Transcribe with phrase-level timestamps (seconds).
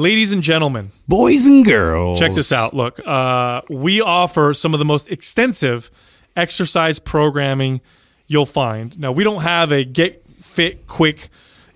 [0.00, 2.74] ladies and gentlemen, boys and girls, check this out.
[2.74, 5.90] Look, uh, we offer some of the most extensive
[6.34, 7.80] exercise programming
[8.26, 8.98] you'll find.
[8.98, 11.28] Now, we don't have a get fit quick,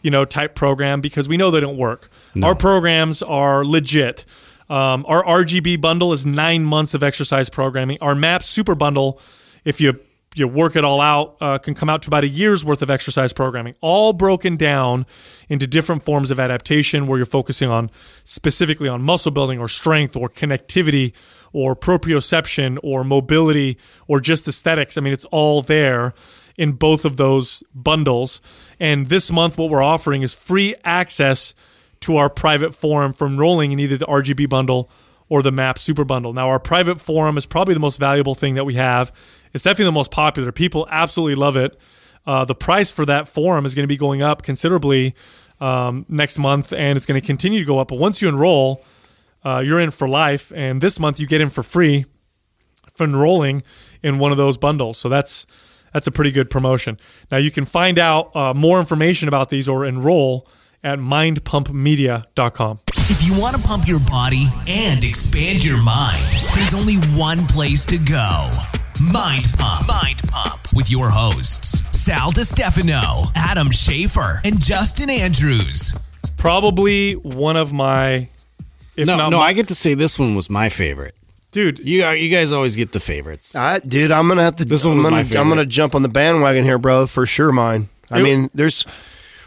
[0.03, 2.11] you know, type program because we know they don't work.
[2.35, 2.49] No.
[2.49, 4.25] Our programs are legit.
[4.71, 7.99] Um, our RGB bundle is nine months of exercise programming.
[8.01, 9.21] Our MAPS Super Bundle,
[9.65, 10.01] if you
[10.35, 12.91] you work it all out, uh, can come out to about a year's worth of
[12.91, 15.07] exercise programming, all broken down
[15.49, 17.91] into different forms of adaptation where you're focusing on
[18.25, 21.15] specifically on muscle building or strength or connectivity
[21.53, 24.99] or proprioception or mobility or just aesthetics.
[24.99, 26.15] I mean, it's all there
[26.57, 28.41] in both of those bundles.
[28.79, 31.55] And this month, what we're offering is free access
[32.01, 34.91] to our private forum for enrolling in either the RGB bundle
[35.29, 36.33] or the MAPS Super Bundle.
[36.33, 39.11] Now, our private forum is probably the most valuable thing that we have.
[39.55, 40.53] It's definitely the most popular.
[40.53, 41.79] People absolutely love it.
[42.27, 45.15] Uh, the price for that forum is going to be going up considerably
[45.61, 47.89] um, next month, and it's going to continue to go up.
[47.89, 48.85] But once you enroll,
[49.45, 52.07] uh, you're in for life, and this month you get in for free
[52.93, 53.63] for enrolling
[54.03, 54.99] in one of those bundles.
[54.99, 55.47] So that's
[55.93, 56.99] that's a pretty good promotion.
[57.31, 60.49] Now you can find out uh, more information about these or enroll
[60.83, 62.81] at mindpumpmedia.com.
[62.97, 67.87] If you want to pump your body and expand your mind, there's only one place
[67.87, 68.51] to go.
[69.01, 69.89] Mind Pump.
[69.89, 75.93] Mind Pump with your hosts, Sal Stefano, Adam Schafer, and Justin Andrews.
[76.37, 78.29] Probably one of my
[78.97, 81.15] if no, no, my, I get to say this one was my favorite.
[81.51, 83.55] Dude, you you guys always get the favorites.
[83.55, 84.65] Uh, dude, I'm gonna have to.
[84.65, 87.07] This one I'm gonna, I'm gonna jump on the bandwagon here, bro.
[87.07, 87.89] For sure, mine.
[88.11, 88.85] I mean, there's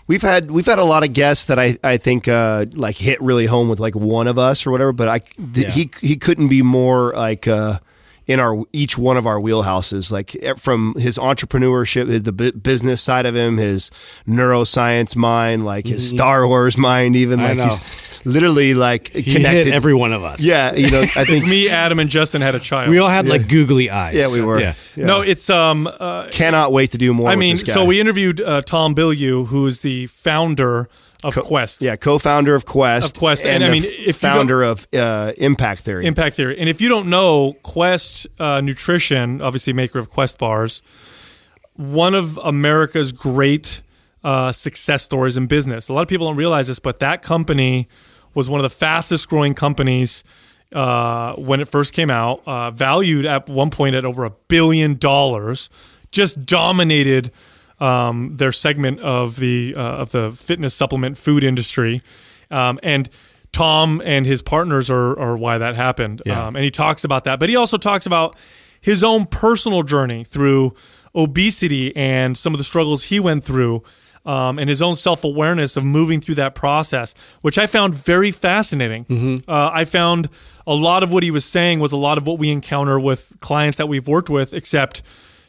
[0.08, 3.22] we've had we've had a lot of guests that I I think uh, like hit
[3.22, 4.94] really home with like one of us or whatever.
[4.94, 5.70] But I th- yeah.
[5.70, 7.48] he he couldn't be more like.
[7.48, 7.80] Uh,
[8.28, 13.25] in our each one of our wheelhouses, like eh, from his entrepreneurship, the business side
[13.25, 13.89] of him, his
[14.28, 16.17] neuroscience mind, like his mm-hmm.
[16.17, 19.73] Star Wars mind, even like he's literally like he connected.
[19.73, 20.44] every one of us.
[20.44, 22.89] Yeah, you know, I think me, Adam, and Justin had a child.
[22.89, 23.31] We all had yeah.
[23.31, 24.16] like googly eyes.
[24.16, 24.59] Yeah, we were.
[24.59, 24.73] Yeah.
[24.95, 25.06] yeah.
[25.06, 25.88] No, it's um.
[25.88, 27.30] Uh, Cannot wait to do more.
[27.30, 30.90] I mean, so we interviewed uh, Tom Bilyeu, who is the founder
[31.23, 31.81] of Co- Quest.
[31.81, 33.16] Yeah, co-founder of Quest.
[33.16, 36.05] Of Quest, and, and I mean, if founder of uh, Impact Theory.
[36.05, 40.81] Impact Theory, and if you don't know, Quest uh, Nutrition, obviously maker of Quest bars,
[41.73, 43.81] one of America's great
[44.23, 45.89] uh, success stories in business.
[45.89, 47.88] A lot of people don't realize this, but that company
[48.33, 50.23] was one of the fastest growing companies
[50.73, 54.95] uh, when it first came out, uh, valued at one point at over a billion
[54.95, 55.69] dollars,
[56.11, 57.31] just dominated
[57.79, 62.01] um, their segment of the uh, of the fitness supplement food industry,
[62.51, 63.09] um, and
[63.51, 66.21] Tom and his partners are, are why that happened.
[66.25, 66.47] Yeah.
[66.47, 68.38] Um, and he talks about that, but he also talks about
[68.81, 70.75] his own personal journey through
[71.15, 73.83] obesity and some of the struggles he went through.
[74.25, 78.31] Um, and his own self awareness of moving through that process, which I found very
[78.31, 79.05] fascinating.
[79.05, 79.49] Mm-hmm.
[79.49, 80.27] Uh, I found
[80.67, 83.38] a lot of what he was saying was a lot of what we encounter with
[83.39, 85.01] clients that we've worked with, except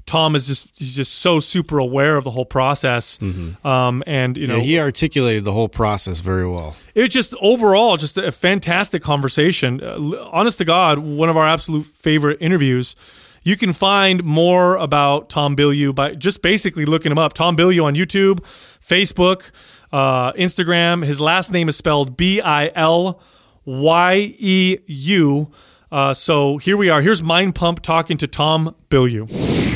[0.08, 3.64] Tom is just he's just so super aware of the whole process, mm-hmm.
[3.66, 6.74] um, and you know yeah, he articulated the whole process very well.
[6.94, 9.82] It's just overall just a fantastic conversation.
[9.82, 12.96] Uh, honest to God, one of our absolute favorite interviews.
[13.42, 17.34] You can find more about Tom Bilyeu by just basically looking him up.
[17.34, 18.40] Tom Bilyeu on YouTube,
[18.80, 19.52] Facebook,
[19.92, 21.04] uh, Instagram.
[21.04, 23.20] His last name is spelled B I L
[23.64, 25.52] Y E U.
[25.92, 27.00] Uh, so here we are.
[27.00, 29.67] Here's Mind Pump talking to Tom Bilyeu.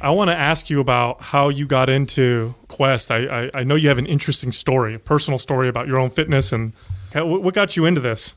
[0.00, 3.10] I want to ask you about how you got into Quest.
[3.10, 6.08] I, I, I, know you have an interesting story, a personal story about your own
[6.08, 6.72] fitness, and
[7.14, 8.34] what got you into this?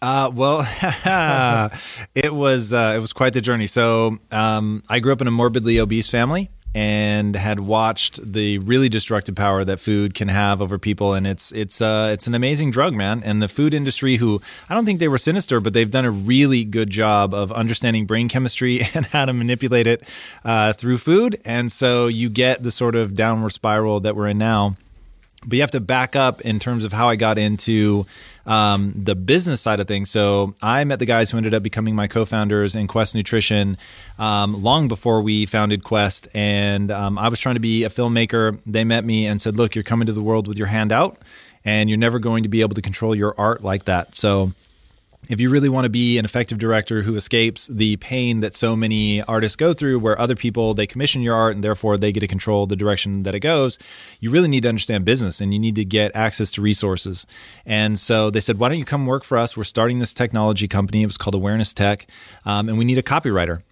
[0.00, 0.60] Uh, well,
[2.14, 3.66] it was uh, it was quite the journey.
[3.66, 8.88] So um, I grew up in a morbidly obese family, and had watched the really
[8.88, 11.14] destructive power that food can have over people.
[11.14, 13.22] And it's it's uh it's an amazing drug man.
[13.24, 16.10] And the food industry who I don't think they were sinister but they've done a
[16.10, 20.02] really good job of understanding brain chemistry and how to manipulate it
[20.44, 21.40] uh, through food.
[21.44, 24.76] And so you get the sort of downward spiral that we're in now
[25.46, 28.06] but you have to back up in terms of how I got into
[28.46, 30.10] um, the business side of things.
[30.10, 33.78] So I met the guys who ended up becoming my co-founders in Quest Nutrition
[34.18, 38.58] um, long before we founded Quest, and um, I was trying to be a filmmaker.
[38.66, 41.18] They met me and said, "Look, you're coming to the world with your hand out."
[41.62, 44.16] And you're never going to be able to control your art like that.
[44.16, 44.54] So
[45.28, 48.74] if you really want to be an effective director who escapes the pain that so
[48.74, 52.20] many artists go through where other people they commission your art and therefore they get
[52.20, 53.78] to control the direction that it goes
[54.20, 57.26] you really need to understand business and you need to get access to resources.
[57.66, 59.56] And so they said why don't you come work for us?
[59.56, 61.02] We're starting this technology company.
[61.02, 62.06] It was called awareness tech
[62.44, 63.62] um, and we need a copywriter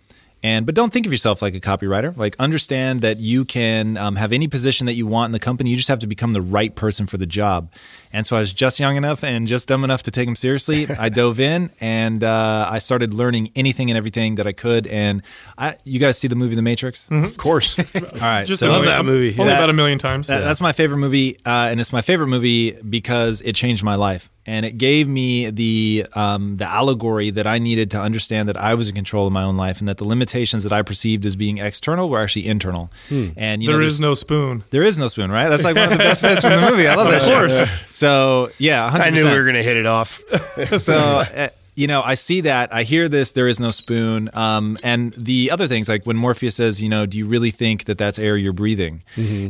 [0.43, 2.17] And but don't think of yourself like a copywriter.
[2.17, 5.71] Like understand that you can um, have any position that you want in the company.
[5.71, 7.73] You just have to become the right person for the job.
[8.13, 10.87] And so I was just young enough and just dumb enough to take them seriously.
[10.99, 14.87] I dove in and uh, I started learning anything and everything that I could.
[14.87, 15.23] And
[15.59, 17.09] I, you guys see the movie The Matrix?
[17.09, 17.25] Mm-hmm.
[17.25, 17.79] Of course.
[17.79, 17.85] All
[18.21, 18.47] right.
[18.47, 19.31] Just so love that movie.
[19.39, 20.29] Only That- about a million times.
[20.29, 23.97] that- That's my favorite movie, uh, and it's my favorite movie because it changed my
[23.97, 28.57] life, and it gave me the um, the allegory that I needed to understand that
[28.57, 31.27] I was in control of my own life, and that the limitations that I perceived
[31.27, 32.91] as being external were actually internal.
[33.11, 34.65] And you know, there there's- is no spoon.
[34.71, 35.49] there is no spoon, right?
[35.49, 36.89] That's like one of the best bits from the movie.
[36.89, 37.23] I love that.
[37.23, 37.95] Of course.
[37.95, 39.01] So yeah, 100%.
[39.01, 40.23] I knew we were going to hit it off.
[40.77, 41.49] so uh,
[41.79, 45.51] you know i see that i hear this there is no spoon um, and the
[45.51, 48.37] other things like when morpheus says you know do you really think that that's air
[48.37, 49.03] you're breathing?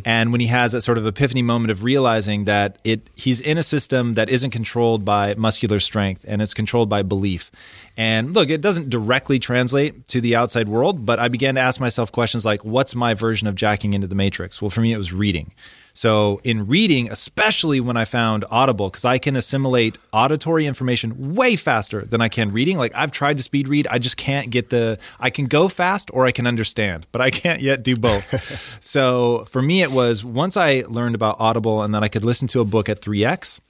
[0.05, 3.59] And when he has that sort of epiphany moment of realizing that it he's in
[3.59, 7.51] a system that isn't controlled by muscular strength and it's controlled by belief.
[7.97, 11.81] And look it doesn't directly translate to the outside world but i began to ask
[11.81, 14.63] myself questions like what's my version of jacking into the matrix?
[14.63, 15.53] Well for me it was reading
[15.99, 21.56] so in reading, especially when I found Audible, because I can assimilate auditory information way
[21.56, 22.79] faster than I can reading.
[22.79, 25.00] Like I've tried to speed read, I just can't get the.
[25.19, 28.79] I can go fast or I can understand, but I can't yet do both.
[28.81, 32.47] so for me, it was once I learned about Audible and that I could listen
[32.47, 33.61] to a book at three x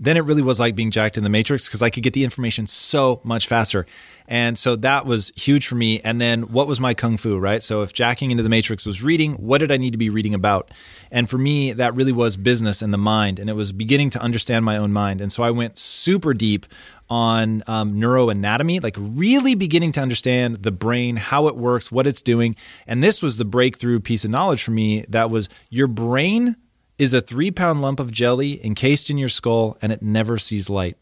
[0.00, 2.24] then it really was like being jacked in the matrix because I could get the
[2.24, 3.84] information so much faster.
[4.26, 6.00] And so that was huge for me.
[6.00, 7.62] And then what was my kung fu, right?
[7.62, 10.32] So if jacking into the matrix was reading, what did I need to be reading
[10.32, 10.70] about?
[11.10, 13.38] And for me, that really was business and the mind.
[13.38, 15.20] And it was beginning to understand my own mind.
[15.20, 16.66] And so I went super deep
[17.08, 22.22] on um, neuroanatomy, like really beginning to understand the brain, how it works, what it's
[22.22, 22.54] doing.
[22.86, 26.56] And this was the breakthrough piece of knowledge for me that was your brain
[26.98, 30.70] is a three pound lump of jelly encased in your skull and it never sees
[30.70, 30.96] light.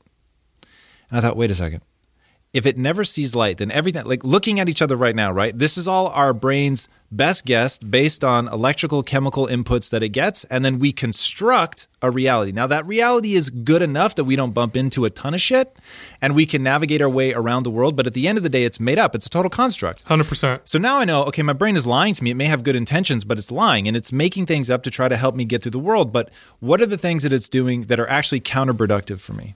[1.11, 1.83] And I thought, wait a second.
[2.53, 5.57] If it never sees light, then everything, like looking at each other right now, right?
[5.57, 10.45] This is all our brain's best guess based on electrical, chemical inputs that it gets.
[10.45, 12.53] And then we construct a reality.
[12.53, 15.77] Now, that reality is good enough that we don't bump into a ton of shit
[16.23, 17.97] and we can navigate our way around the world.
[17.97, 20.05] But at the end of the day, it's made up, it's a total construct.
[20.07, 20.61] 100%.
[20.65, 22.31] So now I know, okay, my brain is lying to me.
[22.31, 25.09] It may have good intentions, but it's lying and it's making things up to try
[25.09, 26.13] to help me get through the world.
[26.13, 26.31] But
[26.61, 29.55] what are the things that it's doing that are actually counterproductive for me?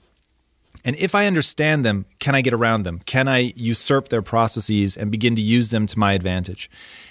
[0.85, 2.99] And if I understand them, can I get around them?
[3.05, 6.69] Can I usurp their processes and begin to use them to my advantage?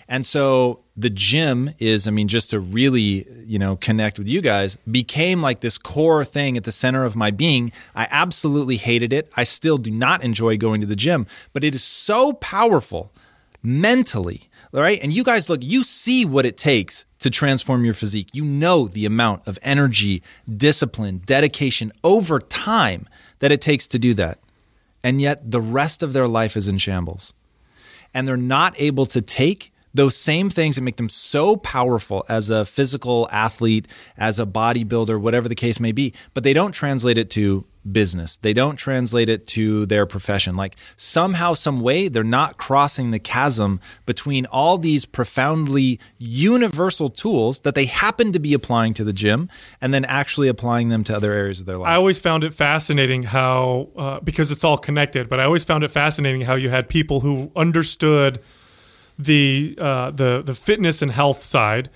[0.08, 4.42] And so the gym is, I mean, just to really, you know, connect with you
[4.42, 7.72] guys, became like this core thing at the center of my being.
[7.94, 9.32] I absolutely hated it.
[9.36, 13.10] I still do not enjoy going to the gym, but it is so powerful
[13.62, 15.00] mentally, right?
[15.02, 18.28] And you guys look, you see what it takes to transform your physique.
[18.34, 20.22] You know the amount of energy,
[20.54, 23.08] discipline, dedication over time
[23.42, 24.38] that it takes to do that.
[25.02, 27.34] And yet the rest of their life is in shambles.
[28.14, 32.50] And they're not able to take those same things that make them so powerful as
[32.50, 33.86] a physical athlete,
[34.16, 38.36] as a bodybuilder, whatever the case may be, but they don't translate it to business.
[38.36, 40.54] They don't translate it to their profession.
[40.54, 47.60] Like somehow, some way, they're not crossing the chasm between all these profoundly universal tools
[47.60, 49.48] that they happen to be applying to the gym
[49.80, 51.88] and then actually applying them to other areas of their life.
[51.88, 55.82] I always found it fascinating how, uh, because it's all connected, but I always found
[55.82, 58.40] it fascinating how you had people who understood
[59.19, 61.91] the uh, the the fitness and health side,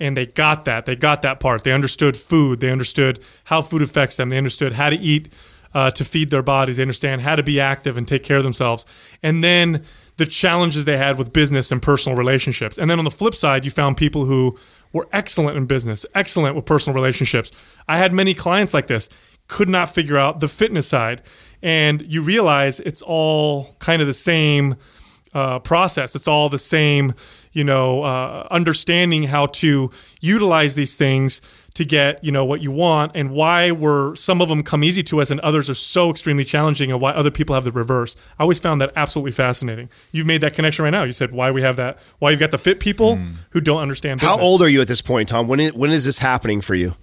[0.00, 0.86] and they got that.
[0.86, 1.64] They got that part.
[1.64, 2.60] They understood food.
[2.60, 4.30] They understood how food affects them.
[4.30, 5.32] They understood how to eat
[5.74, 6.76] uh, to feed their bodies.
[6.76, 8.86] They understand how to be active and take care of themselves.
[9.22, 9.84] And then
[10.16, 12.78] the challenges they had with business and personal relationships.
[12.78, 14.58] And then on the flip side, you found people who
[14.92, 17.50] were excellent in business, excellent with personal relationships.
[17.88, 19.08] I had many clients like this,
[19.48, 21.22] could not figure out the fitness side.
[21.62, 24.76] And you realize it's all kind of the same
[25.34, 26.14] uh, process.
[26.14, 27.14] It's all the same,
[27.52, 31.40] you know, uh, understanding how to utilize these things
[31.74, 35.02] to get, you know, what you want and why were some of them come easy
[35.02, 38.14] to us and others are so extremely challenging and why other people have the reverse.
[38.38, 39.88] I always found that absolutely fascinating.
[40.12, 41.04] You've made that connection right now.
[41.04, 43.18] You said why we have that, why you've got the fit people
[43.50, 44.20] who don't understand.
[44.20, 45.48] How old are you at this point, Tom?
[45.48, 46.94] When is, when is this happening for you?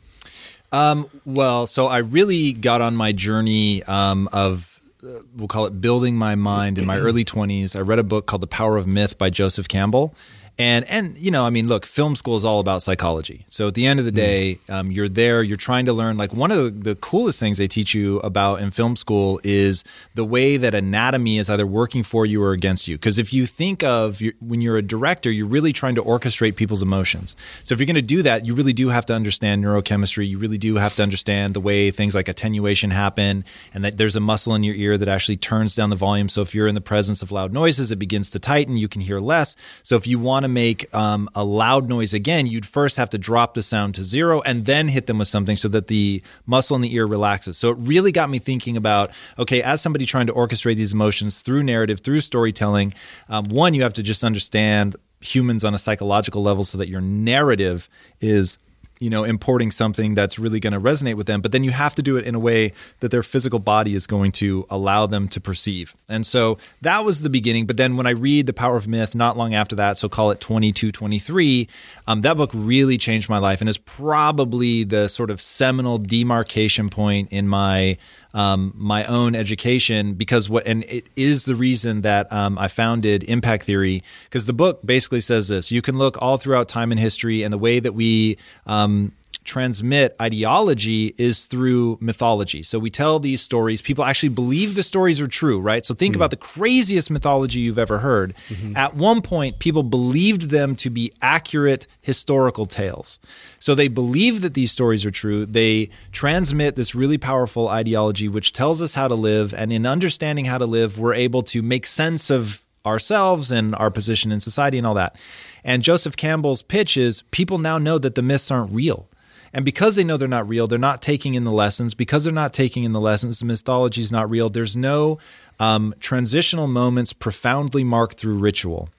[0.72, 4.69] Um, well, so I really got on my journey um, of,
[5.04, 7.76] uh, we'll call it building my mind in my early 20s.
[7.76, 10.14] I read a book called The Power of Myth by Joseph Campbell.
[10.60, 13.46] And and you know, I mean, look, film school is all about psychology.
[13.48, 16.18] So at the end of the day, um, you're there, you're trying to learn.
[16.18, 19.86] Like one of the, the coolest things they teach you about in film school is
[20.16, 22.98] the way that anatomy is either working for you or against you.
[22.98, 26.58] Because if you think of your, when you're a director, you're really trying to orchestrate
[26.58, 27.38] people's emotions.
[27.64, 30.28] So if you're going to do that, you really do have to understand neurochemistry.
[30.28, 34.18] You really do have to understand the way things like attenuation happen, and that there's
[34.18, 36.28] a muscle in your ear that actually turns down the volume.
[36.28, 38.76] So if you're in the presence of loud noises, it begins to tighten.
[38.76, 39.56] You can hear less.
[39.84, 43.18] So if you want to make um, a loud noise again, you'd first have to
[43.18, 46.76] drop the sound to zero and then hit them with something so that the muscle
[46.76, 47.58] in the ear relaxes.
[47.58, 51.42] So it really got me thinking about okay, as somebody trying to orchestrate these emotions
[51.42, 52.94] through narrative, through storytelling,
[53.30, 57.02] um, one, you have to just understand humans on a psychological level so that your
[57.02, 57.90] narrative
[58.22, 58.58] is
[59.00, 61.42] you know, importing something that's really going to resonate with them.
[61.42, 64.06] But then you have to do it in a way that their physical body is
[64.06, 65.96] going to allow them to perceive.
[66.10, 67.66] And so that was the beginning.
[67.66, 70.32] But then when I read The Power of Myth, not long after that, so call
[70.32, 71.68] it 22, 23,
[72.10, 76.90] um, that book really changed my life and is probably the sort of seminal demarcation
[76.90, 77.98] point in my
[78.34, 83.24] um, my own education because what and it is the reason that um, I founded
[83.26, 87.00] Impact Theory because the book basically says this: you can look all throughout time and
[87.00, 89.12] history, and the way that we um,
[89.50, 92.62] transmit ideology is through mythology.
[92.62, 93.82] So we tell these stories.
[93.82, 95.86] People actually believe the stories are true, right?
[95.86, 98.36] So think mm about the craziest mythology you've ever heard.
[98.50, 98.76] Mm-hmm.
[98.76, 103.20] At one point, people believed them to be accurate historical tales.
[103.58, 105.46] So they believe that these stories are true.
[105.46, 109.54] They transmit this really powerful ideology, which tells us how to live.
[109.54, 113.92] And in understanding how to live, we're able to make sense of ourselves and our
[113.92, 115.16] position in society and all that.
[115.64, 119.09] And Joseph Campbell's pitch is people now know that the myths aren't real.
[119.54, 121.94] And because they know they're not real, they're not taking in the lessons.
[121.94, 124.50] Because they're not taking in the lessons, the mythology is not real.
[124.50, 125.18] There's no
[125.60, 128.90] um, transitional moments profoundly marked through ritual.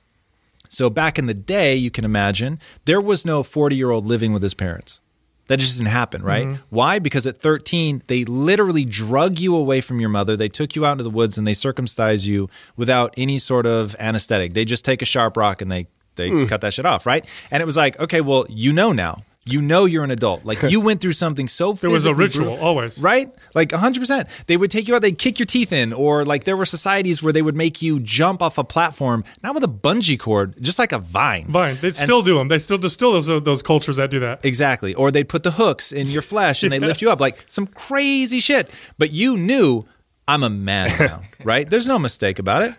[0.69, 4.33] So back in the day, you can imagine, there was no 40 year old living
[4.33, 5.01] with his parents.
[5.49, 6.47] That just didn't happen, right?
[6.47, 6.63] Mm-hmm.
[6.71, 7.01] Why?
[7.01, 10.37] Because at 13, they literally drug you away from your mother.
[10.37, 13.97] They took you out into the woods and they circumcise you without any sort of
[13.99, 14.55] anesthetic.
[14.55, 16.49] They just take a sharp rock and they they mm.
[16.49, 17.25] cut that shit off, right?
[17.51, 20.45] And it was like, okay, well, you know now you know you're an adult.
[20.45, 23.35] Like you went through something so there was a ritual brutal, always, right?
[23.55, 24.01] Like 100.
[24.01, 26.67] percent They would take you out, they'd kick your teeth in, or like there were
[26.67, 30.55] societies where they would make you jump off a platform, not with a bungee cord,
[30.61, 31.47] just like a vine.
[31.47, 31.77] Vine.
[31.81, 32.49] They still do them.
[32.49, 34.45] They still there's still those those cultures that do that.
[34.45, 34.95] Exactly.
[34.95, 36.79] Or they'd put the hooks in your flesh and yeah.
[36.79, 38.71] they lift you up, like some crazy shit.
[38.99, 39.85] But you knew
[40.27, 41.69] I'm a man now, right?
[41.69, 42.75] There's no mistake about it.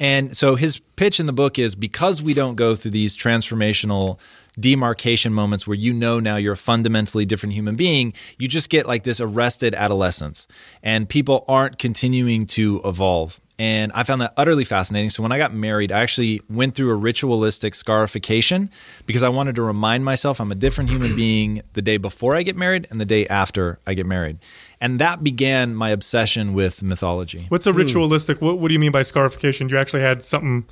[0.00, 4.18] And so his pitch in the book is because we don't go through these transformational
[4.58, 8.86] demarcation moments where you know now you're a fundamentally different human being, you just get
[8.86, 10.46] like this arrested adolescence
[10.82, 13.40] and people aren't continuing to evolve.
[13.56, 15.10] And I found that utterly fascinating.
[15.10, 18.68] So when I got married, I actually went through a ritualistic scarification
[19.06, 22.42] because I wanted to remind myself I'm a different human being the day before I
[22.42, 24.38] get married and the day after I get married.
[24.80, 27.46] And that began my obsession with mythology.
[27.48, 27.78] What's a hmm.
[27.78, 28.40] ritualistic?
[28.42, 29.68] What, what do you mean by scarification?
[29.68, 30.66] You actually had something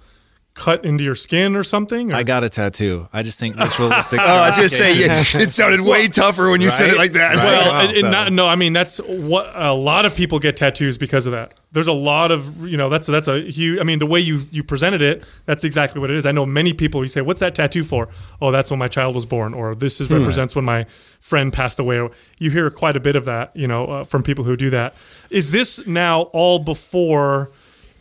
[0.55, 2.13] cut into your skin or something?
[2.13, 2.17] Or?
[2.17, 3.09] I got a tattoo.
[3.13, 4.21] I just think ritualistic.
[4.23, 6.73] oh, I was going to say yeah, it sounded way tougher when you right?
[6.73, 7.37] said it like that.
[7.37, 7.45] Right?
[7.45, 10.99] Well, it, it not, no, I mean that's what a lot of people get tattoos
[10.99, 11.59] because of that.
[11.73, 13.81] There's a lot of you know that's that's a huge.
[13.81, 16.27] I mean the way you you presented it, that's exactly what it is.
[16.27, 17.03] I know many people.
[17.03, 18.09] You say, "What's that tattoo for?"
[18.41, 20.15] Oh, that's when my child was born, or this is hmm.
[20.15, 20.85] represents when my
[21.21, 22.07] friend passed away.
[22.39, 24.95] You hear quite a bit of that, you know, uh, from people who do that.
[25.31, 27.51] Is this now all before?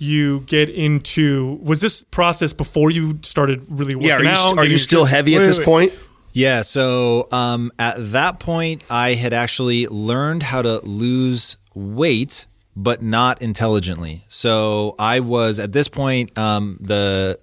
[0.01, 4.57] You get into was this process before you started really working yeah, are you, out?
[4.57, 5.65] are you still heavy at this wait.
[5.65, 5.99] point?
[6.33, 13.01] Yeah, so um, at that point, I had actually learned how to lose weight but
[13.01, 14.23] not intelligently.
[14.27, 17.39] So I was at this point, um, the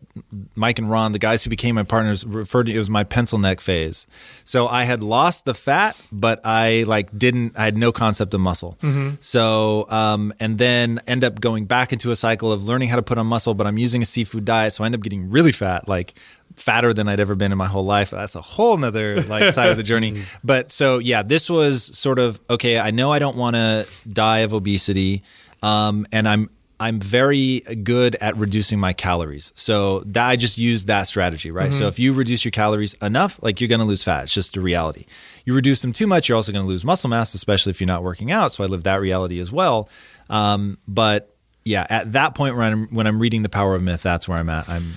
[0.55, 3.39] Mike and Ron, the guys who became my partners, referred to it as my pencil
[3.39, 4.07] neck phase.
[4.45, 7.59] So I had lost the fat, but I like didn't.
[7.59, 8.77] I had no concept of muscle.
[8.83, 9.17] Mm-hmm.
[9.21, 13.03] So um, and then end up going back into a cycle of learning how to
[13.03, 15.53] put on muscle, but I'm using a seafood diet, so I end up getting really
[15.53, 16.15] fat, like
[16.57, 18.11] fatter than I'd ever been in my whole life.
[18.11, 20.23] That's a whole nother like side of the journey.
[20.45, 22.79] But so yeah, this was sort of okay.
[22.79, 25.23] I know I don't want to die of obesity,
[25.63, 29.53] um, and I'm I'm very good at reducing my calories.
[29.57, 31.71] So that, I just use that strategy, right?
[31.71, 31.79] Mm-hmm.
[31.79, 34.25] So if you reduce your calories enough, like you're going to lose fat.
[34.25, 35.07] It's just a reality.
[35.45, 37.89] You reduce them too much, you're also going to lose muscle mass, especially if you're
[37.89, 38.53] not working out.
[38.53, 39.89] So I live that reality as well.
[40.31, 44.03] Um, but yeah, at that point when I'm when I'm reading The Power of Myth,
[44.03, 44.69] that's where I'm at.
[44.69, 44.95] I'm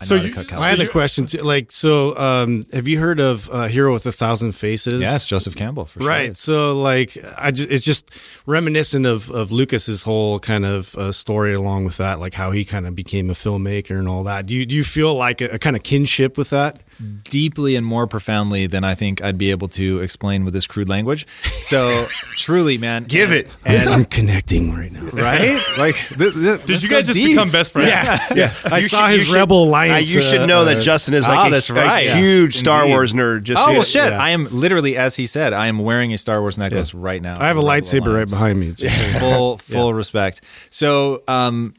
[0.00, 1.42] I So know how to you- I had a question too.
[1.42, 5.00] Like, so um, have you heard of uh, Hero with a Thousand Faces?
[5.02, 6.28] Yes, Joseph Campbell for Right.
[6.28, 6.34] sure.
[6.72, 8.10] So, like, I just it's just
[8.46, 12.64] reminiscent of of Lucas's whole kind of uh, story along with that, like how he
[12.64, 14.46] kind of became a filmmaker and all that.
[14.46, 16.80] Do you do you feel like a, a kind of kinship with that?
[17.24, 20.88] Deeply and more profoundly than I think I'd be able to explain with this crude
[20.88, 21.26] language.
[21.62, 23.48] So truly, man, Give it.
[23.64, 25.04] And I'm connecting right now.
[25.12, 25.58] right?
[25.78, 27.28] Like, th- th- Did you guys just deep.
[27.30, 27.88] become best friends?
[27.88, 28.54] Yeah, Yeah.
[28.70, 30.14] I You saw should- his should- Rebel uh, Alliance.
[30.14, 32.04] you should uh, know uh, that Justin is ah, like a, that's a right.
[32.04, 32.16] Yeah.
[32.18, 32.92] huge Star Indeed.
[32.94, 33.42] Wars nerd.
[33.44, 34.12] Just Oh so well, shit!
[34.12, 34.22] yeah.
[34.22, 37.40] I am literally, as he said, I am wearing a Star Wars necklace right now.
[37.40, 38.72] I have a Rebel lightsaber right behind me.
[38.72, 40.42] Just- full full respect.
[40.70, 41.74] So um,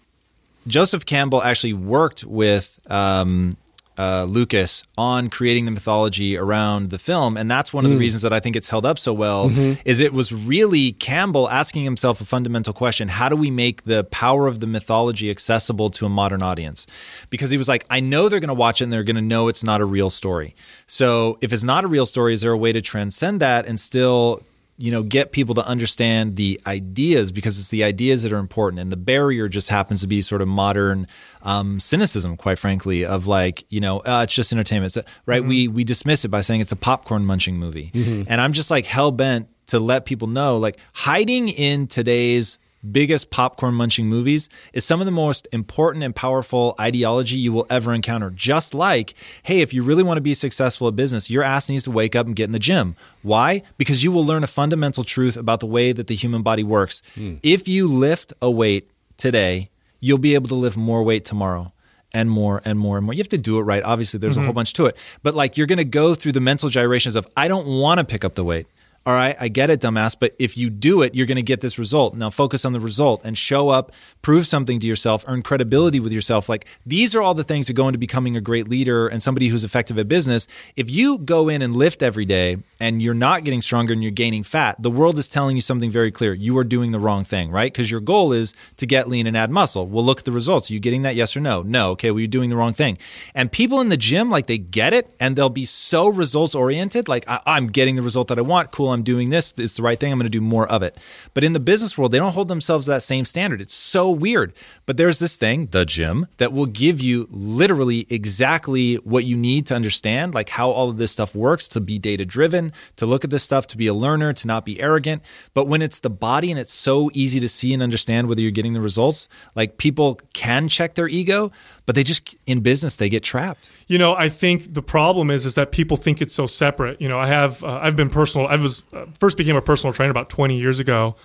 [0.67, 3.57] Joseph Campbell actually worked with um,
[4.01, 8.23] uh, Lucas on creating the mythology around the film, and that's one of the reasons
[8.23, 9.51] that I think it's held up so well.
[9.85, 14.03] Is it was really Campbell asking himself a fundamental question: How do we make the
[14.05, 16.87] power of the mythology accessible to a modern audience?
[17.29, 19.21] Because he was like, I know they're going to watch it and they're going to
[19.21, 20.55] know it's not a real story.
[20.87, 23.79] So if it's not a real story, is there a way to transcend that and
[23.79, 24.41] still
[24.77, 28.79] you know get people to understand the ideas because it's the ideas that are important.
[28.79, 31.07] And the barrier just happens to be sort of modern
[31.43, 34.95] um, cynicism quite frankly of like you know uh, it's just entertainment.
[34.97, 35.43] It's- right?
[35.43, 37.91] We we dismiss it by saying it's a popcorn munching movie.
[38.27, 42.57] And i'm just like hell-bent to let people know like hiding in today's
[42.89, 47.67] biggest popcorn munching movies is some of the most important and powerful ideology you will
[47.69, 48.29] ever encounter.
[48.29, 51.83] Just like, hey, if you really want to be successful at business, your ass needs
[51.83, 52.95] to wake up and get in the gym.
[53.21, 53.63] Why?
[53.77, 57.01] Because you will learn a fundamental truth about the way that the human body works.
[57.15, 57.35] Hmm.
[57.43, 59.69] If you lift a weight today,
[59.99, 61.71] you'll be able to lift more weight tomorrow
[62.13, 63.13] and more and more and more.
[63.13, 63.83] You have to do it right.
[63.83, 64.55] Obviously, there's a whole mm-hmm.
[64.55, 64.97] bunch to it.
[65.23, 68.05] But like you're going to go through the mental gyrations of, I don't want to
[68.05, 68.67] pick up the weight.
[69.03, 71.61] All right, I get it, dumbass, but if you do it, you're going to get
[71.61, 72.13] this result.
[72.13, 73.91] Now focus on the result and show up,
[74.21, 76.47] prove something to yourself, earn credibility with yourself.
[76.47, 79.47] Like these are all the things that go into becoming a great leader and somebody
[79.47, 80.47] who's effective at business.
[80.75, 84.11] If you go in and lift every day and you're not getting stronger and you're
[84.11, 86.35] gaining fat, the world is telling you something very clear.
[86.35, 87.73] You are doing the wrong thing, right?
[87.73, 89.87] Because your goal is to get lean and add muscle.
[89.87, 90.69] Well, look at the results.
[90.69, 91.15] Are you getting that?
[91.15, 91.61] Yes or no?
[91.63, 91.89] No.
[91.93, 92.99] Okay, well, you're doing the wrong thing.
[93.33, 97.07] And people in the gym, like they get it and they'll be so results oriented.
[97.07, 98.69] Like, I- I'm getting the result that I want.
[98.69, 99.53] Cool, I'm doing this.
[99.57, 100.11] It's the right thing.
[100.11, 100.97] I'm going to do more of it.
[101.33, 103.61] But in the business world, they don't hold themselves that same standard.
[103.61, 104.53] It's so weird.
[104.85, 109.65] But there's this thing, the gym, that will give you literally exactly what you need
[109.67, 113.23] to understand, like how all of this stuff works, to be data driven, to look
[113.23, 115.23] at this stuff, to be a learner, to not be arrogant.
[115.53, 118.51] But when it's the body and it's so easy to see and understand whether you're
[118.51, 121.51] getting the results, like people can check their ego,
[121.85, 123.69] but they just, in business, they get trapped.
[123.87, 127.01] You know, I think the problem is is that people think it's so separate.
[127.01, 128.47] You know, I have uh, I've been personal.
[128.47, 131.15] I was uh, first became a personal trainer about 20 years ago,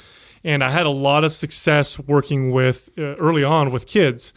[0.44, 4.32] and I had a lot of success working with uh, early on with kids,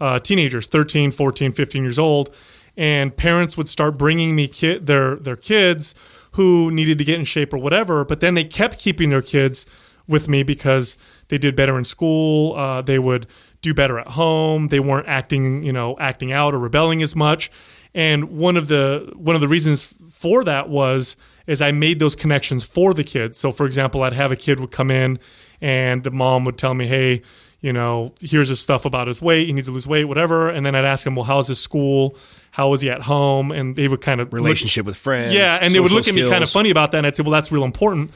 [0.00, 2.34] uh, teenagers, 13, 14, 15 years old,
[2.76, 5.94] and parents would start bringing me kid their their kids
[6.32, 9.66] who needed to get in shape or whatever, but then they kept keeping their kids
[10.08, 10.96] with me because
[11.28, 12.54] they did better in school.
[12.56, 13.26] Uh, they would
[13.62, 14.68] do better at home.
[14.68, 17.50] They weren't acting, you know, acting out or rebelling as much.
[17.94, 22.14] And one of the one of the reasons for that was is I made those
[22.14, 23.38] connections for the kids.
[23.38, 25.18] So, for example, I'd have a kid would come in,
[25.60, 27.22] and the mom would tell me, "Hey,
[27.60, 29.46] you know, here's his stuff about his weight.
[29.46, 32.16] He needs to lose weight, whatever." And then I'd ask him, "Well, how's his school?
[32.52, 35.32] How was he at home?" And they would kind of look- relationship with friends.
[35.32, 37.22] yeah, and they would look at me kind of funny about that, and I'd say,
[37.22, 38.12] "Well, that's real important."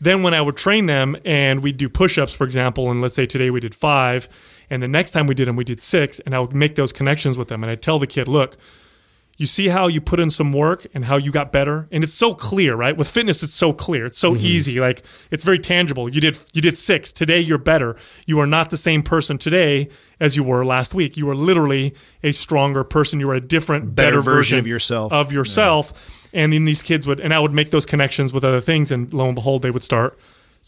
[0.00, 3.26] Then when I would train them and we'd do push-ups, for example, and let's say
[3.26, 4.28] today we did five,
[4.70, 6.92] and the next time we did them, we did six, and I would make those
[6.92, 8.56] connections with them, and I'd tell the kid, "Look,
[9.38, 11.88] you see how you put in some work and how you got better?
[11.92, 12.96] And it's so clear right?
[12.96, 14.04] With fitness it's so clear.
[14.04, 14.44] It's so mm-hmm.
[14.44, 14.80] easy.
[14.80, 16.08] Like it's very tangible.
[16.08, 17.12] You did you did six.
[17.12, 17.96] Today you're better.
[18.26, 21.16] You are not the same person today as you were last week.
[21.16, 23.20] You are literally a stronger person.
[23.20, 25.12] You are a different Better better, version of yourself.
[25.12, 26.26] of yourself.
[26.32, 29.14] And then these kids would and i would make those connections with other things and
[29.14, 30.18] lo and behold they would start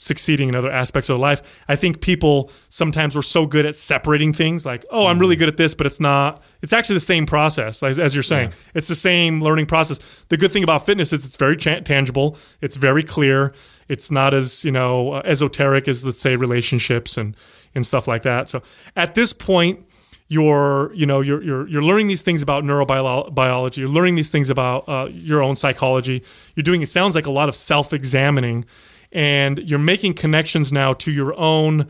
[0.00, 1.62] succeeding in other aspects of life.
[1.68, 5.48] I think people sometimes were so good at separating things like, oh, I'm really good
[5.48, 6.42] at this, but it's not.
[6.62, 8.52] It's actually the same process, as, as you're saying.
[8.74, 9.98] It's the same learning process.
[10.28, 13.52] The good thing about fitness is it's very cha- tangible, it's very clear.
[13.88, 17.36] It's not as you know uh, esoteric as let's say relationships and
[17.74, 18.48] and stuff like that.
[18.48, 18.62] So
[18.96, 19.84] at this point,
[20.28, 23.78] you're you know you're you're you're learning these things about neurobiology.
[23.78, 26.22] You're learning these things about uh, your own psychology.
[26.54, 28.64] You're doing it sounds like a lot of self examining
[29.12, 31.88] and you're making connections now to your own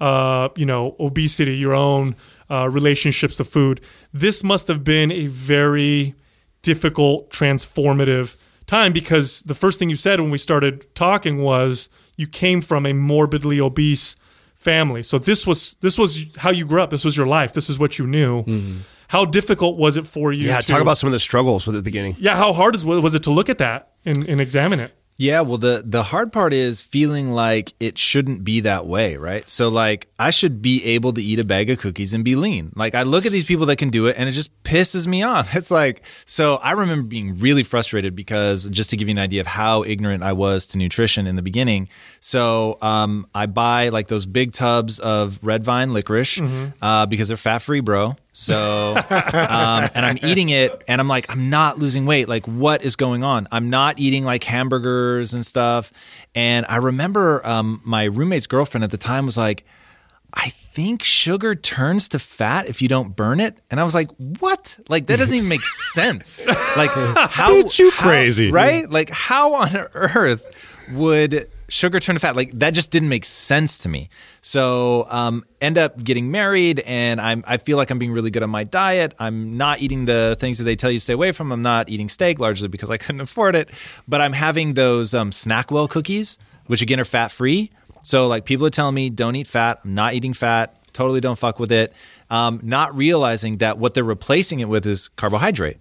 [0.00, 2.14] uh, you know obesity your own
[2.50, 3.80] uh, relationships to food
[4.12, 6.14] this must have been a very
[6.62, 12.26] difficult transformative time because the first thing you said when we started talking was you
[12.26, 14.14] came from a morbidly obese
[14.54, 17.70] family so this was this was how you grew up this was your life this
[17.70, 18.44] is what you knew
[19.08, 20.48] how difficult was it for you?
[20.48, 22.16] Yeah, to, talk about some of the struggles with the beginning.
[22.18, 24.92] Yeah, how hard was it to look at that and, and examine it?
[25.20, 29.48] Yeah, well the the hard part is feeling like it shouldn't be that way, right?
[29.50, 32.70] So like I should be able to eat a bag of cookies and be lean.
[32.76, 35.24] Like I look at these people that can do it and it just pisses me
[35.24, 35.54] off.
[35.58, 39.40] It's like so I remember being really frustrated because just to give you an idea
[39.40, 41.88] of how ignorant I was to nutrition in the beginning.
[42.20, 46.66] So um, I buy like those big tubs of red vine licorice mm-hmm.
[46.80, 48.14] uh, because they're fat free, bro.
[48.40, 52.28] So, um, and I'm eating it, and I'm like, I'm not losing weight.
[52.28, 53.48] Like, what is going on?
[53.50, 55.92] I'm not eating like hamburgers and stuff.
[56.36, 59.64] And I remember um, my roommate's girlfriend at the time was like,
[60.32, 63.58] I think sugar turns to fat if you don't burn it.
[63.72, 64.78] And I was like, what?
[64.88, 66.38] Like, that doesn't even make sense.
[66.46, 66.90] Like,
[67.30, 67.50] how?
[67.50, 68.52] Bitch, you crazy.
[68.52, 68.88] right?
[68.88, 72.34] Like, how on earth would sugar turned to fat.
[72.34, 74.08] Like that just didn't make sense to me.
[74.40, 78.42] So um, end up getting married, and I'm I feel like I'm being really good
[78.42, 79.14] on my diet.
[79.18, 81.52] I'm not eating the things that they tell you to stay away from.
[81.52, 83.70] I'm not eating steak largely because I couldn't afford it,
[84.08, 87.70] but I'm having those um, Snackwell cookies, which again are fat free.
[88.02, 89.80] So like people are telling me don't eat fat.
[89.84, 90.74] I'm not eating fat.
[90.92, 91.92] Totally don't fuck with it.
[92.30, 95.78] Um, not realizing that what they're replacing it with is carbohydrate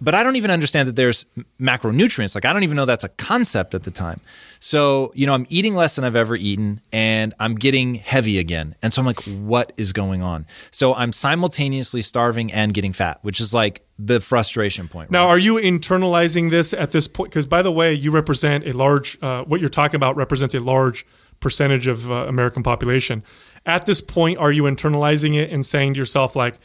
[0.00, 1.26] but I don't even understand that there's
[1.60, 2.34] macronutrients.
[2.34, 4.20] Like I don't even know that's a concept at the time.
[4.60, 8.74] So, you know, I'm eating less than I've ever eaten and I'm getting heavy again.
[8.82, 10.46] And so I'm like, what is going on?
[10.70, 15.10] So I'm simultaneously starving and getting fat, which is like the frustration point.
[15.10, 17.30] Now, are you internalizing this at this point?
[17.30, 20.60] Because by the way, you represent a large, uh, what you're talking about represents a
[20.60, 21.06] large
[21.40, 23.24] percentage of uh, American population.
[23.64, 26.58] At this point, are you internalizing it and saying to yourself, like,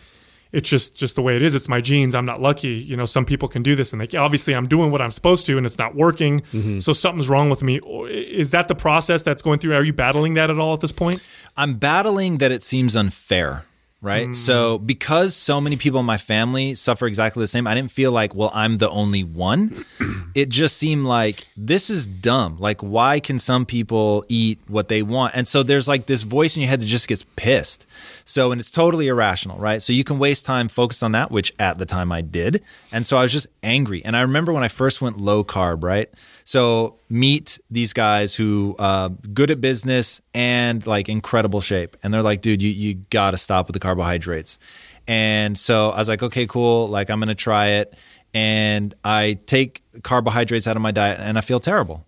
[0.56, 1.54] it's just just the way it is.
[1.54, 2.16] It's my genes.
[2.16, 2.70] I'm not lucky.
[2.70, 5.46] You know, some people can do this, and they obviously I'm doing what I'm supposed
[5.48, 6.42] to, and it's not working.
[6.42, 6.80] Mm-hmm.
[6.80, 7.82] So something's wrong with me.
[8.10, 9.76] Is that the process that's going through?
[9.76, 11.22] Are you battling that at all at this point?
[11.58, 13.66] I'm battling that it seems unfair
[14.06, 14.30] right?
[14.30, 14.36] Mm.
[14.36, 18.12] So because so many people in my family suffer exactly the same, I didn't feel
[18.12, 19.84] like, well, I'm the only one.
[20.36, 22.58] it just seemed like this is dumb.
[22.60, 25.36] Like why can some people eat what they want?
[25.36, 27.88] And so there's like this voice in your head that just gets pissed.
[28.26, 29.82] So and it's totally irrational, right?
[29.82, 32.62] So you can waste time focused on that, which at the time I did.
[32.92, 34.06] And so I was just angry.
[34.06, 36.10] And I remember when I first went low carb, right?
[36.48, 42.22] So meet these guys who uh, good at business and like incredible shape, and they're
[42.22, 44.60] like, dude, you you got to stop with the carbohydrates.
[45.08, 46.88] And so I was like, okay, cool.
[46.88, 47.96] Like I'm gonna try it,
[48.34, 52.06] and I take carbohydrates out of my diet, and I feel terrible.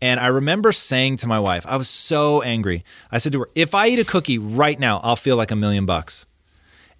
[0.00, 2.84] And I remember saying to my wife, I was so angry.
[3.10, 5.56] I said to her, if I eat a cookie right now, I'll feel like a
[5.56, 6.26] million bucks.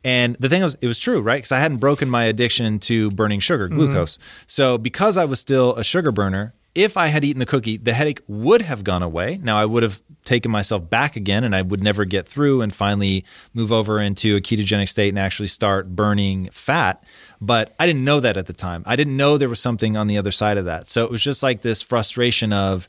[0.04, 1.36] And the thing was, it was true, right?
[1.36, 4.18] Because I hadn't broken my addiction to burning sugar, glucose.
[4.18, 4.44] Mm-hmm.
[4.46, 7.92] So because I was still a sugar burner, if I had eaten the cookie, the
[7.92, 9.40] headache would have gone away.
[9.42, 12.72] Now I would have taken myself back again and I would never get through and
[12.72, 17.02] finally move over into a ketogenic state and actually start burning fat.
[17.40, 18.84] But I didn't know that at the time.
[18.86, 20.88] I didn't know there was something on the other side of that.
[20.88, 22.88] So it was just like this frustration of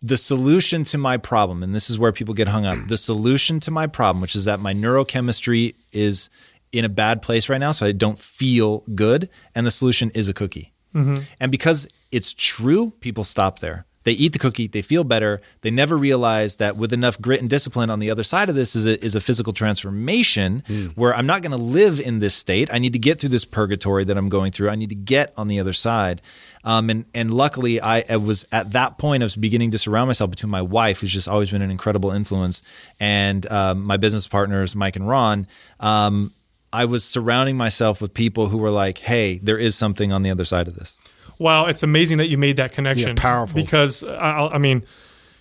[0.00, 1.62] the solution to my problem.
[1.62, 2.78] And this is where people get hung up.
[2.88, 6.30] The solution to my problem, which is that my neurochemistry is
[6.72, 7.72] in a bad place right now.
[7.72, 9.28] So I don't feel good.
[9.54, 10.72] And the solution is a cookie.
[10.94, 11.22] Mm-hmm.
[11.40, 13.86] And because it's true, people stop there.
[14.06, 15.40] They eat the cookie, they feel better.
[15.62, 18.76] They never realize that with enough grit and discipline on the other side of this
[18.76, 20.92] is a, is a physical transformation mm.
[20.92, 22.72] where I'm not going to live in this state.
[22.72, 24.70] I need to get through this purgatory that I'm going through.
[24.70, 26.22] I need to get on the other side.
[26.62, 30.06] Um, and, and luckily, I, I, was at that point, I was beginning to surround
[30.06, 32.62] myself between my wife, who's just always been an incredible influence,
[33.00, 35.48] and um, my business partners, Mike and Ron.
[35.80, 36.32] Um,
[36.72, 40.30] I was surrounding myself with people who were like, hey, there is something on the
[40.30, 40.96] other side of this.
[41.38, 43.16] Wow, it's amazing that you made that connection.
[43.16, 43.60] Yeah, powerful.
[43.60, 44.84] Because I, I mean,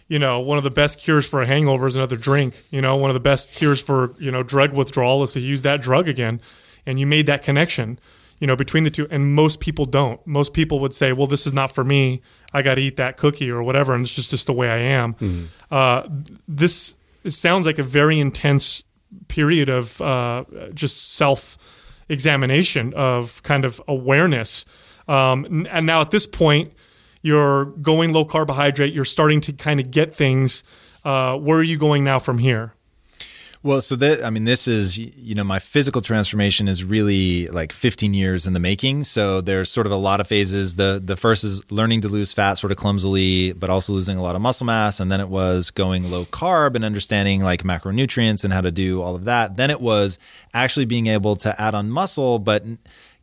[0.07, 2.63] you know, one of the best cures for a hangover is another drink.
[2.69, 5.61] You know, one of the best cures for you know drug withdrawal is to use
[5.63, 6.41] that drug again.
[6.85, 7.97] And you made that connection,
[8.39, 9.07] you know, between the two.
[9.09, 10.25] And most people don't.
[10.27, 12.21] Most people would say, "Well, this is not for me.
[12.53, 14.77] I got to eat that cookie or whatever, and it's just just the way I
[14.77, 15.45] am." Mm-hmm.
[15.71, 16.03] Uh,
[16.47, 16.95] this
[17.27, 18.83] sounds like a very intense
[19.27, 21.57] period of uh, just self
[22.07, 24.65] examination of kind of awareness
[25.07, 26.73] um, and now at this point,
[27.21, 28.93] you're going low carbohydrate.
[28.93, 30.63] You're starting to kind of get things.
[31.03, 32.73] Uh, where are you going now from here?
[33.65, 37.71] Well, so that I mean, this is you know my physical transformation is really like
[37.71, 39.05] 15 years in the making.
[39.05, 40.75] So there's sort of a lot of phases.
[40.75, 44.21] The the first is learning to lose fat sort of clumsily, but also losing a
[44.21, 44.99] lot of muscle mass.
[44.99, 49.01] And then it was going low carb and understanding like macronutrients and how to do
[49.01, 49.57] all of that.
[49.57, 50.19] Then it was
[50.53, 52.63] actually being able to add on muscle, but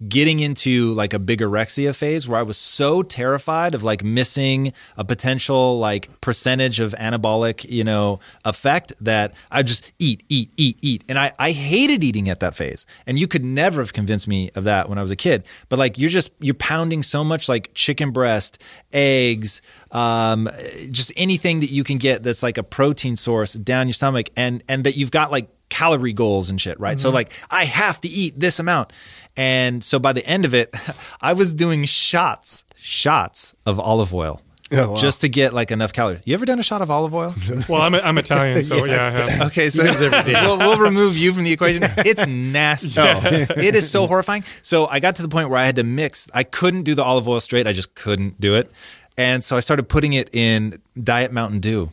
[0.09, 5.05] getting into like a bigorexia phase where I was so terrified of like missing a
[5.05, 11.05] potential like percentage of anabolic, you know, effect that I just eat, eat, eat, eat.
[11.09, 12.87] And I, I hated eating at that phase.
[13.07, 15.45] And you could never have convinced me of that when I was a kid.
[15.69, 18.63] But like you're just, you're pounding so much like chicken breast,
[18.93, 20.49] eggs, um,
[20.91, 24.65] just anything that you can get that's like a protein source down your stomach and,
[24.69, 26.97] and that you've got like calorie goals and shit, right?
[26.97, 27.03] Mm-hmm.
[27.03, 28.93] So like I have to eat this amount.
[29.37, 30.75] And so by the end of it,
[31.21, 34.41] I was doing shots, shots of olive oil.
[34.75, 34.97] Oh, wow.
[34.97, 36.23] Just to get like enough calories.
[36.25, 37.35] You ever done a shot of olive oil?
[37.69, 38.93] well, I'm, I'm Italian, so yeah.
[38.95, 39.47] yeah, I have.
[39.49, 41.83] Okay, so we'll, we'll, remove you from the equation.
[41.99, 42.99] It's nasty.
[42.99, 43.21] Oh.
[43.23, 44.45] it is so horrifying.
[44.63, 46.31] So I got to the point where I had to mix.
[46.33, 47.67] I couldn't do the olive oil straight.
[47.67, 48.71] I just couldn't do it.
[49.19, 51.91] And so I started putting it in Diet Mountain Dew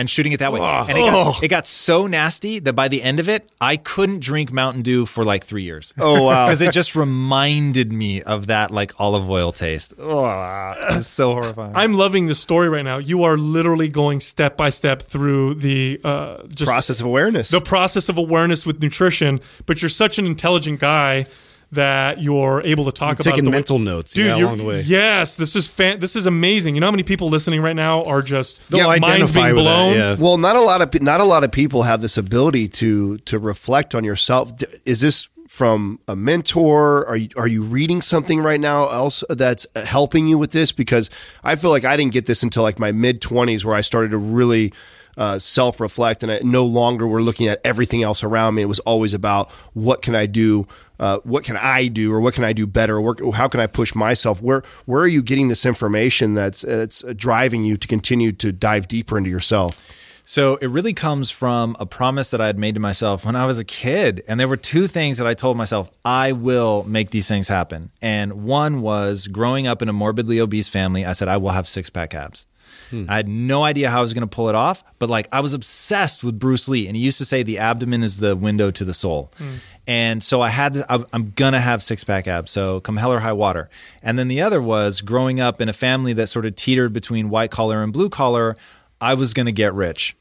[0.00, 0.60] and shooting it that way.
[0.60, 4.20] And it got, it got so nasty that by the end of it, I couldn't
[4.20, 5.92] drink Mountain Dew for like three years.
[5.98, 6.46] Oh wow!
[6.50, 9.92] Because it just reminded me of that like olive oil taste.
[9.98, 11.76] Oh, it's so horrifying.
[11.76, 12.96] I'm loving the story right now.
[12.96, 17.50] You are literally going step by step through the uh, just process of awareness.
[17.50, 19.40] The process of awareness with nutrition.
[19.66, 21.26] But you're such an intelligent guy
[21.72, 23.84] that you're able to talk you're about taking mental way.
[23.84, 24.80] notes dude yeah, along the way.
[24.82, 26.74] Yes, this is fan- this is amazing.
[26.74, 29.96] You know how many people listening right now are just yeah, minds being blown.
[29.96, 30.22] That, yeah.
[30.24, 33.38] Well, not a lot of not a lot of people have this ability to to
[33.38, 34.52] reflect on yourself.
[34.84, 37.06] Is this from a mentor?
[37.06, 40.72] Are you are you reading something right now else that's helping you with this?
[40.72, 41.10] Because
[41.44, 44.10] I feel like I didn't get this until like my mid twenties, where I started
[44.10, 44.72] to really
[45.16, 48.62] uh, self reflect, and I no longer were looking at everything else around me.
[48.62, 50.66] It was always about what can I do,
[50.98, 53.66] uh, what can I do, or what can I do better, or how can I
[53.66, 54.40] push myself.
[54.42, 58.88] Where where are you getting this information that's that's driving you to continue to dive
[58.88, 59.96] deeper into yourself?
[60.30, 63.46] So it really comes from a promise that I had made to myself when I
[63.46, 64.22] was a kid.
[64.28, 67.90] And there were two things that I told myself I will make these things happen.
[68.00, 71.66] And one was growing up in a morbidly obese family, I said, I will have
[71.66, 72.46] six pack abs.
[72.90, 73.06] Hmm.
[73.08, 75.40] I had no idea how I was going to pull it off, but like I
[75.40, 78.70] was obsessed with Bruce Lee, and he used to say the abdomen is the window
[78.70, 79.32] to the soul.
[79.38, 79.54] Hmm.
[79.86, 82.52] And so I had to, I'm going to have six pack abs.
[82.52, 83.68] So come hell or high water.
[84.02, 87.28] And then the other was growing up in a family that sort of teetered between
[87.28, 88.54] white collar and blue collar,
[89.00, 90.14] I was going to get rich.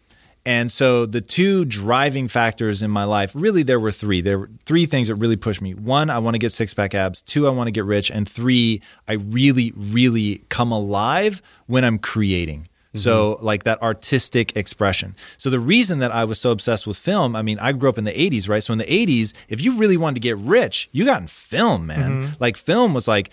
[0.45, 4.21] And so the two driving factors in my life, really there were three.
[4.21, 5.73] There were three things that really pushed me.
[5.73, 7.21] One, I want to get six pack abs.
[7.21, 8.10] Two, I want to get rich.
[8.10, 12.62] And three, I really, really come alive when I'm creating.
[12.89, 12.97] Mm-hmm.
[12.97, 15.15] So, like that artistic expression.
[15.38, 17.99] So, the reason that I was so obsessed with film, I mean, I grew up
[17.99, 18.63] in the 80s, right?
[18.63, 21.86] So, in the 80s, if you really wanted to get rich, you got in film,
[21.86, 22.23] man.
[22.23, 22.34] Mm-hmm.
[22.39, 23.30] Like, film was like,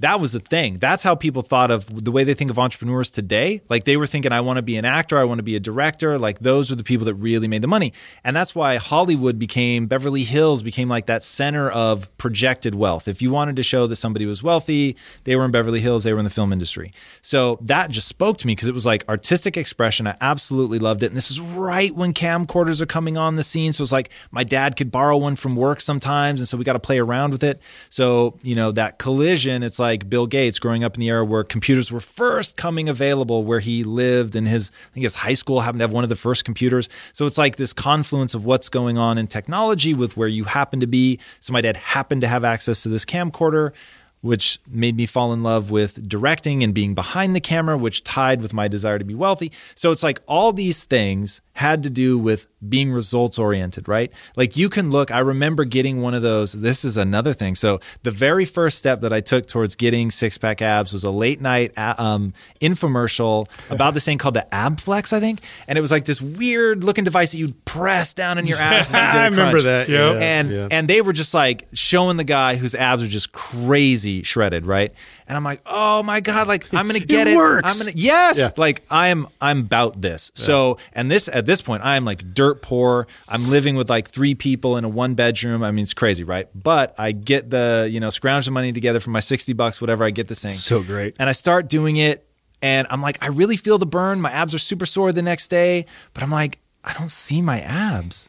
[0.00, 0.76] that was the thing.
[0.76, 3.60] That's how people thought of the way they think of entrepreneurs today.
[3.68, 5.60] Like they were thinking, I want to be an actor, I want to be a
[5.60, 6.18] director.
[6.18, 7.92] Like those are the people that really made the money.
[8.22, 13.08] And that's why Hollywood became, Beverly Hills became like that center of projected wealth.
[13.08, 16.12] If you wanted to show that somebody was wealthy, they were in Beverly Hills, they
[16.12, 16.92] were in the film industry.
[17.20, 20.06] So that just spoke to me because it was like artistic expression.
[20.06, 21.06] I absolutely loved it.
[21.06, 23.72] And this is right when camcorders are coming on the scene.
[23.72, 26.40] So it's like my dad could borrow one from work sometimes.
[26.40, 27.60] And so we got to play around with it.
[27.88, 31.24] So, you know, that collision, it's like, like Bill Gates growing up in the era
[31.24, 35.34] where computers were first coming available where he lived and his I think his high
[35.34, 36.88] school happened to have one of the first computers.
[37.12, 40.80] So it's like this confluence of what's going on in technology with where you happen
[40.80, 41.18] to be.
[41.40, 43.72] So my dad happened to have access to this camcorder
[44.20, 48.42] which made me fall in love with directing and being behind the camera, which tied
[48.42, 49.52] with my desire to be wealthy.
[49.74, 54.12] So it's like all these things had to do with being results oriented, right?
[54.36, 56.52] Like you can look, I remember getting one of those.
[56.52, 57.56] This is another thing.
[57.56, 61.10] So the very first step that I took towards getting six pack abs was a
[61.10, 65.40] late night um, infomercial about this thing called the Abflex, I think.
[65.66, 68.94] And it was like this weird looking device that you'd press down in your abs.
[68.94, 69.88] I remember that.
[69.88, 70.12] Yeah.
[70.12, 70.68] And, yeah.
[70.70, 74.92] and they were just like showing the guy whose abs are just crazy shredded, right?
[75.28, 77.34] and I'm like, oh my god, like I'm gonna get it.
[77.34, 77.36] it.
[77.36, 77.70] Works.
[77.70, 78.48] I'm gonna yes, yeah.
[78.56, 80.32] like I'm I'm about this.
[80.34, 80.44] Yeah.
[80.44, 83.08] So and this at this point, I am like dirt poor.
[83.26, 85.64] I'm living with like three people in a one bedroom.
[85.64, 86.46] I mean, it's crazy, right?
[86.54, 90.04] But I get the you know scrounge the money together for my sixty bucks, whatever.
[90.04, 90.52] I get this thing.
[90.52, 91.16] So great.
[91.18, 92.28] And I start doing it,
[92.62, 94.20] and I'm like, I really feel the burn.
[94.20, 97.60] My abs are super sore the next day, but I'm like, I don't see my
[97.60, 98.28] abs.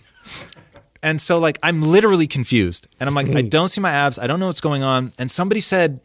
[1.01, 2.87] And so like I'm literally confused.
[2.99, 3.49] And I'm like, I hmm.
[3.49, 4.17] don't see my abs.
[4.17, 5.11] I don't know what's going on.
[5.19, 6.01] And somebody said,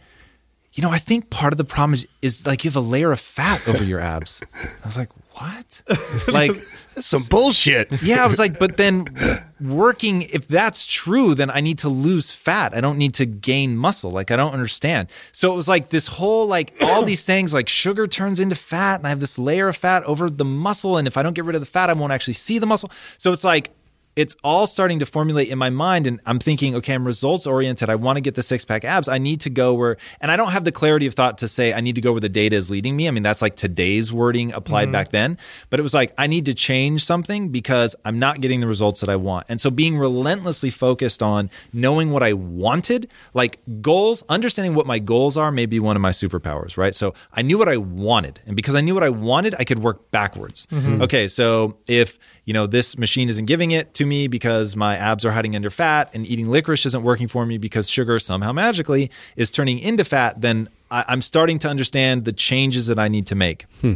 [0.75, 3.13] you know, I think part of the problem is, is like you have a layer
[3.13, 4.43] of fat over your abs.
[4.83, 5.83] I was like, what?
[6.29, 6.53] Like
[6.95, 8.03] that's some bullshit.
[8.03, 9.07] Yeah, I was like, but then
[9.61, 12.75] working, if that's true, then I need to lose fat.
[12.75, 14.11] I don't need to gain muscle.
[14.11, 15.11] Like I don't understand.
[15.33, 18.97] So it was like this whole like all these things like sugar turns into fat,
[19.01, 21.45] and I have this layer of fat over the muscle, and if I don't get
[21.45, 22.91] rid of the fat, I won't actually see the muscle.
[23.19, 23.71] So it's like
[24.17, 27.91] it's all starting to formulate in my mind and i'm thinking okay i'm results oriented
[27.91, 29.09] i want to get the six pack abs.
[29.09, 31.73] I need to go where and i don't have the clarity of thought to say
[31.73, 33.09] i need to go where the data is leading me.
[33.09, 34.93] I mean that's like today's wording applied mm-hmm.
[34.93, 35.39] back then.
[35.71, 39.01] But it was like i need to change something because i'm not getting the results
[39.01, 39.47] that i want.
[39.49, 44.99] And so being relentlessly focused on knowing what i wanted like goals understanding what my
[44.99, 46.95] goals are may be one of my superpowers right?
[46.95, 49.79] So i knew what i wanted and because i knew what i wanted i could
[49.79, 50.67] work backwards.
[50.67, 51.03] Mm-hmm.
[51.03, 55.25] okay so if you know, this machine isn't giving it to me because my abs
[55.25, 59.11] are hiding under fat and eating licorice isn't working for me because sugar somehow magically
[59.37, 63.27] is turning into fat, then I, am starting to understand the changes that I need
[63.29, 63.63] to make.
[63.81, 63.95] Hmm.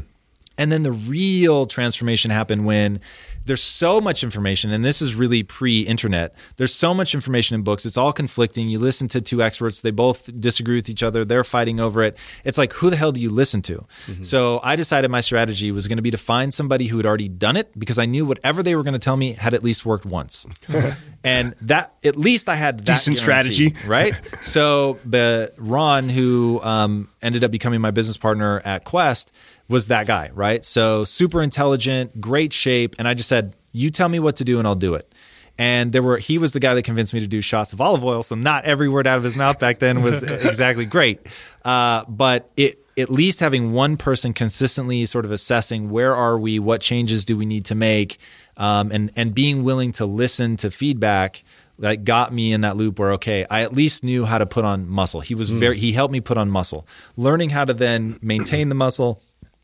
[0.57, 3.01] And then the real transformation happened when
[3.49, 6.37] there's so much information, and this is really pre internet.
[6.59, 7.85] There's so much information in books.
[7.87, 8.69] It's all conflicting.
[8.69, 11.25] You listen to two experts, they both disagree with each other.
[11.25, 12.17] They're fighting over it.
[12.45, 13.87] It's like, who the hell do you listen to?
[14.07, 14.23] Mm-hmm.
[14.23, 17.29] So I decided my strategy was going to be to find somebody who had already
[17.29, 19.85] done it because I knew whatever they were going to tell me had at least
[19.87, 20.47] worked once.
[21.25, 24.15] And that, at least I had that decent strategy, right?
[24.41, 29.35] so the Ron, who um, ended up becoming my business partner at Quest,
[29.69, 30.65] was that guy, right?
[30.65, 32.95] So super intelligent, great shape.
[32.99, 35.13] And I just said, you tell me what to do and I'll do it.
[35.59, 38.05] And there were he was the guy that convinced me to do shots of olive
[38.05, 38.23] oil.
[38.23, 41.27] So not every word out of his mouth back then was exactly great.
[41.65, 46.59] Uh, but it at least having one person consistently sort of assessing where are we,
[46.59, 48.19] what changes do we need to make,
[48.57, 51.45] um, and and being willing to listen to feedback
[51.79, 54.65] that got me in that loop where okay i at least knew how to put
[54.65, 55.59] on muscle he was mm.
[55.59, 59.21] very he helped me put on muscle learning how to then maintain the muscle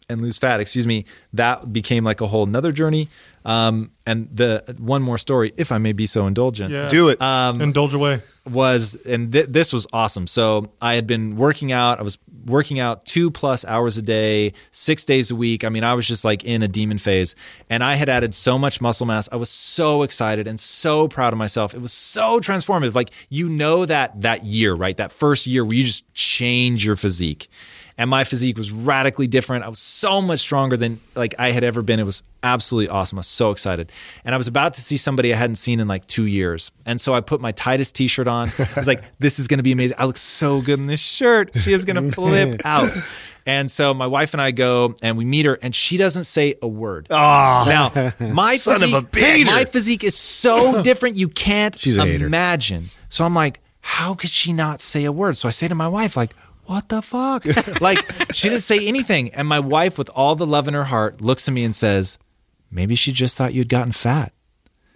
[0.08, 3.08] and lose fat, excuse me, that became like a whole nother journey.
[3.44, 6.88] Um, and the one more story, if I may be so indulgent, yeah.
[6.88, 7.20] do it.
[7.20, 8.22] Um, Indulge away.
[8.50, 10.26] Was and th- this was awesome.
[10.26, 11.98] So I had been working out.
[11.98, 15.64] I was working out two plus hours a day, six days a week.
[15.64, 17.36] I mean, I was just like in a demon phase,
[17.70, 19.30] and I had added so much muscle mass.
[19.32, 21.74] I was so excited and so proud of myself.
[21.74, 22.94] It was so transformative.
[22.94, 24.96] Like you know that that year, right?
[24.96, 27.48] That first year where you just change your physique
[27.96, 29.64] and my physique was radically different.
[29.64, 32.00] I was so much stronger than like I had ever been.
[32.00, 33.18] It was absolutely awesome.
[33.18, 33.92] I was so excited.
[34.24, 36.72] And I was about to see somebody I hadn't seen in like two years.
[36.84, 38.48] And so I put my tightest t-shirt on.
[38.58, 39.96] I was like, this is going to be amazing.
[40.00, 41.52] I look so good in this shirt.
[41.60, 42.90] She is going to flip out.
[43.46, 46.54] And so my wife and I go and we meet her, and she doesn't say
[46.62, 47.08] a word.
[47.10, 49.46] Oh, now my son physique, of a bitch.
[49.46, 52.88] My physique is so different, you can't She's imagine.
[53.10, 55.36] So I'm like, how could she not say a word?
[55.36, 56.34] So I say to my wife, like,
[56.66, 57.44] what the fuck?
[57.80, 57.98] like
[58.32, 59.34] she didn't say anything.
[59.34, 62.18] And my wife, with all the love in her heart, looks at me and says,
[62.70, 64.32] maybe she just thought you'd gotten fat.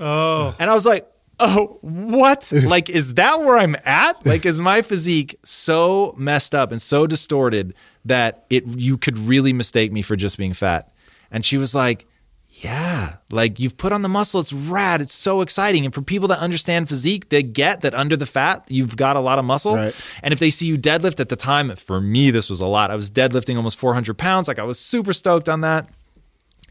[0.00, 0.54] Oh.
[0.58, 1.06] And I was like,
[1.40, 2.50] oh, what?
[2.64, 4.24] like, is that where I'm at?
[4.26, 9.52] Like, is my physique so messed up and so distorted that it you could really
[9.52, 10.92] mistake me for just being fat?
[11.30, 12.06] And she was like,
[12.62, 14.40] yeah, like you've put on the muscle.
[14.40, 15.00] It's rad.
[15.00, 15.84] It's so exciting.
[15.84, 19.20] And for people that understand physique, they get that under the fat, you've got a
[19.20, 19.76] lot of muscle.
[19.76, 19.94] Right.
[20.22, 22.90] And if they see you deadlift at the time, for me, this was a lot.
[22.90, 24.48] I was deadlifting almost 400 pounds.
[24.48, 25.88] Like I was super stoked on that.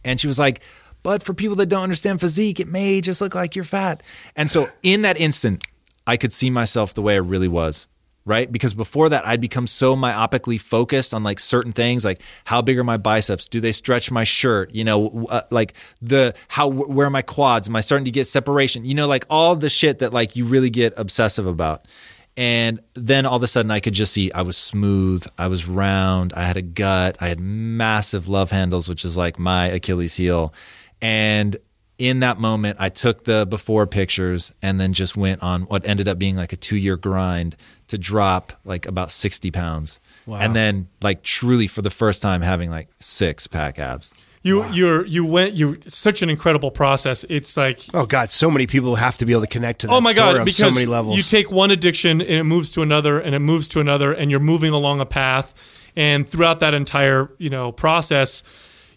[0.03, 0.61] And she was like,
[1.03, 4.03] but for people that don't understand physique, it may just look like you're fat.
[4.35, 5.65] And so in that instant,
[6.05, 7.87] I could see myself the way I really was
[8.27, 8.51] right?
[8.51, 12.77] Because before that, I'd become so myopically focused on like certain things, like how big
[12.77, 13.47] are my biceps?
[13.47, 14.75] Do they stretch my shirt?
[14.75, 17.69] You know, uh, like the how where are my quads?
[17.69, 18.83] Am I starting to get separation?
[18.85, 21.85] You know, like all the shit that like you really get obsessive about.
[22.35, 25.67] And then all of a sudden, I could just see I was smooth, I was
[25.67, 30.15] round, I had a gut, I had massive love handles, which is like my Achilles
[30.15, 30.53] heel.
[31.01, 31.57] And
[31.97, 36.07] in that moment, I took the before pictures and then just went on what ended
[36.07, 37.55] up being like a two year grind
[37.87, 39.99] to drop like about 60 pounds.
[40.25, 40.39] Wow.
[40.39, 44.13] And then like truly for the first time having like six pack abs.
[44.43, 44.71] You wow.
[44.71, 47.25] you're you went you such an incredible process.
[47.27, 49.93] It's like oh god, so many people have to be able to connect to that.
[49.93, 51.17] Oh my god, because so many levels.
[51.17, 54.29] You take one addiction and it moves to another and it moves to another, and
[54.29, 55.55] you're moving along a path.
[55.95, 58.43] And throughout that entire you know process,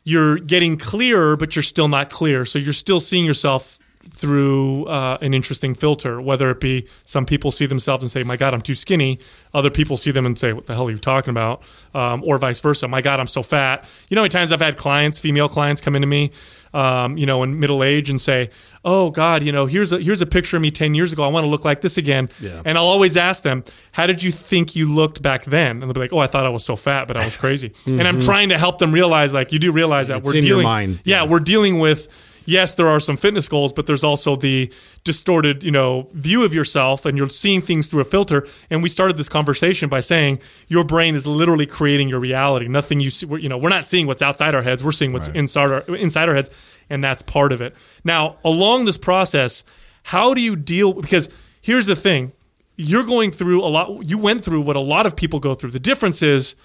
[0.04, 2.44] you're getting clearer, but you're still not clear.
[2.44, 7.50] So you're still seeing yourself through uh, an interesting filter, whether it be some people
[7.50, 9.20] see themselves and say, My God, I'm too skinny.
[9.52, 11.62] Other people see them and say, What the hell are you talking about?
[11.94, 12.88] Um, or vice versa.
[12.88, 13.86] My God, I'm so fat.
[14.08, 16.32] You know, many times I've had clients, female clients, come into me,
[16.72, 18.50] um, you know, in middle age and say,
[18.84, 21.22] Oh God, you know, here's a here's a picture of me ten years ago.
[21.22, 22.30] I want to look like this again.
[22.40, 22.62] Yeah.
[22.64, 25.70] And I'll always ask them, How did you think you looked back then?
[25.70, 27.70] And they'll be like, Oh, I thought I was so fat, but I was crazy.
[27.70, 27.98] mm-hmm.
[28.00, 30.92] And I'm trying to help them realize, like, you do realize that it's we're dealing.
[31.04, 32.08] Yeah, yeah, we're dealing with
[32.50, 34.72] yes, there are some fitness goals, but there's also the
[35.04, 38.46] distorted, you know, view of yourself and you're seeing things through a filter.
[38.68, 42.68] And we started this conversation by saying your brain is literally creating your reality.
[42.68, 44.82] Nothing you see, you know, we're not seeing what's outside our heads.
[44.84, 45.36] We're seeing what's right.
[45.36, 46.50] inside our inside our heads,
[46.90, 47.74] and that's part of it.
[48.04, 49.64] Now, along this process,
[50.02, 50.92] How do you deal?
[50.94, 51.28] Because
[51.62, 52.32] here's the thing:
[52.76, 54.04] you're going through a lot.
[54.04, 55.70] You went through what a lot of people go through.
[55.70, 56.56] The difference is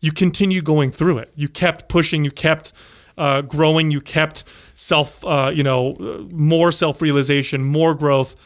[0.00, 1.32] you continue going through it.
[1.34, 2.24] You kept pushing.
[2.24, 2.72] You kept
[3.16, 3.90] uh, growing.
[3.90, 5.96] You kept self, uh, you know,
[6.30, 8.36] more self realization, more growth.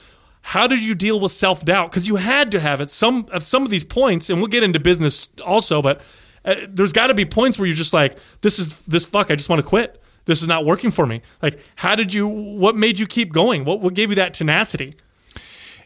[0.43, 1.91] How did you deal with self doubt?
[1.91, 2.91] Because you had to have it.
[2.91, 6.01] Some at some of these points, and we'll get into business also, but
[6.45, 9.31] uh, there's got to be points where you're just like, this is this fuck.
[9.33, 10.01] I just want to quit.
[10.27, 11.23] This is not working for me.
[11.41, 12.29] Like, how did you?
[12.29, 13.65] What made you keep going?
[13.65, 14.93] What what gave you that tenacity?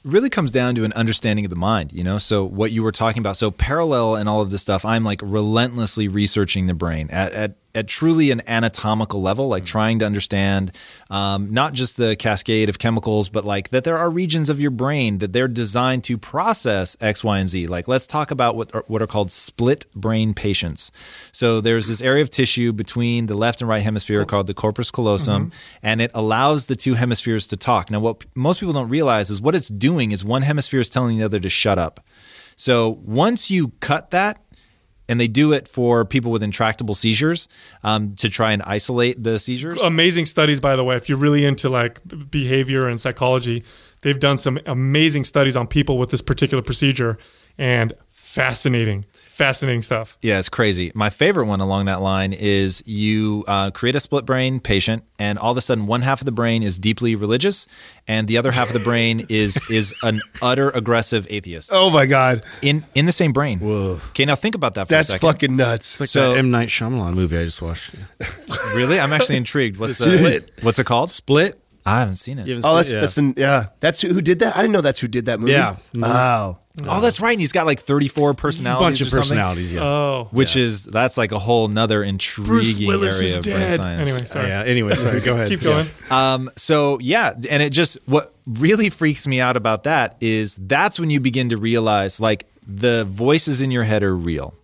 [0.03, 2.17] It really comes down to an understanding of the mind, you know?
[2.17, 5.21] So, what you were talking about, so parallel and all of this stuff, I'm like
[5.23, 10.73] relentlessly researching the brain at, at at truly an anatomical level, like trying to understand
[11.09, 14.71] um, not just the cascade of chemicals, but like that there are regions of your
[14.71, 17.67] brain that they're designed to process X, Y, and Z.
[17.67, 20.91] Like let's talk about what are, what are called split brain patients.
[21.33, 24.91] So there's this area of tissue between the left and right hemisphere called the corpus
[24.91, 25.79] callosum, mm-hmm.
[25.83, 27.91] and it allows the two hemispheres to talk.
[27.91, 31.19] Now, what most people don't realize is what it's doing is one hemisphere is telling
[31.19, 32.01] the other to shut up.
[32.57, 34.43] So once you cut that,
[35.11, 37.49] and they do it for people with intractable seizures
[37.83, 39.83] um, to try and isolate the seizures.
[39.83, 40.95] Amazing studies, by the way.
[40.95, 42.01] If you're really into like
[42.31, 43.65] behavior and psychology,
[44.03, 47.19] they've done some amazing studies on people with this particular procedure,
[47.59, 49.05] and fascinating
[49.41, 50.19] fascinating stuff.
[50.21, 50.93] Yeah, it's crazy.
[50.95, 55.39] My favorite one along that line is you uh, create a split brain patient, and
[55.39, 57.67] all of a sudden, one half of the brain is deeply religious,
[58.07, 61.71] and the other half of the brain is is an utter aggressive atheist.
[61.73, 62.45] Oh my god!
[62.61, 63.59] In in the same brain.
[63.61, 63.99] Whoa.
[64.11, 64.89] Okay, now think about that.
[64.89, 65.27] for That's a second.
[65.29, 65.93] fucking nuts.
[65.95, 67.95] It's like So- that M Night Shyamalan movie I just watched.
[68.75, 69.01] really.
[69.01, 69.79] I'm actually intrigued.
[69.79, 70.51] What's the Split.
[70.63, 71.09] What's it called?
[71.11, 71.57] Split.
[71.87, 72.47] I haven't seen it.
[72.47, 73.01] Haven't Oh, seen that's it?
[73.01, 73.67] that's the yeah.
[73.81, 74.55] That's who, who did that.
[74.55, 75.53] I didn't know that's who did that movie.
[75.53, 75.77] Yeah.
[75.95, 76.05] Mhm.
[76.07, 76.59] Oh,
[76.89, 77.33] Oh, that's right.
[77.33, 78.81] And he's got like 34 personalities.
[78.81, 79.73] a bunch of or something, personalities.
[79.73, 79.83] Yeah.
[79.85, 84.11] Oh, Which is that's like a whole nother intriguing Willis area is of brain science.
[84.11, 84.49] Anyway, sorry.
[84.49, 84.63] yeah.
[84.65, 85.21] Anyway, sorry.
[85.21, 85.49] Go ahead.
[85.49, 85.89] Keep going.
[86.11, 90.99] Um, so yeah, and it just what really freaks me out about that is that's
[90.99, 94.55] when you begin to realize like the voices in your head are real.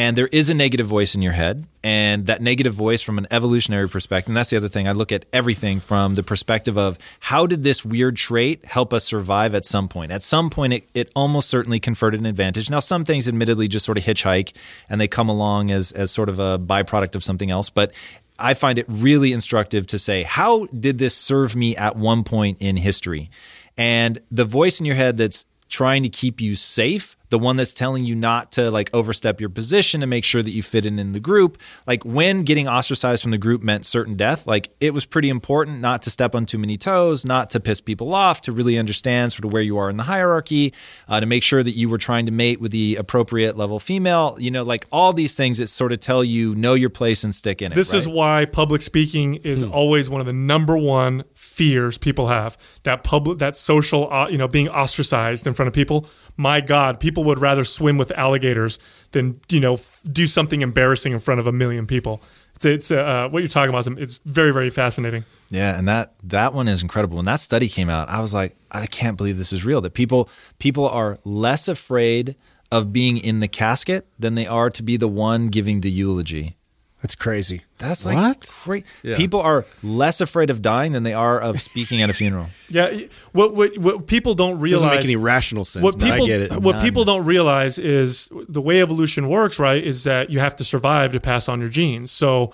[0.00, 3.26] And there is a negative voice in your head, and that negative voice from an
[3.30, 4.30] evolutionary perspective.
[4.30, 4.88] And that's the other thing.
[4.88, 9.04] I look at everything from the perspective of how did this weird trait help us
[9.04, 10.10] survive at some point?
[10.10, 12.70] At some point, it, it almost certainly conferred an advantage.
[12.70, 14.56] Now, some things, admittedly, just sort of hitchhike
[14.88, 17.68] and they come along as as sort of a byproduct of something else.
[17.68, 17.92] But
[18.38, 22.56] I find it really instructive to say, how did this serve me at one point
[22.58, 23.28] in history?
[23.76, 27.72] And the voice in your head that's trying to keep you safe, the one that's
[27.72, 30.98] telling you not to like overstep your position and make sure that you fit in
[30.98, 34.92] in the group, like when getting ostracized from the group meant certain death, like it
[34.92, 38.40] was pretty important not to step on too many toes, not to piss people off,
[38.42, 40.74] to really understand sort of where you are in the hierarchy,
[41.08, 44.36] uh, to make sure that you were trying to mate with the appropriate level female,
[44.40, 47.32] you know, like all these things that sort of tell you know your place and
[47.32, 47.76] stick in it.
[47.76, 51.22] This is why public speaking is always one of the number one
[51.60, 52.56] fears people have.
[52.84, 56.06] That public, that social, uh, you know, being ostracized in front of people.
[56.38, 58.78] My God, people would rather swim with alligators
[59.12, 62.22] than you know f- do something embarrassing in front of a million people.
[62.54, 63.86] It's, it's uh, what you're talking about.
[63.98, 65.26] It's very, very fascinating.
[65.50, 67.16] Yeah, and that that one is incredible.
[67.16, 69.82] When that study came out, I was like, I can't believe this is real.
[69.82, 72.36] That people people are less afraid
[72.72, 76.56] of being in the casket than they are to be the one giving the eulogy.
[77.02, 77.62] That's crazy.
[77.78, 78.54] That's like What?
[78.64, 78.84] great.
[79.02, 79.16] Yeah.
[79.16, 82.48] People are less afraid of dying than they are of speaking at a funeral.
[82.68, 82.88] Yeah,
[83.32, 85.82] what what, what people don't realize Doesn't make any rational sense.
[85.82, 86.52] what but people I get it.
[86.62, 86.84] what None.
[86.84, 91.12] people don't realize is the way evolution works right is that you have to survive
[91.14, 92.52] to pass on your genes so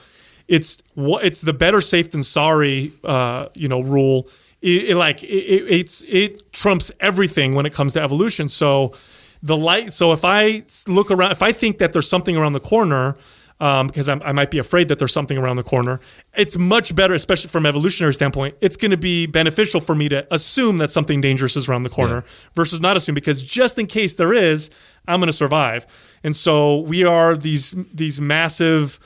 [0.48, 4.26] it's what it's the better safe than sorry uh, you know rule
[4.62, 8.94] it, it like it, it, it's it trumps everything when it comes to evolution so
[9.42, 12.60] the light so if i look around if i think that there's something around the
[12.60, 13.16] corner
[13.60, 16.00] um, because I'm, I might be afraid that there's something around the corner.
[16.36, 18.56] It's much better, especially from an evolutionary standpoint.
[18.60, 21.90] It's going to be beneficial for me to assume that something dangerous is around the
[21.90, 24.70] corner versus not assume because just in case there is,
[25.08, 25.86] I'm going to survive.
[26.22, 29.00] And so we are these these massive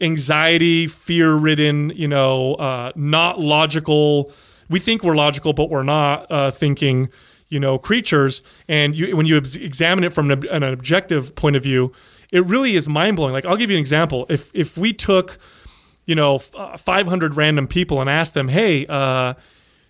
[0.00, 4.30] anxiety, fear-ridden, you know, uh, not logical.
[4.68, 7.08] We think we're logical, but we're not uh, thinking
[7.48, 11.54] you know creatures and you, when you ex- examine it from an, an objective point
[11.54, 11.92] of view
[12.32, 13.32] it really is mind-blowing.
[13.32, 14.26] Like i'll give you an example.
[14.28, 15.38] If if we took
[16.04, 19.34] you know uh, 500 random people and asked them hey uh,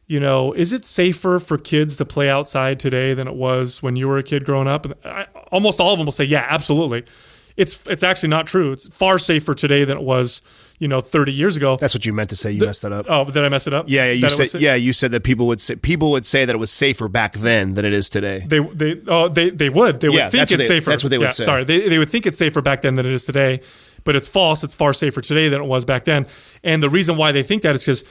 [0.06, 3.96] you know is it safer for kids to play outside today than it was when
[3.96, 4.84] you were a kid growing up?
[4.84, 7.04] And I, almost all of them will say yeah absolutely.
[7.56, 8.72] It's it's actually not true.
[8.72, 10.42] It's far safer today than it was
[10.78, 12.50] you know 30 years ago That's what you meant to say.
[12.52, 13.06] You messed that up.
[13.08, 15.46] oh did i mess it up Yeah, yeah, you said yeah, you said that people
[15.46, 18.44] would say people would say that it was safer back then than it is today.
[18.46, 20.90] They they oh they they would they would Yeah, think it's they- safer.
[20.90, 21.44] that's what they would Yeah, say.
[21.44, 23.60] Sorry, they they would think it's safer back then than it is today,
[24.04, 24.62] but it's false.
[24.64, 26.26] It's far safer today than it was back then.
[26.62, 28.04] And the reason why they think that is because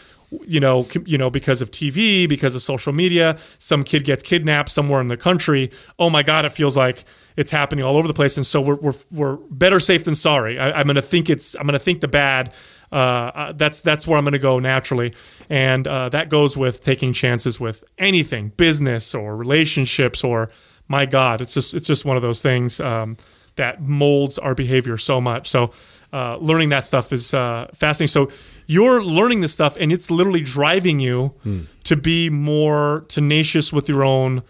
[0.45, 4.69] you know, you know, because of TV, because of social media, some kid gets kidnapped
[4.69, 5.71] somewhere in the country.
[5.99, 7.03] Oh my God, it feels like
[7.35, 10.59] it's happening all over the place, and so we're we're, we're better safe than sorry.
[10.59, 12.53] I, am going to think it's I'm going to think the bad.
[12.91, 15.13] Uh, uh, that's that's where I'm going to go naturally,
[15.49, 20.49] and uh, that goes with taking chances with anything, business or relationships, or
[20.87, 23.17] my God, it's just it's just one of those things um,
[23.55, 25.49] that molds our behavior so much.
[25.49, 25.71] So
[26.13, 28.07] uh, learning that stuff is uh, fascinating.
[28.07, 28.29] So
[28.67, 31.61] you're learning this stuff, and it's literally driving you hmm.
[31.83, 34.43] to be more tenacious with your own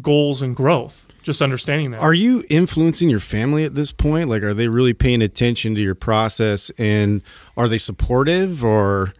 [0.00, 1.06] goals and growth.
[1.22, 2.00] Just understanding that.
[2.00, 4.28] Are you influencing your family at this point?
[4.28, 7.22] Like, are they really paying attention to your process, and
[7.56, 9.12] are they supportive or?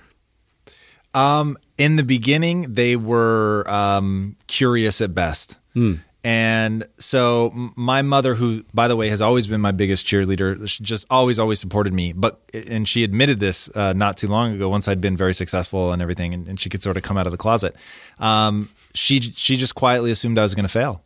[1.15, 5.59] Um, in the beginning, they were um, curious at best.
[5.73, 5.95] Hmm.
[6.27, 10.83] And so my mother, who by the way has always been my biggest cheerleader, she
[10.83, 12.15] just always always supported me.
[12.15, 14.69] But and she admitted this uh, not too long ago.
[14.69, 17.27] Once I'd been very successful and everything, and, and she could sort of come out
[17.27, 17.77] of the closet.
[18.19, 21.05] Um, she she just quietly assumed I was going to fail.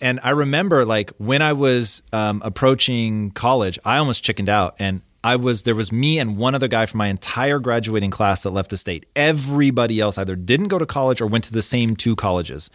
[0.00, 5.02] And I remember like when I was um, approaching college, I almost chickened out and.
[5.26, 8.50] I was there was me and one other guy from my entire graduating class that
[8.50, 9.06] left the state.
[9.16, 12.68] Everybody else either didn't go to college or went to the same two colleges.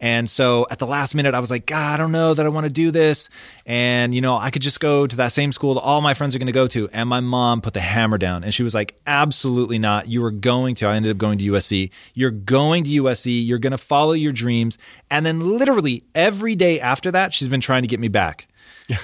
[0.00, 2.48] And so at the last minute, I was like, God, I don't know that I
[2.48, 3.28] want to do this.
[3.66, 6.34] And, you know, I could just go to that same school that all my friends
[6.34, 6.88] are going to go to.
[6.92, 10.08] And my mom put the hammer down and she was like, absolutely not.
[10.08, 10.86] You are going to.
[10.86, 11.90] I ended up going to USC.
[12.14, 13.46] You're going to USC.
[13.46, 14.78] You're going to follow your dreams.
[15.10, 18.48] And then literally every day after that, she's been trying to get me back.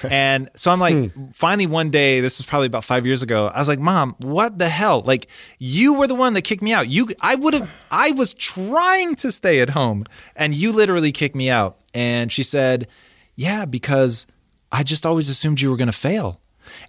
[0.09, 1.27] And so I'm like, hmm.
[1.33, 3.47] finally one day, this was probably about five years ago.
[3.47, 5.01] I was like, Mom, what the hell?
[5.01, 5.27] Like,
[5.59, 6.89] you were the one that kicked me out.
[6.89, 11.35] You, I would have, I was trying to stay at home, and you literally kicked
[11.35, 11.77] me out.
[11.93, 12.87] And she said,
[13.35, 14.27] Yeah, because
[14.71, 16.41] I just always assumed you were going to fail.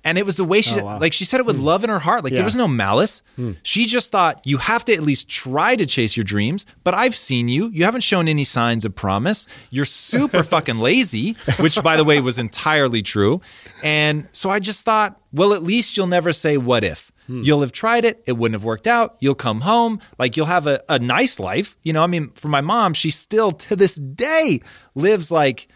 [0.05, 0.99] And it was the way she, oh, wow.
[0.99, 1.65] like she said it with mm.
[1.65, 2.25] love in her heart.
[2.25, 2.39] Like yeah.
[2.39, 3.23] there was no malice.
[3.39, 3.57] Mm.
[3.63, 6.67] She just thought you have to at least try to chase your dreams.
[6.85, 7.69] But I've seen you.
[7.69, 9.47] You haven't shown any signs of promise.
[9.71, 13.41] You're super fucking lazy, which by the way was entirely true.
[13.83, 17.13] And so I just thought, well, at least you'll never say what if.
[17.27, 17.43] Hmm.
[17.43, 18.25] You'll have tried it.
[18.27, 19.17] It wouldn't have worked out.
[19.21, 20.01] You'll come home.
[20.19, 21.77] Like you'll have a, a nice life.
[21.83, 24.61] You know, I mean, for my mom, she still to this day
[24.95, 25.69] lives like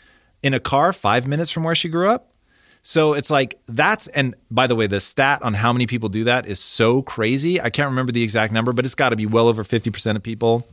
[0.43, 2.32] in a car five minutes from where she grew up.
[2.83, 6.25] So it's like that's and by the way, the stat on how many people do
[6.25, 7.61] that is so crazy.
[7.61, 10.17] I can't remember the exact number, but it's got to be well over fifty percent
[10.17, 10.67] of people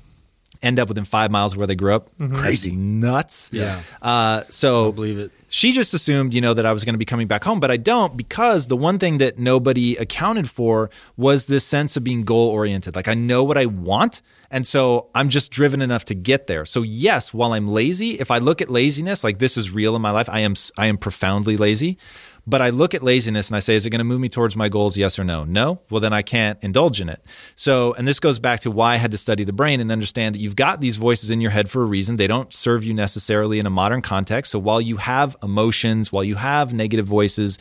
[0.62, 2.10] end up within five miles of where they grew up.
[2.18, 2.36] Mm-hmm.
[2.36, 3.50] Crazy nuts.
[3.54, 3.82] Yeah.
[4.02, 5.32] Uh, so believe it.
[5.48, 7.72] She just assumed, you know, that I was going to be coming back home, but
[7.72, 12.24] I don't because the one thing that nobody accounted for was this sense of being
[12.24, 12.96] goal oriented.
[12.96, 14.22] Like I know what I want.
[14.52, 16.66] And so I'm just driven enough to get there.
[16.66, 20.02] So yes, while I'm lazy, if I look at laziness like this is real in
[20.02, 21.98] my life, I am I am profoundly lazy.
[22.48, 24.56] But I look at laziness and I say, is it going to move me towards
[24.56, 24.98] my goals?
[24.98, 25.44] Yes or no?
[25.44, 25.82] No?
[25.92, 27.24] Well, then I can't indulge in it.
[27.56, 30.34] So, and this goes back to why I had to study the brain and understand
[30.34, 32.16] that you've got these voices in your head for a reason.
[32.16, 34.52] They don't serve you necessarily in a modern context.
[34.52, 37.60] So while you have emotions, while you have negative voices,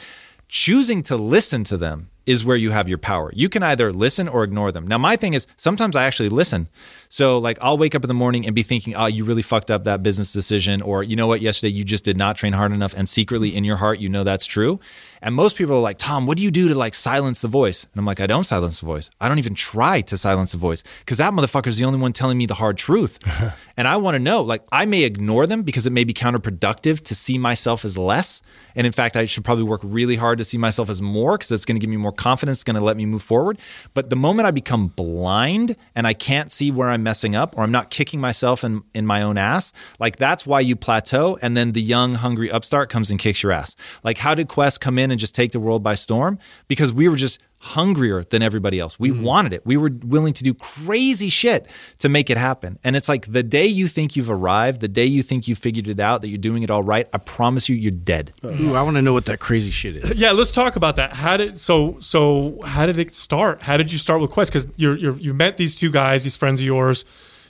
[0.48, 3.32] choosing to listen to them is where you have your power.
[3.34, 4.86] You can either listen or ignore them.
[4.86, 6.68] Now, my thing is sometimes I actually listen.
[7.08, 9.70] So, like, I'll wake up in the morning and be thinking, oh, you really fucked
[9.70, 10.82] up that business decision.
[10.82, 12.92] Or, you know what, yesterday you just did not train hard enough.
[12.94, 14.78] And secretly in your heart, you know that's true.
[15.22, 17.84] And most people are like, Tom, what do you do to like silence the voice?
[17.84, 19.10] And I'm like, I don't silence the voice.
[19.20, 22.12] I don't even try to silence the voice because that motherfucker is the only one
[22.12, 23.18] telling me the hard truth.
[23.76, 27.02] and I want to know, like, I may ignore them because it may be counterproductive
[27.04, 28.42] to see myself as less.
[28.76, 31.50] And in fact, I should probably work really hard to see myself as more because
[31.52, 33.58] it's going to give me more confidence, is going to let me move forward.
[33.94, 37.62] But the moment I become blind and I can't see where I'm messing up or
[37.62, 41.38] I'm not kicking myself in, in my own ass, like that's why you plateau.
[41.40, 43.74] And then the young, hungry upstart comes and kicks your ass.
[44.02, 46.38] Like, how did Quest come in and just take the world by storm?
[46.66, 49.00] Because we were just hungrier than everybody else.
[49.00, 49.22] We mm-hmm.
[49.22, 49.66] wanted it.
[49.66, 51.66] We were willing to do crazy shit
[51.98, 52.78] to make it happen.
[52.84, 55.88] And it's like the day you think you've arrived, the day you think you figured
[55.88, 58.32] it out, that you're doing it all right, I promise you, you're dead.
[58.44, 60.18] Ooh, I want to know what that crazy shit is.
[60.28, 61.14] Yeah, let's talk about that.
[61.14, 63.62] How did so so how did it start?
[63.62, 64.52] How did you start with Quest?
[64.52, 67.04] Because you're, you're you met these two guys, these friends of yours.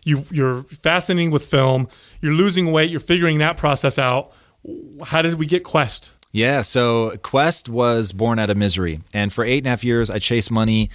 [0.04, 1.88] You you're fascinating with film.
[2.20, 2.90] You're losing weight.
[2.90, 4.32] You're figuring that process out.
[5.02, 6.12] How did we get Quest?
[6.30, 9.00] Yeah, so Quest was born out of misery.
[9.14, 10.90] And for eight and a half years, I chased money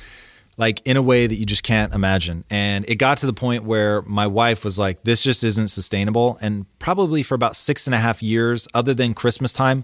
[0.57, 2.43] like in a way that you just can't imagine.
[2.49, 6.37] And it got to the point where my wife was like, this just isn't sustainable.
[6.41, 9.83] And probably for about six and a half years, other than Christmas time,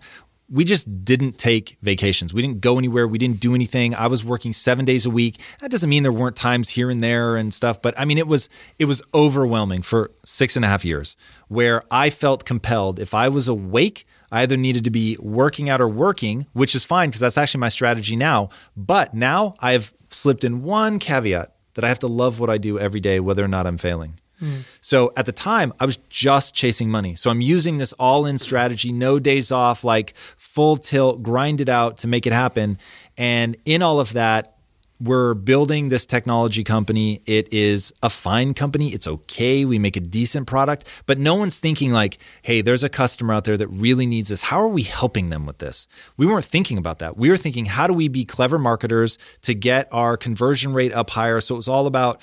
[0.52, 2.34] we just didn't take vacations.
[2.34, 3.08] We didn't go anywhere.
[3.08, 3.94] We didn't do anything.
[3.94, 5.40] I was working seven days a week.
[5.62, 8.28] That doesn't mean there weren't times here and there and stuff, but I mean, it
[8.28, 11.16] was it was overwhelming for six and a half years,
[11.50, 13.00] where I felt compelled.
[13.00, 16.86] If I was awake, I either needed to be working out or working, which is
[16.86, 18.50] fine because that's actually my strategy now.
[18.76, 22.78] But now I've slipped in one caveat that I have to love what I do
[22.80, 24.20] every day, whether or not I'm failing.
[24.40, 24.60] Hmm.
[24.80, 27.16] So at the time, I was just chasing money.
[27.16, 31.70] So I'm using this all in strategy, no days off, like full tilt, grind it
[31.70, 32.78] out to make it happen.
[33.18, 34.56] And in all of that,
[35.00, 37.22] we're building this technology company.
[37.26, 38.90] It is a fine company.
[38.90, 39.64] It's okay.
[39.64, 43.46] We make a decent product, but no one's thinking like, hey, there's a customer out
[43.46, 44.42] there that really needs this.
[44.44, 45.88] How are we helping them with this?
[46.18, 47.18] We weren't thinking about that.
[47.18, 51.10] We were thinking, how do we be clever marketers to get our conversion rate up
[51.10, 51.40] higher?
[51.40, 52.22] So it was all about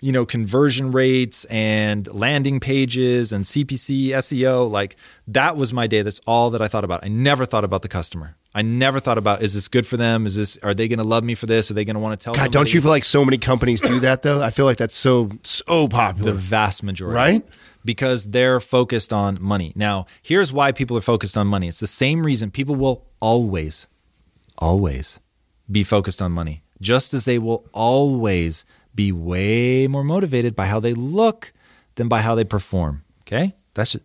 [0.00, 4.96] you know conversion rates and landing pages and CPC SEO like
[5.28, 6.02] that was my day.
[6.02, 7.04] That's all that I thought about.
[7.04, 8.36] I never thought about the customer.
[8.54, 10.26] I never thought about is this good for them?
[10.26, 11.70] Is this are they going to love me for this?
[11.70, 12.52] Are they going to want to tell God somebody?
[12.52, 14.42] don't you feel like so many companies do that though?
[14.42, 16.32] I feel like that's so so popular.
[16.32, 17.14] The vast majority.
[17.14, 17.44] Right?
[17.84, 19.72] because they're focused on money.
[19.74, 21.68] Now here's why people are focused on money.
[21.68, 23.88] It's the same reason people will always
[24.58, 25.20] always
[25.70, 26.62] be focused on money.
[26.80, 28.64] Just as they will always
[28.98, 31.52] be way more motivated by how they look
[31.94, 33.04] than by how they perform.
[33.22, 33.54] Okay?
[33.74, 34.04] That's just,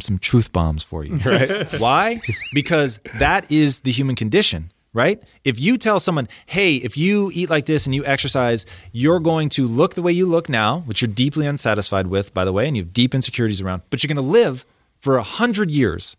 [0.00, 1.14] some truth bombs for you.
[1.16, 1.66] Right.
[1.80, 2.20] Why?
[2.52, 5.22] Because that is the human condition, right?
[5.44, 9.48] If you tell someone, hey, if you eat like this and you exercise, you're going
[9.50, 12.68] to look the way you look now, which you're deeply unsatisfied with, by the way,
[12.68, 14.66] and you have deep insecurities around, but you're going to live
[15.00, 16.18] for a hundred years,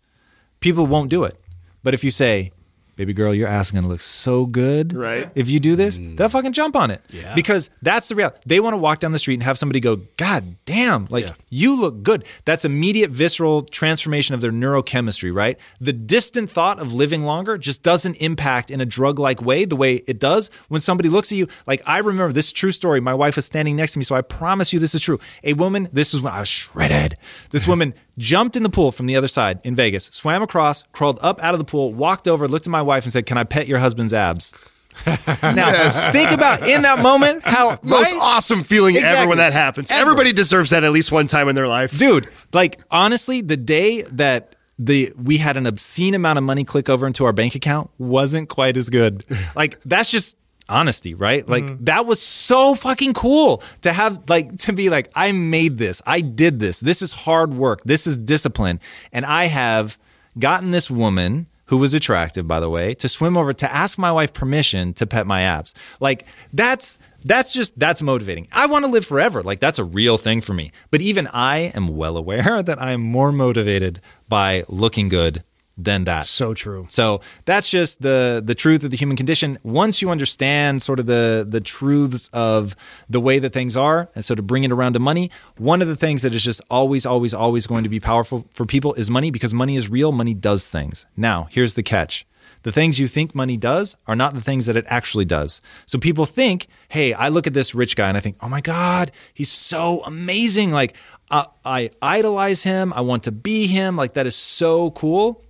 [0.58, 1.40] people won't do it.
[1.84, 2.50] But if you say,
[2.96, 4.92] baby girl, your ass is gonna look so good.
[4.92, 5.30] Right.
[5.34, 6.16] If you do this, mm.
[6.16, 7.00] they'll fucking jump on it.
[7.10, 7.34] Yeah.
[7.34, 8.38] Because that's the reality.
[8.46, 11.32] They want to walk down the street and have somebody go, God damn, like Yeah.
[11.50, 12.26] you look good.
[12.44, 15.58] That's immediate visceral transformation of their neurochemistry, right?
[15.80, 19.76] The distant thought of living longer just doesn't impact in a drug like way the
[19.76, 21.48] way it does when somebody looks at you.
[21.66, 23.00] Like I remember this true story.
[23.00, 25.18] My wife was standing next to me, so I promise you this is true.
[25.42, 27.16] A woman, this is when I was shredded.
[27.50, 31.18] This woman jumped in the pool from the other side in Vegas, swam across, crawled
[31.22, 33.44] up out of the pool, walked over, looked at my wife and said, Can I
[33.44, 34.52] pet your husband's abs?
[35.06, 38.20] now, think about in that moment how most right?
[38.22, 39.90] awesome feeling ever when that happens.
[39.90, 40.00] Ever.
[40.00, 41.98] everybody deserves that at least one time in their life.
[41.98, 46.88] Dude like honestly the day that the we had an obscene amount of money click
[46.88, 49.24] over into our bank account wasn't quite as good.
[49.56, 50.36] Like that's just
[50.68, 51.46] honesty right?
[51.46, 51.84] Like mm-hmm.
[51.84, 56.00] that was so fucking cool to have like to be like i made this.
[56.06, 56.80] I did this.
[56.80, 57.82] This is hard work.
[57.84, 58.80] This is discipline.
[59.12, 59.98] And i have
[60.38, 64.12] gotten this woman who was attractive by the way to swim over to ask my
[64.12, 65.74] wife permission to pet my abs.
[66.00, 68.46] Like that's that's just that's motivating.
[68.52, 69.42] I want to live forever.
[69.42, 70.72] Like that's a real thing for me.
[70.90, 75.42] But even i am well aware that i am more motivated by looking good
[75.76, 79.58] than that so true so that's just the the truth of the human condition.
[79.62, 82.76] Once you understand sort of the the truths of
[83.08, 85.88] the way that things are, and so to bring it around to money, one of
[85.88, 89.10] the things that is just always, always, always going to be powerful for people is
[89.10, 90.12] money because money is real.
[90.12, 91.06] Money does things.
[91.16, 92.26] Now, here's the catch.
[92.62, 95.60] The things you think money does are not the things that it actually does.
[95.84, 98.62] So people think, hey, I look at this rich guy and I think, oh my
[98.62, 100.70] God, he's so amazing.
[100.70, 100.96] Like,
[101.30, 102.94] uh, I idolize him.
[102.94, 103.96] I want to be him.
[103.96, 105.43] Like, that is so cool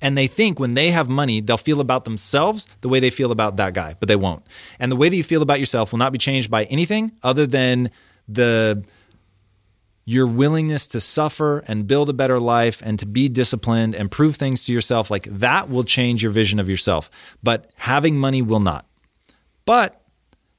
[0.00, 3.32] and they think when they have money, they'll feel about themselves the way they feel
[3.32, 4.46] about that guy, but they won't.
[4.78, 7.46] And the way that you feel about yourself will not be changed by anything other
[7.46, 7.90] than
[8.28, 8.84] the
[10.04, 14.36] your willingness to suffer and build a better life and to be disciplined and prove
[14.36, 17.10] things to yourself like that will change your vision of yourself.
[17.42, 18.86] But having money will not.
[19.66, 20.00] But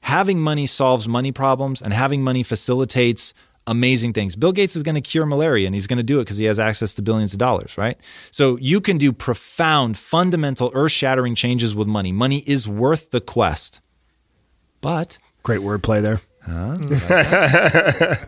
[0.02, 3.34] having money solves money problems and having money facilitates
[3.66, 4.36] amazing things.
[4.36, 6.46] Bill Gates is going to cure malaria and he's going to do it because he
[6.46, 7.98] has access to billions of dollars, right?
[8.30, 12.12] So you can do profound, fundamental, earth shattering changes with money.
[12.12, 13.80] Money is worth the quest.
[14.80, 16.20] But great wordplay there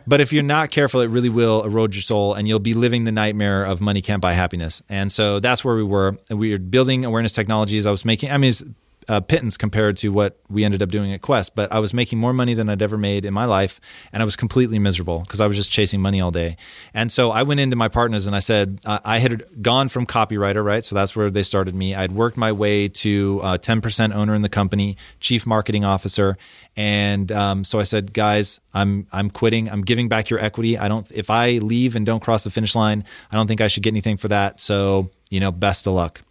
[0.06, 3.04] but if you're not careful, it really will erode your soul and you'll be living
[3.04, 4.82] the nightmare of money can't buy happiness.
[4.88, 6.16] And so that's where we were.
[6.30, 7.86] We were building awareness technologies.
[7.86, 8.62] I was making, I mean, it's
[9.12, 12.18] uh, pittance compared to what we ended up doing at Quest, but I was making
[12.18, 13.78] more money than I'd ever made in my life.
[14.10, 16.56] And I was completely miserable because I was just chasing money all day.
[16.94, 20.06] And so I went into my partners and I said, uh, I had gone from
[20.06, 20.82] copywriter, right?
[20.82, 21.94] So that's where they started me.
[21.94, 26.38] I'd worked my way to uh, 10% owner in the company, chief marketing officer.
[26.74, 29.68] And um, so I said, guys, I'm I'm quitting.
[29.68, 30.78] I'm giving back your equity.
[30.78, 31.06] I don't.
[31.12, 33.90] If I leave and don't cross the finish line, I don't think I should get
[33.90, 34.58] anything for that.
[34.58, 36.22] So you know, best of luck.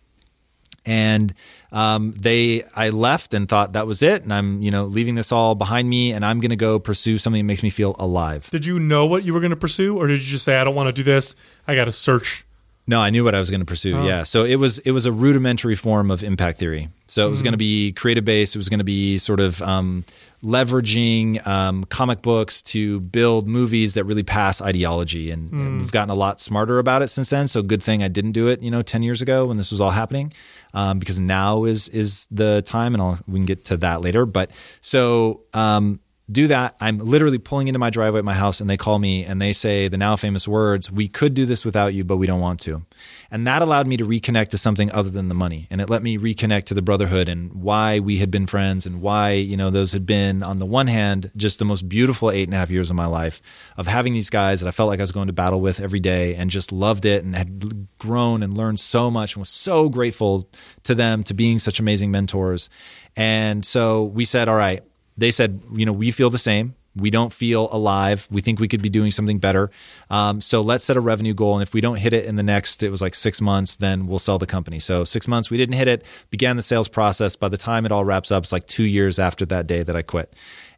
[0.84, 1.34] And
[1.72, 5.32] um, they, I left and thought that was it, and I'm you know leaving this
[5.32, 8.50] all behind me, and I'm going to go pursue something that makes me feel alive.
[8.50, 10.64] Did you know what you were going to pursue, or did you just say, "I
[10.64, 11.36] don't want to do this.
[11.68, 12.46] I got to search"?
[12.88, 13.98] No, I knew what I was going to pursue.
[13.98, 14.06] Oh.
[14.06, 16.90] Yeah, so it was it was a rudimentary form of impact theory.
[17.08, 18.56] So it was going to be creative based.
[18.56, 20.04] It was going to be sort of um,
[20.44, 25.32] leveraging um, comic books to build movies that really pass ideology.
[25.32, 27.48] And, and we've gotten a lot smarter about it since then.
[27.48, 29.80] So good thing I didn't do it, you know, ten years ago when this was
[29.80, 30.34] all happening,
[30.74, 34.26] um, because now is is the time, and I'll, we can get to that later.
[34.26, 35.42] But so.
[35.54, 36.00] Um,
[36.32, 36.76] do that.
[36.80, 39.54] I'm literally pulling into my driveway at my house and they call me and they
[39.54, 42.60] say the now famous words, We could do this without you, but we don't want
[42.62, 42.86] to.
[43.30, 45.68] And that allowed me to reconnect to something other than the money.
[45.70, 49.02] And it let me reconnect to the brotherhood and why we had been friends and
[49.02, 52.48] why, you know, those had been, on the one hand, just the most beautiful eight
[52.48, 53.42] and a half years of my life
[53.78, 56.00] of having these guys that I felt like I was going to battle with every
[56.00, 59.90] day and just loved it and had grown and learned so much and was so
[59.90, 60.50] grateful
[60.84, 62.70] to them to being such amazing mentors.
[63.16, 64.84] And so we said, all right,
[65.18, 66.76] they said, you know, we feel the same.
[66.96, 68.28] We don't feel alive.
[68.30, 69.72] We think we could be doing something better.
[70.10, 71.54] Um, so let's set a revenue goal.
[71.54, 74.08] And if we don't hit it in the next, it was like six months, then
[74.08, 74.80] we'll sell the company.
[74.80, 77.38] So six months, we didn't hit it, began the sales process.
[77.38, 79.96] By the time it all wraps up, it's like two years after that day that
[79.96, 80.34] I quit.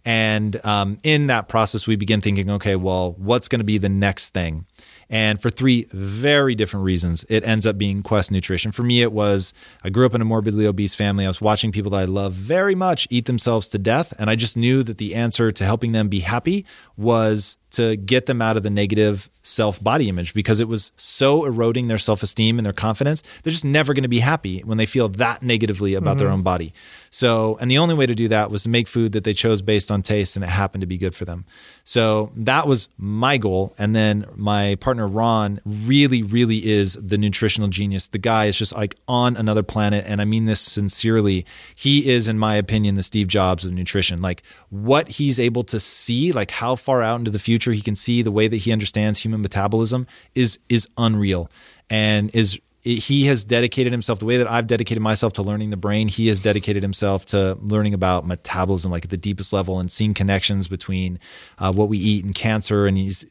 [0.05, 3.89] And um, in that process, we begin thinking, okay, well, what's going to be the
[3.89, 4.65] next thing?
[5.09, 8.71] And for three very different reasons, it ends up being Quest Nutrition.
[8.71, 11.25] For me, it was I grew up in a morbidly obese family.
[11.25, 14.13] I was watching people that I love very much eat themselves to death.
[14.17, 16.65] And I just knew that the answer to helping them be happy
[16.97, 21.43] was to get them out of the negative self body image because it was so
[21.43, 23.23] eroding their self esteem and their confidence.
[23.41, 26.17] They're just never going to be happy when they feel that negatively about mm-hmm.
[26.19, 26.73] their own body.
[27.13, 29.61] So, and the only way to do that was to make food that they chose
[29.61, 31.45] based on taste and it happened to be good for them.
[31.83, 33.75] So that was my goal.
[33.77, 38.07] And then my partner, Ron, really, really is the nutritional genius.
[38.07, 40.05] The guy is just like on another planet.
[40.07, 41.45] And I mean this sincerely.
[41.75, 44.19] He is, in my opinion, the Steve Jobs of nutrition.
[44.19, 44.41] Like
[44.71, 48.23] what he's able to see, like how far out into the future he can see,
[48.23, 51.47] the way that he understands human metabolism is, is unreal
[51.91, 55.77] and is he has dedicated himself the way that I've dedicated myself to learning the
[55.77, 56.09] brain.
[56.09, 60.13] He has dedicated himself to learning about metabolism, like at the deepest level, and seeing
[60.13, 61.17] connections between
[61.59, 62.85] uh, what we eat and cancer.
[62.85, 63.25] And he's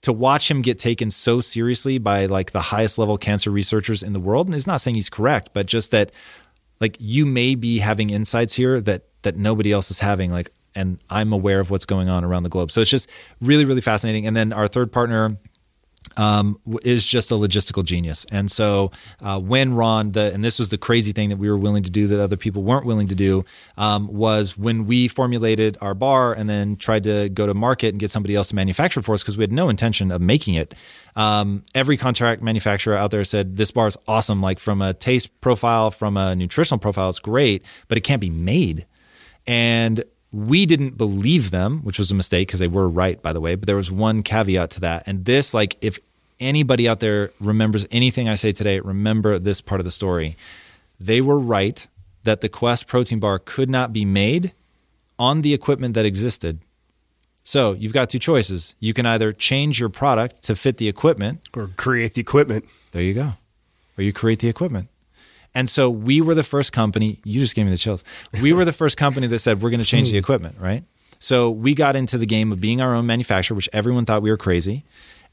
[0.00, 4.12] to watch him get taken so seriously by like the highest level cancer researchers in
[4.12, 4.48] the world.
[4.48, 6.10] And it's not saying he's correct, but just that
[6.80, 10.32] like you may be having insights here that that nobody else is having.
[10.32, 12.72] Like, and I'm aware of what's going on around the globe.
[12.72, 13.08] So it's just
[13.40, 14.26] really, really fascinating.
[14.26, 15.36] And then our third partner
[16.16, 18.26] um, is just a logistical genius.
[18.30, 18.90] And so
[19.22, 21.90] uh, when Ron, the, and this was the crazy thing that we were willing to
[21.90, 23.44] do that other people weren't willing to do,
[23.76, 28.00] um, was when we formulated our bar and then tried to go to market and
[28.00, 30.74] get somebody else to manufacture for us because we had no intention of making it.
[31.14, 34.40] Um, every contract manufacturer out there said this bar is awesome.
[34.40, 38.30] Like from a taste profile, from a nutritional profile, it's great, but it can't be
[38.30, 38.86] made.
[39.46, 40.02] And
[40.32, 43.54] we didn't believe them, which was a mistake because they were right, by the way.
[43.54, 45.04] But there was one caveat to that.
[45.06, 45.98] And this, like, if
[46.40, 50.36] anybody out there remembers anything I say today, remember this part of the story.
[51.00, 51.86] They were right
[52.24, 54.52] that the Quest protein bar could not be made
[55.18, 56.58] on the equipment that existed.
[57.42, 58.74] So you've got two choices.
[58.80, 62.64] You can either change your product to fit the equipment or create the equipment.
[62.92, 63.34] There you go.
[63.96, 64.88] Or you create the equipment.
[65.54, 68.04] And so we were the first company, you just gave me the chills.
[68.42, 70.24] We were the first company that said we're going to change the hmm.
[70.24, 70.82] equipment, right?
[71.18, 74.30] So we got into the game of being our own manufacturer, which everyone thought we
[74.30, 74.84] were crazy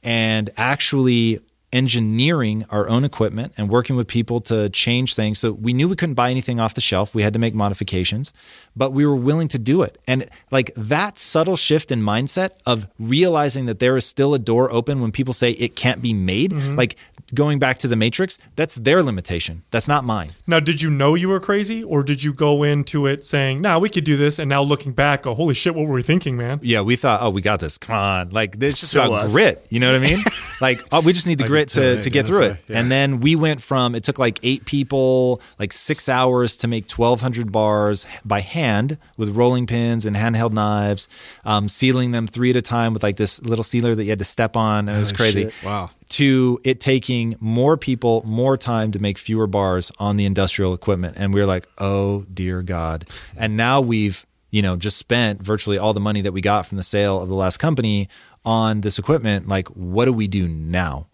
[0.04, 1.40] and actually
[1.74, 5.40] engineering our own equipment and working with people to change things.
[5.40, 7.16] So we knew we couldn't buy anything off the shelf.
[7.16, 8.32] We had to make modifications,
[8.76, 9.98] but we were willing to do it.
[10.08, 14.72] And like that subtle shift in mindset of realizing that there is still a door
[14.72, 16.76] open when people say it can't be made, mm-hmm.
[16.76, 16.96] like
[17.34, 19.64] going back to the matrix, that's their limitation.
[19.72, 20.30] That's not mine.
[20.48, 23.80] Now, did you know you were crazy or did you go into it saying, nah,
[23.80, 24.40] we could do this?
[24.40, 26.60] And now looking back, go, holy shit, what were we thinking, man?
[26.62, 27.78] Yeah, we thought, oh, we got this.
[27.78, 28.30] Come on.
[28.30, 29.34] Like, this is so about us.
[29.34, 29.66] grit.
[29.70, 30.24] You know what I mean?
[30.62, 32.58] like, oh, we just need the like grit to, to get through it.
[32.68, 32.80] Yeah.
[32.80, 36.90] And then we went from, it took like eight people, like six hours to make
[36.90, 41.08] 1,200 bars by hand with rolling pins and handheld knives,
[41.46, 44.20] um, sealing them three at a time with like this little sealer that you had
[44.20, 44.88] to step on.
[44.90, 45.44] It was oh, crazy.
[45.44, 45.54] Shit.
[45.64, 50.74] Wow to it taking more people more time to make fewer bars on the industrial
[50.74, 51.16] equipment.
[51.18, 53.08] And we are like oh dear god.
[53.36, 56.78] And now we've you know just spent virtually all the money that we got from
[56.78, 58.10] the sale of the last company
[58.46, 59.48] on this equipment.
[59.48, 61.08] Like what do we do now?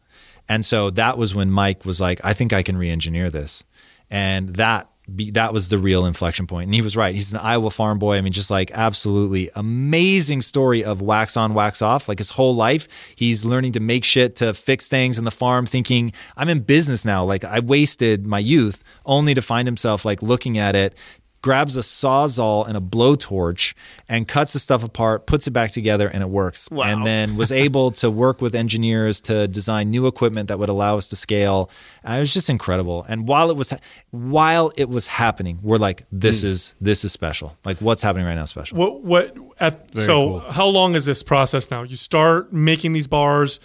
[0.50, 3.64] And so that was when mike was like i think i can re-engineer this.
[4.12, 6.68] And that be, that was the real inflection point.
[6.68, 7.14] And he was right.
[7.14, 8.18] He's an Iowa farm boy.
[8.18, 12.08] I mean, just like absolutely amazing story of wax on, wax off.
[12.08, 15.66] Like his whole life, he's learning to make shit to fix things in the farm,
[15.66, 17.24] thinking, I'm in business now.
[17.26, 20.96] Like I wasted my youth only to find himself like looking at it,
[21.42, 23.74] grabs a sawzall and a blowtorch
[24.08, 26.70] and cuts the stuff apart, puts it back together, and it works.
[26.70, 26.84] Wow.
[26.84, 30.98] And then was able to work with engineers to design new equipment that would allow
[30.98, 31.70] us to scale.
[32.08, 33.06] Uh, it was just incredible.
[33.08, 33.74] And while it was
[34.12, 36.48] while it was happening, we're like, this mm.
[36.48, 37.58] is this is special.
[37.66, 38.78] Like what's happening right now is special.
[38.78, 40.52] What what at Very so cool.
[40.52, 41.84] how long is this process now?
[41.84, 43.60] You start making these bars.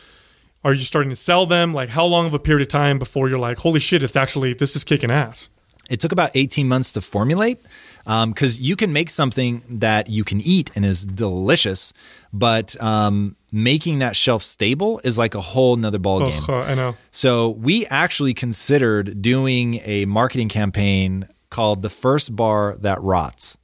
[0.62, 1.74] Are you starting to sell them?
[1.74, 4.54] Like how long of a period of time before you're like, holy shit, it's actually
[4.54, 5.50] this is kicking ass?
[5.90, 7.60] It took about 18 months to formulate
[8.04, 11.92] because um, you can make something that you can eat and is delicious,
[12.32, 16.42] but um, making that shelf stable is like a whole nother ball game.
[16.48, 16.96] Oh, I know.
[17.10, 23.58] So we actually considered doing a marketing campaign called "The First Bar That Rots,"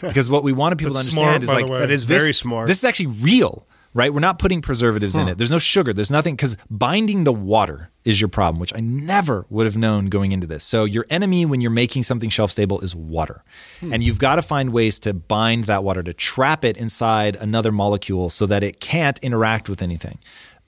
[0.00, 2.66] because what we wanted people to understand smart, is like that is this, very smart.
[2.66, 3.66] This is actually real
[3.98, 4.14] right?
[4.14, 5.22] We're not putting preservatives huh.
[5.22, 5.38] in it.
[5.38, 5.92] There's no sugar.
[5.92, 10.06] There's nothing because binding the water is your problem, which I never would have known
[10.06, 10.62] going into this.
[10.62, 13.42] So your enemy when you're making something shelf stable is water,
[13.80, 13.92] hmm.
[13.92, 17.72] and you've got to find ways to bind that water to trap it inside another
[17.72, 20.20] molecule so that it can't interact with anything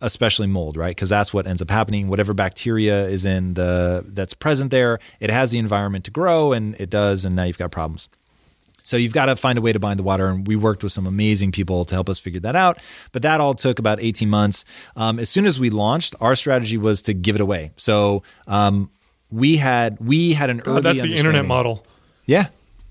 [0.03, 0.97] especially mold, right?
[0.97, 2.09] Because that's what ends up happening.
[2.09, 6.75] Whatever bacteria is in the that's present there, it has the environment to grow, and
[6.81, 8.09] it does, and now you've got problems.
[8.91, 10.91] So you've got to find a way to bind the water, and we worked with
[10.91, 12.79] some amazing people to help us figure that out.
[13.13, 14.65] But that all took about 18 months.
[14.97, 17.71] Um, as soon as we launched, our strategy was to give it away.
[17.77, 18.91] So um,
[19.31, 20.79] we had we had an early.
[20.79, 21.87] Oh, that's the internet model.
[22.27, 22.49] Yeah.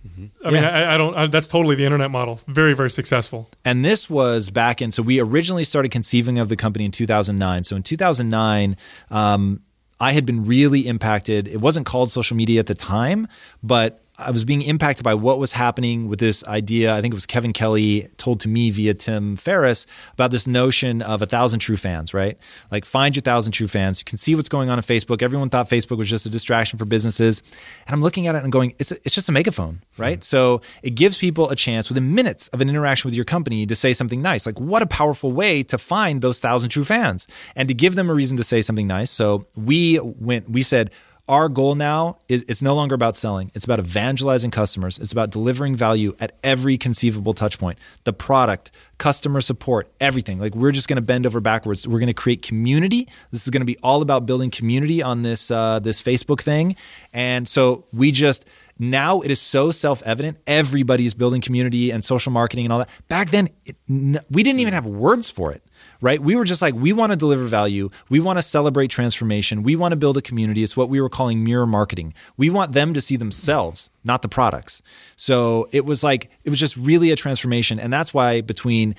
[0.08, 0.47] Mm-hmm.
[0.47, 1.16] I mean, I, I don't.
[1.16, 2.39] I, that's totally the internet model.
[2.47, 3.50] Very, very successful.
[3.66, 4.93] And this was back in.
[4.93, 7.66] So we originally started conceiving of the company in 2009.
[7.66, 8.78] So in 2009,
[9.12, 9.64] um,
[10.00, 11.50] I had been really impacted.
[11.50, 13.28] It wasn't called social media at the time,
[13.62, 16.93] but I was being impacted by what was happening with this idea.
[16.93, 21.01] I think it was Kevin Kelly told to me via Tim Ferriss about this notion
[21.01, 22.38] of a thousand true fans, right?
[22.72, 23.99] Like find your thousand true fans.
[24.01, 25.22] You can see what's going on on Facebook.
[25.22, 27.41] Everyone thought Facebook was just a distraction for businesses.
[27.88, 30.20] And I'm looking at it and going, it's, a, it's just a megaphone, right?
[30.20, 30.24] Mm-hmm.
[30.24, 33.76] So it gives people a chance within minutes of an interaction with your company to
[33.76, 34.45] say something nice.
[34.45, 38.09] Like what a powerful way to find those thousand true fans and to give them
[38.09, 39.11] a reason to say something nice.
[39.11, 40.91] So we went, we said,
[41.30, 43.51] our goal now is it's no longer about selling.
[43.53, 44.97] It's about evangelizing customers.
[44.97, 47.77] It's about delivering value at every conceivable touch point.
[48.03, 50.39] The product, customer support, everything.
[50.39, 51.88] Like we're just going to bend over backwards.
[51.88, 53.07] We're going to create community.
[53.30, 56.75] This is going to be all about building community on this uh, this Facebook thing.
[57.13, 58.45] And so we just
[58.80, 62.89] now it is so self-evident everybody is building community and social marketing and all that
[63.07, 63.75] back then it,
[64.30, 65.61] we didn't even have words for it
[66.01, 66.21] right?
[66.21, 67.89] We were just like, we want to deliver value.
[68.09, 69.63] We want to celebrate transformation.
[69.63, 70.63] We want to build a community.
[70.63, 72.13] It's what we were calling mirror marketing.
[72.38, 74.82] We want them to see themselves, not the products.
[75.15, 77.80] So it was like, it was just really a transformation.
[77.80, 78.95] And that's why between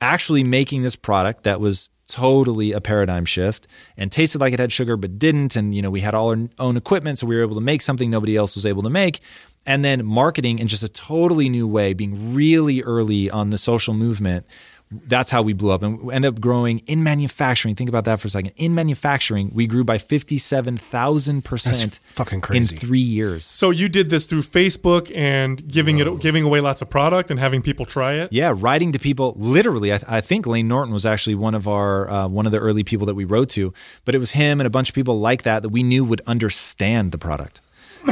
[0.00, 4.72] actually making this product that was totally a paradigm shift and tasted like it had
[4.72, 5.56] sugar but didn't.
[5.56, 7.82] And you know we had all our own equipment so we were able to make
[7.82, 9.20] something nobody else was able to make.
[9.66, 13.94] And then marketing in just a totally new way being really early on the social
[13.94, 14.46] movement
[14.90, 17.76] that's how we blew up and we ended up growing in manufacturing.
[17.76, 18.52] Think about that for a second.
[18.56, 22.74] In manufacturing, we grew by 57,000% fucking crazy.
[22.74, 23.44] in 3 years.
[23.44, 26.14] So you did this through Facebook and giving Whoa.
[26.16, 28.32] it giving away lots of product and having people try it?
[28.32, 29.92] Yeah, writing to people literally.
[29.92, 32.82] I, I think Layne Norton was actually one of our uh, one of the early
[32.82, 33.72] people that we wrote to,
[34.04, 36.22] but it was him and a bunch of people like that that we knew would
[36.26, 37.60] understand the product.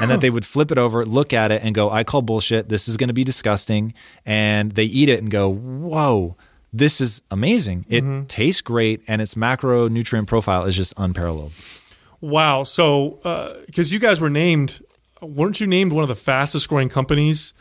[0.01, 2.69] and that they would flip it over, look at it, and go, I call bullshit.
[2.69, 3.95] This is going to be disgusting.
[4.27, 6.37] And they eat it and go, whoa,
[6.73, 7.87] this is amazing.
[7.89, 8.27] It mm-hmm.
[8.27, 11.53] tastes great, and its macronutrient profile is just unparalleled.
[12.21, 12.65] Wow.
[12.65, 13.21] So,
[13.67, 14.83] because uh, you guys were named,
[15.21, 17.55] weren't you named one of the fastest growing companies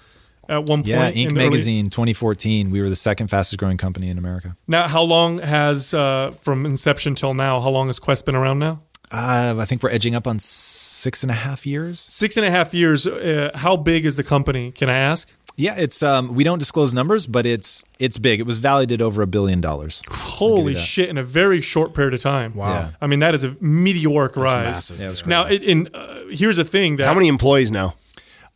[0.50, 0.88] at one point?
[0.88, 1.34] Yeah, Inc.
[1.34, 1.90] Magazine early...
[1.90, 2.72] 2014.
[2.72, 4.56] We were the second fastest growing company in America.
[4.68, 8.60] Now, how long has, uh, from inception till now, how long has Quest been around
[8.60, 8.82] now?
[9.10, 12.02] Uh, I think we're edging up on six and a half years.
[12.12, 13.08] Six and a half years.
[13.08, 14.72] Uh, how big is the company?
[14.72, 15.30] Can I ask?
[15.60, 18.40] Yeah, it's um, we don't disclose numbers, but it's it's big.
[18.40, 20.04] It was valued at over a billion dollars.
[20.08, 21.10] Holy shit!
[21.10, 22.54] In a very short period of time.
[22.54, 22.70] Wow.
[22.70, 22.90] Yeah.
[23.02, 24.92] I mean, that is a meteoric That's rise.
[24.92, 25.00] Massive.
[25.00, 27.96] Yeah, now, it, in uh, here's the thing: that how many employees now?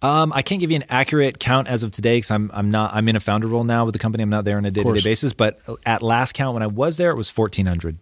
[0.04, 2.94] Um, I can't give you an accurate count as of today because I'm I'm not
[2.94, 4.22] I'm in a founder role now with the company.
[4.22, 5.34] I'm not there on a day to day basis.
[5.34, 7.98] But at last count, when I was there, it was 1,400.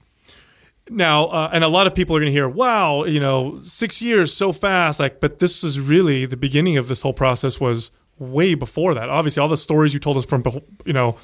[0.90, 4.02] Now, uh, and a lot of people are going to hear, "Wow, you know, six
[4.02, 7.62] years so fast!" Like, but this is really the beginning of this whole process.
[7.62, 9.10] Was way before that.
[9.10, 10.44] Obviously, all the stories you told us from
[10.86, 11.18] you know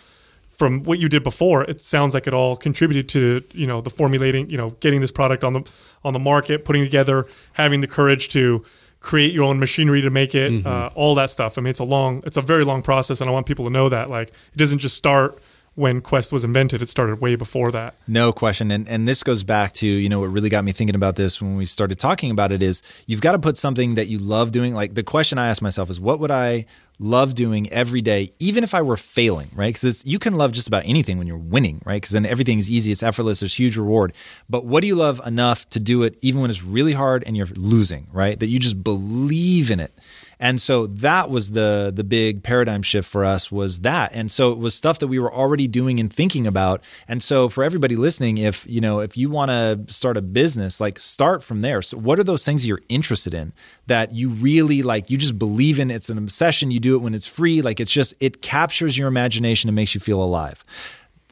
[0.55, 3.89] from what you did before, it sounds like it all contributed to you know the
[3.89, 5.71] formulating, you know, getting this product on the
[6.03, 8.63] on the market, putting together, having the courage to
[9.01, 10.67] create your own machinery to make it, mm-hmm.
[10.67, 11.59] uh, all that stuff.
[11.59, 13.71] I mean, it's a long, it's a very long process, and I want people to
[13.71, 15.39] know that like it doesn't just start
[15.75, 16.81] when Quest was invented.
[16.81, 17.95] It started way before that.
[18.07, 18.71] No question.
[18.71, 21.41] And and this goes back to, you know, what really got me thinking about this
[21.41, 24.51] when we started talking about it is you've got to put something that you love
[24.51, 24.73] doing.
[24.73, 26.65] Like the question I ask myself is what would I
[26.99, 29.73] love doing every day, even if I were failing, right?
[29.73, 32.01] Because you can love just about anything when you're winning, right?
[32.01, 34.13] Because then everything is easy, it's effortless, there's huge reward.
[34.49, 37.35] But what do you love enough to do it even when it's really hard and
[37.35, 38.39] you're losing, right?
[38.39, 39.93] That you just believe in it.
[40.39, 44.11] And so that was the the big paradigm shift for us was that.
[44.13, 46.83] And so it was stuff that we were already doing and thinking about.
[47.07, 50.81] And so for everybody listening, if you know, if you want to start a business,
[50.81, 51.81] like start from there.
[51.81, 53.53] So what are those things you're interested in
[53.87, 57.13] that you really like you just believe in it's an obsession, you do it when
[57.13, 60.63] it's free, like it's just it captures your imagination and makes you feel alive.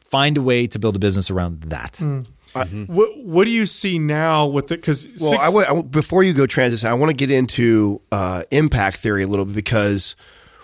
[0.06, 1.94] Find a way to build a business around that.
[1.94, 2.28] Mm.
[2.54, 2.94] Mm-hmm.
[2.94, 4.82] What What do you see now with it?
[4.82, 7.32] Because well, six- I w- I w- before you go transition, I want to get
[7.32, 10.16] into uh, impact theory a little bit because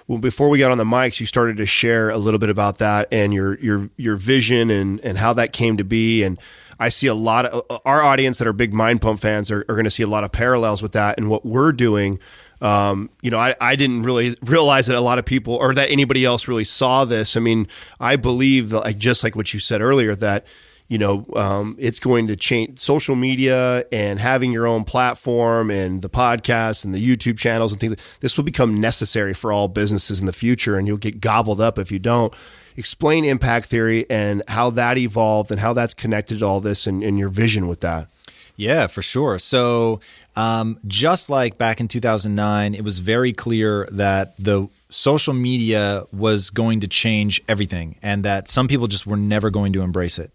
[0.07, 2.79] well, before we got on the mics, you started to share a little bit about
[2.79, 6.23] that and your your your vision and and how that came to be.
[6.23, 6.39] And
[6.79, 9.59] I see a lot of uh, our audience that are big Mind Pump fans are,
[9.69, 12.19] are going to see a lot of parallels with that and what we're doing.
[12.61, 15.89] Um, you know, I, I didn't really realize that a lot of people or that
[15.89, 17.37] anybody else really saw this.
[17.37, 17.67] I mean,
[18.01, 20.45] I believe that, like just like what you said earlier, that
[20.89, 26.01] you know, um, it's going to change social media and having your own platform and
[26.01, 27.95] the podcast and the YouTube channels and things.
[28.21, 31.77] This will become necessary for all businesses in the future, and you'll get gobbled up
[31.77, 32.33] if you don't.
[32.75, 37.03] Explain impact theory and how that evolved and how that's connected to all this and,
[37.03, 38.07] and your vision with that.
[38.55, 39.37] Yeah, for sure.
[39.37, 40.01] So,
[40.35, 46.49] um, just like back in 2009, it was very clear that the social media was
[46.49, 50.31] going to change everything and that some people just were never going to embrace it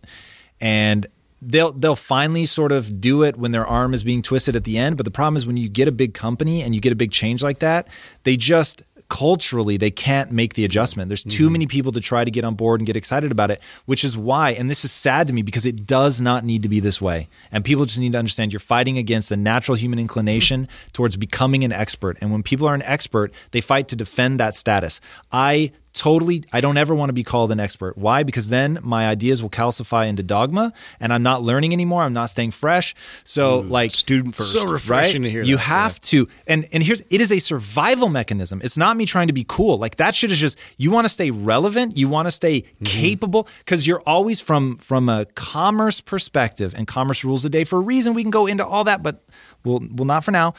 [0.64, 1.06] and
[1.42, 4.78] they'll they'll finally sort of do it when their arm is being twisted at the
[4.78, 4.96] end.
[4.96, 7.12] But the problem is when you get a big company and you get a big
[7.12, 7.86] change like that,
[8.24, 11.10] they just culturally they can't make the adjustment.
[11.10, 11.52] There's too mm-hmm.
[11.52, 14.16] many people to try to get on board and get excited about it, which is
[14.16, 16.98] why and this is sad to me because it does not need to be this
[16.98, 17.28] way.
[17.52, 21.62] And people just need to understand you're fighting against the natural human inclination towards becoming
[21.62, 22.16] an expert.
[22.22, 25.02] And when people are an expert, they fight to defend that status.
[25.30, 27.96] I totally I don't ever want to be called an expert.
[27.96, 28.24] Why?
[28.24, 32.02] Because then my ideas will calcify into dogma and I'm not learning anymore.
[32.02, 32.94] I'm not staying fresh.
[33.22, 34.52] So Ooh, like student first.
[34.52, 35.28] So refreshing right?
[35.28, 35.62] to hear You that.
[35.62, 35.98] have yeah.
[36.10, 38.60] to and and here's it is a survival mechanism.
[38.62, 39.78] It's not me trying to be cool.
[39.78, 42.84] Like that shit is just you want to stay relevant, you want to stay mm-hmm.
[42.84, 47.78] capable cuz you're always from from a commerce perspective and commerce rules the day for
[47.78, 48.14] a reason.
[48.14, 49.22] We can go into all that but
[49.64, 50.54] we'll we'll not for now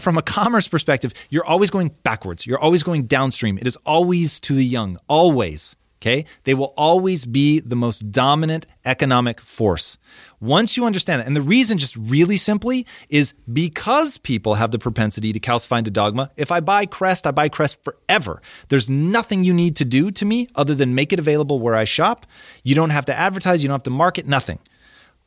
[0.00, 2.46] from a commerce perspective, you're always going backwards.
[2.46, 3.58] You're always going downstream.
[3.58, 5.76] It is always to the young, always.
[6.00, 6.26] Okay.
[6.44, 9.98] They will always be the most dominant economic force.
[10.40, 14.78] Once you understand that, and the reason, just really simply, is because people have the
[14.78, 16.30] propensity to calcify into dogma.
[16.36, 18.40] If I buy Crest, I buy Crest forever.
[18.68, 21.82] There's nothing you need to do to me other than make it available where I
[21.82, 22.26] shop.
[22.62, 24.60] You don't have to advertise, you don't have to market, nothing.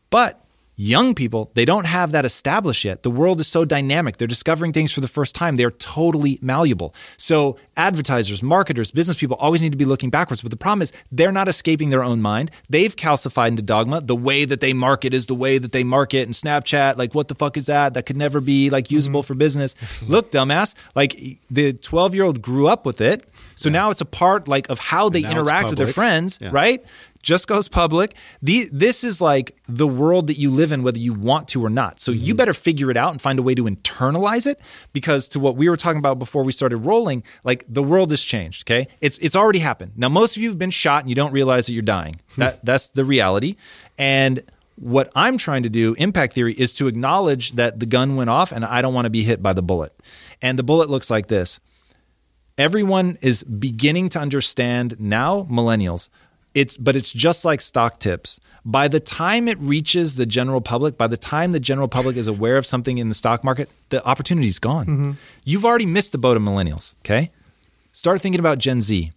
[0.09, 0.41] But
[0.83, 3.03] Young people, they don't have that established yet.
[3.03, 4.17] The world is so dynamic.
[4.17, 5.55] They're discovering things for the first time.
[5.55, 6.95] They're totally malleable.
[7.17, 10.41] So, advertisers, marketers, business people always need to be looking backwards.
[10.41, 12.49] But the problem is, they're not escaping their own mind.
[12.67, 14.01] They've calcified into dogma.
[14.01, 16.23] The way that they market is the way that they market.
[16.23, 17.93] And Snapchat, like, what the fuck is that?
[17.93, 19.27] That could never be like usable mm-hmm.
[19.27, 19.75] for business.
[20.09, 21.15] Look, dumbass, like
[21.51, 23.23] the 12 year old grew up with it.
[23.53, 23.73] So yeah.
[23.73, 26.49] now it's a part like of how they interact with their friends, yeah.
[26.51, 26.83] right?
[27.21, 28.15] Just goes public.
[28.41, 31.69] The, this is like the world that you live in, whether you want to or
[31.69, 31.99] not.
[31.99, 32.23] So mm-hmm.
[32.23, 34.61] you better figure it out and find a way to internalize it
[34.93, 38.23] because to what we were talking about before we started rolling, like the world has
[38.23, 38.69] changed.
[38.69, 38.87] Okay.
[39.01, 39.93] It's, it's already happened.
[39.95, 42.19] Now, most of you have been shot and you don't realize that you're dying.
[42.37, 43.55] That, that's the reality.
[43.99, 44.41] And
[44.75, 48.51] what I'm trying to do, impact theory, is to acknowledge that the gun went off
[48.51, 49.93] and I don't want to be hit by the bullet.
[50.41, 51.59] And the bullet looks like this.
[52.57, 56.09] Everyone is beginning to understand now, millennials,
[56.53, 58.39] it's but it's just like stock tips.
[58.63, 62.27] By the time it reaches the general public, by the time the general public is
[62.27, 64.85] aware of something in the stock market, the opportunity's gone.
[64.85, 65.11] Mm-hmm.
[65.45, 67.31] You've already missed the boat of millennials, okay?
[67.91, 69.11] Start thinking about Gen Z.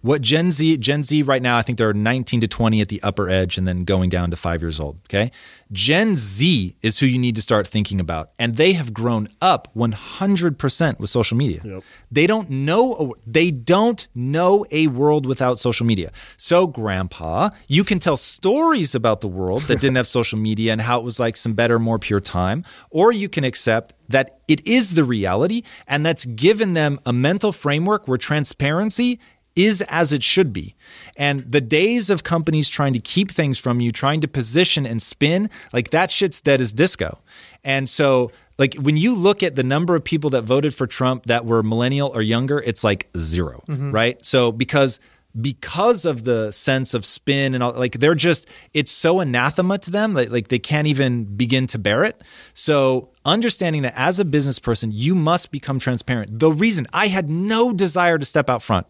[0.00, 3.02] What Gen Z, Gen Z right now, I think they're 19 to 20 at the
[3.02, 5.00] upper edge and then going down to five years old.
[5.06, 5.32] Okay.
[5.72, 8.30] Gen Z is who you need to start thinking about.
[8.38, 11.60] And they have grown up 100% with social media.
[11.64, 11.84] Yep.
[12.12, 16.12] They don't know, they don't know a world without social media.
[16.36, 20.80] So grandpa, you can tell stories about the world that didn't have social media and
[20.80, 24.66] how it was like some better, more pure time, or you can accept that it
[24.66, 29.20] is the reality and that's given them a mental framework where transparency
[29.58, 30.76] is as it should be.
[31.16, 35.02] And the days of companies trying to keep things from you, trying to position and
[35.02, 37.18] spin, like that shit's dead as disco.
[37.64, 41.26] And so, like when you look at the number of people that voted for Trump
[41.26, 43.90] that were millennial or younger, it's like 0 mm-hmm.
[43.90, 44.24] right?
[44.24, 45.00] So because
[45.40, 49.90] because of the sense of spin and all like they're just it's so anathema to
[49.90, 52.20] them like, like they can't even begin to bear it
[52.54, 57.28] so understanding that as a business person you must become transparent the reason i had
[57.28, 58.86] no desire to step out front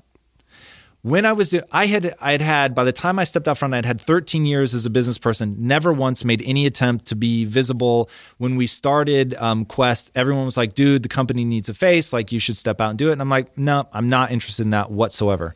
[1.02, 3.72] when I was, I had, I had had, by the time I stepped out front,
[3.74, 7.44] I'd had 13 years as a business person, never once made any attempt to be
[7.44, 8.10] visible.
[8.38, 12.12] When we started um, Quest, everyone was like, dude, the company needs a face.
[12.12, 13.12] Like, you should step out and do it.
[13.12, 15.54] And I'm like, no, I'm not interested in that whatsoever.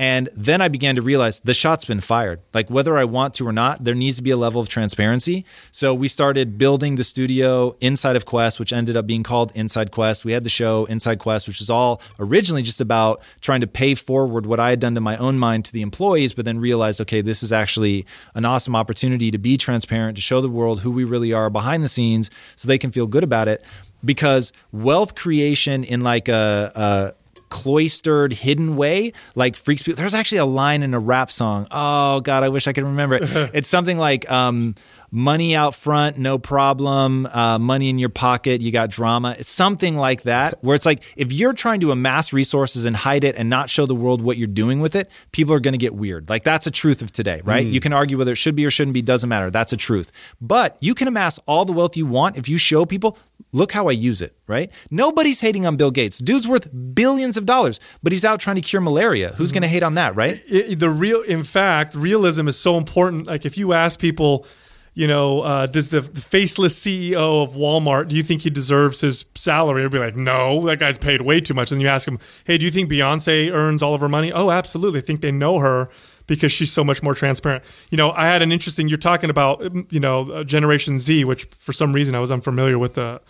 [0.00, 2.40] And then I began to realize the shot's been fired.
[2.54, 5.44] Like whether I want to or not, there needs to be a level of transparency.
[5.72, 9.90] So we started building the studio inside of Quest, which ended up being called Inside
[9.90, 10.24] Quest.
[10.24, 13.94] We had the show Inside Quest, which was all originally just about trying to pay
[13.94, 17.02] forward what I had done to my own mind to the employees, but then realized,
[17.02, 20.90] okay, this is actually an awesome opportunity to be transparent, to show the world who
[20.90, 23.62] we really are behind the scenes so they can feel good about it
[24.02, 27.14] because wealth creation in like a,
[27.50, 29.96] cloistered, hidden way, like freaks people.
[30.00, 31.66] There's actually a line in a rap song.
[31.70, 33.24] Oh God, I wish I could remember it.
[33.54, 34.74] it's something like um,
[35.10, 37.26] money out front, no problem.
[37.26, 39.36] Uh, money in your pocket, you got drama.
[39.38, 43.24] It's something like that, where it's like if you're trying to amass resources and hide
[43.24, 45.78] it and not show the world what you're doing with it, people are going to
[45.78, 46.28] get weird.
[46.28, 47.66] Like that's a truth of today, right?
[47.66, 47.72] Mm.
[47.72, 49.50] You can argue whether it should be or shouldn't be, doesn't matter.
[49.50, 50.12] That's a truth.
[50.40, 53.18] But you can amass all the wealth you want if you show people,
[53.52, 54.70] look how I use it, right?
[54.90, 56.18] Nobody's hating on Bill Gates.
[56.18, 59.30] Dude's worth billions of dollars, but he's out trying to cure malaria.
[59.36, 59.54] Who's mm.
[59.54, 60.40] going to hate on that, right?
[60.46, 63.26] It, the real, in fact, realism is so important.
[63.26, 64.46] Like if you ask people,
[64.94, 69.00] you know, uh, does the, the, faceless CEO of Walmart, do you think he deserves
[69.00, 69.82] his salary?
[69.82, 71.70] They'd be like, no, that guy's paid way too much.
[71.70, 74.32] And you ask him, hey, do you think Beyonce earns all of her money?
[74.32, 74.98] Oh, absolutely.
[74.98, 75.88] I think they know her
[76.26, 77.64] because she's so much more transparent.
[77.90, 79.62] You know, I had an interesting, you're talking about,
[79.92, 83.20] you know, uh, Generation Z, which for some reason I was unfamiliar with the,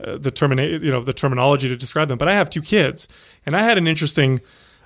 [0.00, 3.06] uh, the termina- you know, the terminology to describe them, but I have two kids
[3.46, 4.40] and I had an interesting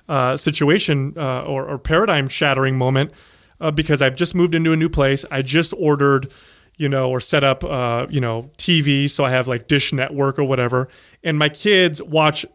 [0.07, 3.11] uh, situation uh, or, or paradigm shattering moment
[3.59, 5.25] uh, because I've just moved into a new place.
[5.31, 6.31] I just ordered,
[6.77, 9.09] you know, or set up, uh, you know, TV.
[9.09, 10.89] So I have like Dish Network or whatever.
[11.23, 12.45] And my kids watch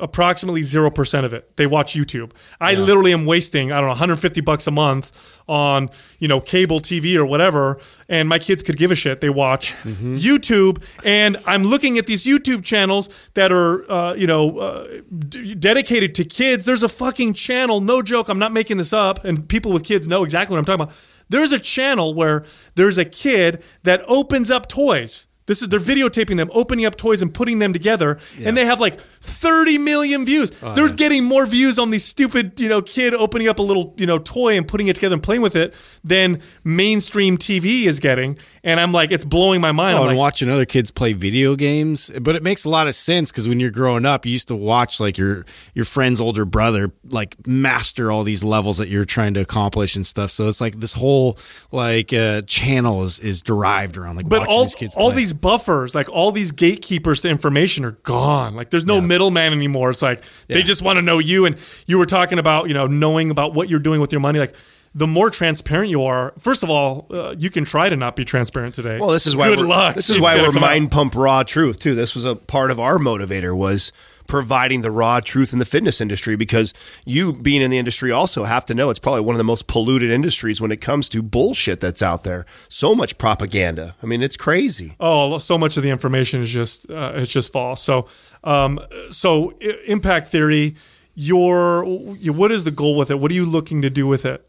[0.00, 1.56] approximately 0% of it.
[1.56, 2.32] They watch YouTube.
[2.60, 2.80] I yeah.
[2.80, 5.12] literally am wasting, I don't know, 150 bucks a month
[5.48, 7.78] on, you know, cable TV or whatever,
[8.08, 9.20] and my kids could give a shit.
[9.20, 10.14] They watch mm-hmm.
[10.14, 15.54] YouTube, and I'm looking at these YouTube channels that are, uh, you know, uh, d-
[15.54, 16.64] dedicated to kids.
[16.64, 20.08] There's a fucking channel, no joke, I'm not making this up, and people with kids
[20.08, 20.96] know exactly what I'm talking about.
[21.28, 22.44] There's a channel where
[22.74, 27.20] there's a kid that opens up toys this is they're videotaping them opening up toys
[27.20, 28.48] and putting them together, yeah.
[28.48, 30.50] and they have like 30 million views.
[30.62, 30.94] Oh, they're yeah.
[30.94, 34.18] getting more views on these stupid, you know, kid opening up a little, you know,
[34.18, 38.38] toy and putting it together and playing with it than mainstream TV is getting.
[38.62, 39.98] And I'm like, it's blowing my mind.
[39.98, 42.94] Oh, and like, watching other kids play video games, but it makes a lot of
[42.94, 46.46] sense because when you're growing up, you used to watch like your your friend's older
[46.46, 50.30] brother like master all these levels that you're trying to accomplish and stuff.
[50.30, 51.38] So it's like this whole
[51.70, 54.94] like uh, channel is, is derived around like but all, these kids.
[54.94, 58.54] All these buffers, like all these gatekeepers to information, are gone.
[58.54, 59.06] Like there's no yeah.
[59.06, 59.90] middleman anymore.
[59.90, 60.56] It's like yeah.
[60.56, 61.46] they just want to know you.
[61.46, 61.56] And
[61.86, 64.54] you were talking about you know knowing about what you're doing with your money, like
[64.94, 68.24] the more transparent you are, first of all, uh, you can try to not be
[68.24, 68.98] transparent today.
[68.98, 69.96] Well, this is why good we're, luck.
[69.96, 70.90] This is why we're mind out.
[70.92, 71.94] pump raw truth too.
[71.94, 73.92] This was a part of our motivator was
[74.26, 76.72] providing the raw truth in the fitness industry because
[77.04, 79.66] you being in the industry also have to know it's probably one of the most
[79.66, 82.46] polluted industries when it comes to bullshit that's out there.
[82.68, 83.94] So much propaganda.
[84.02, 84.96] I mean, it's crazy.
[85.00, 87.82] Oh, so much of the information is just uh, it's just false.
[87.82, 88.06] So,
[88.42, 89.50] um, so
[89.86, 90.76] impact theory.
[91.16, 93.20] Your what is the goal with it?
[93.20, 94.48] What are you looking to do with it?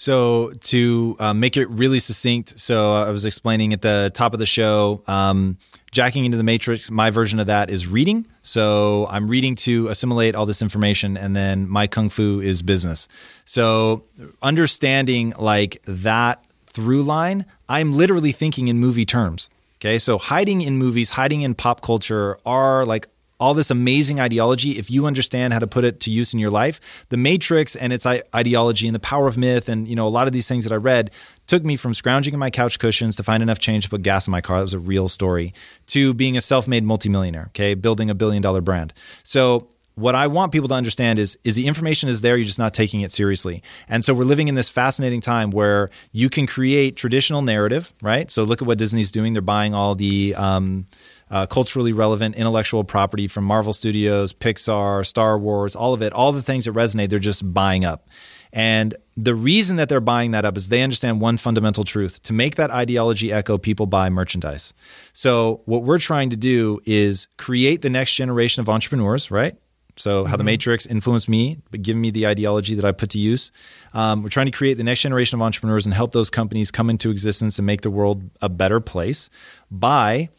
[0.00, 4.38] So to uh, make it really succinct, so I was explaining at the top of
[4.38, 5.58] the show, um,
[5.92, 6.90] jacking into the matrix.
[6.90, 8.26] My version of that is reading.
[8.42, 13.08] So I'm reading to assimilate all this information, and then my kung fu is business.
[13.44, 14.04] So
[14.42, 19.50] understanding like that through line, I'm literally thinking in movie terms.
[19.80, 23.08] Okay, so hiding in movies, hiding in pop culture are like
[23.40, 26.50] all this amazing ideology, if you understand how to put it to use in your
[26.50, 30.10] life, the Matrix and its ideology and the power of myth and you know a
[30.12, 31.10] lot of these things that I read
[31.50, 34.26] took me from scrounging in my couch cushions to find enough change to put gas
[34.26, 34.58] in my car.
[34.58, 35.52] That was a real story.
[35.88, 38.94] To being a self-made multimillionaire, okay, building a billion dollar brand.
[39.24, 42.60] So what I want people to understand is is the information is there, you're just
[42.60, 43.62] not taking it seriously.
[43.88, 48.30] And so we're living in this fascinating time where you can create traditional narrative, right?
[48.30, 50.86] So look at what Disney's doing; they're buying all the um,
[51.30, 56.30] uh, culturally relevant intellectual property from Marvel Studios, Pixar, Star Wars, all of it, all
[56.30, 58.08] the things that resonate, they're just buying up.
[58.52, 62.22] And the reason that they're buying that up is they understand one fundamental truth.
[62.22, 64.72] To make that ideology echo, people buy merchandise.
[65.12, 69.56] So, what we're trying to do is create the next generation of entrepreneurs, right?
[69.96, 70.38] So, how mm-hmm.
[70.38, 73.52] the Matrix influenced me, but giving me the ideology that I put to use.
[73.92, 76.88] Um, we're trying to create the next generation of entrepreneurs and help those companies come
[76.88, 79.28] into existence and make the world a better place
[79.70, 80.30] by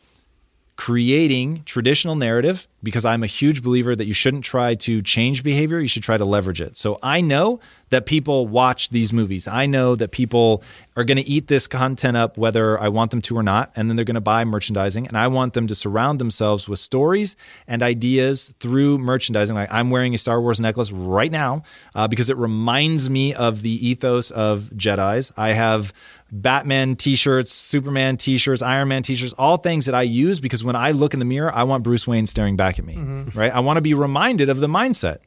[0.81, 5.79] creating traditional narrative because I'm a huge believer that you shouldn't try to change behavior,
[5.79, 6.75] you should try to leverage it.
[6.75, 7.59] So I know
[7.91, 9.47] that people watch these movies.
[9.47, 10.63] I know that people
[10.95, 13.89] are going to eat this content up whether I want them to or not, and
[13.89, 15.07] then they're going to buy merchandising.
[15.07, 17.35] And I want them to surround themselves with stories
[17.67, 19.55] and ideas through merchandising.
[19.55, 23.61] Like I'm wearing a Star Wars necklace right now uh, because it reminds me of
[23.61, 25.31] the ethos of Jedi's.
[25.37, 25.93] I have
[26.31, 30.91] Batman t-shirts, Superman t-shirts, Iron Man t-shirts, all things that I use because when I
[30.91, 33.37] look in the mirror, I want Bruce Wayne staring back at me, mm-hmm.
[33.37, 33.53] right?
[33.53, 35.17] I want to be reminded of the mindset.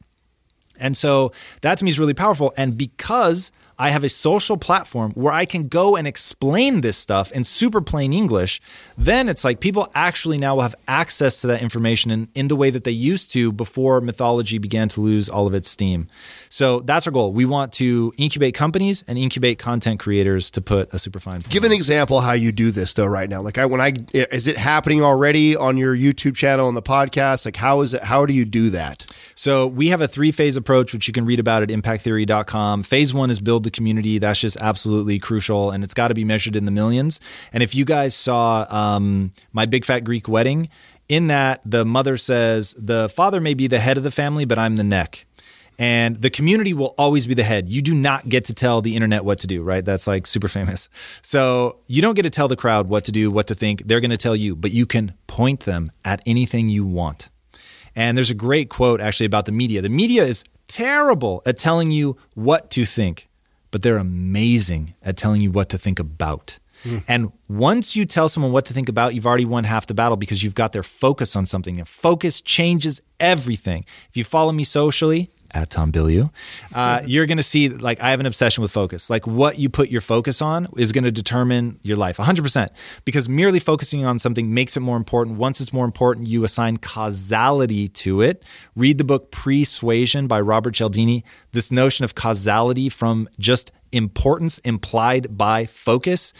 [0.79, 2.53] And so that to me is really powerful.
[2.57, 7.31] And because I have a social platform where I can go and explain this stuff
[7.31, 8.61] in super plain English,
[8.97, 12.55] then it's like people actually now will have access to that information in, in the
[12.55, 16.07] way that they used to before mythology began to lose all of its steam.
[16.49, 17.33] So that's our goal.
[17.33, 21.41] We want to incubate companies and incubate content creators to put a super fine.
[21.49, 23.41] Give an example how you do this though right now.
[23.41, 27.45] Like I when I is it happening already on your YouTube channel and the podcast?
[27.45, 29.05] Like how is it how do you do that?
[29.35, 32.83] So we have a three phase approach which you can read about at impacttheory.com.
[32.83, 34.17] Phase 1 is build the community.
[34.17, 37.19] That's just absolutely crucial and it's got to be measured in the millions.
[37.51, 40.69] And if you guys saw um, my big fat Greek wedding,
[41.07, 44.57] in that the mother says the father may be the head of the family but
[44.57, 45.27] I'm the neck
[45.77, 47.67] and the community will always be the head.
[47.67, 49.83] You do not get to tell the internet what to do, right?
[49.83, 50.89] That's like super famous.
[51.21, 53.83] So you don't get to tell the crowd what to do, what to think.
[53.85, 57.29] They're going to tell you, but you can point them at anything you want.
[57.95, 59.81] And there's a great quote actually about the media.
[59.81, 63.27] The media is terrible at telling you what to think,
[63.75, 66.59] but they're amazing at telling you what to think about.
[66.85, 67.03] Mm.
[67.09, 70.15] And once you tell someone what to think about, you've already won half the battle
[70.15, 71.77] because you've got their focus on something.
[71.77, 73.83] And focus changes everything.
[74.07, 76.29] If you follow me socially, at Tom Bilyeu,
[76.73, 79.09] uh, you're going to see like I have an obsession with focus.
[79.09, 82.67] Like what you put your focus on is going to determine your life 100%
[83.05, 85.37] because merely focusing on something makes it more important.
[85.37, 88.43] Once it's more important, you assign causality to it.
[88.75, 91.23] Read the book Pre-Suasion by Robert Cialdini.
[91.53, 96.33] This notion of causality from just importance implied by focus.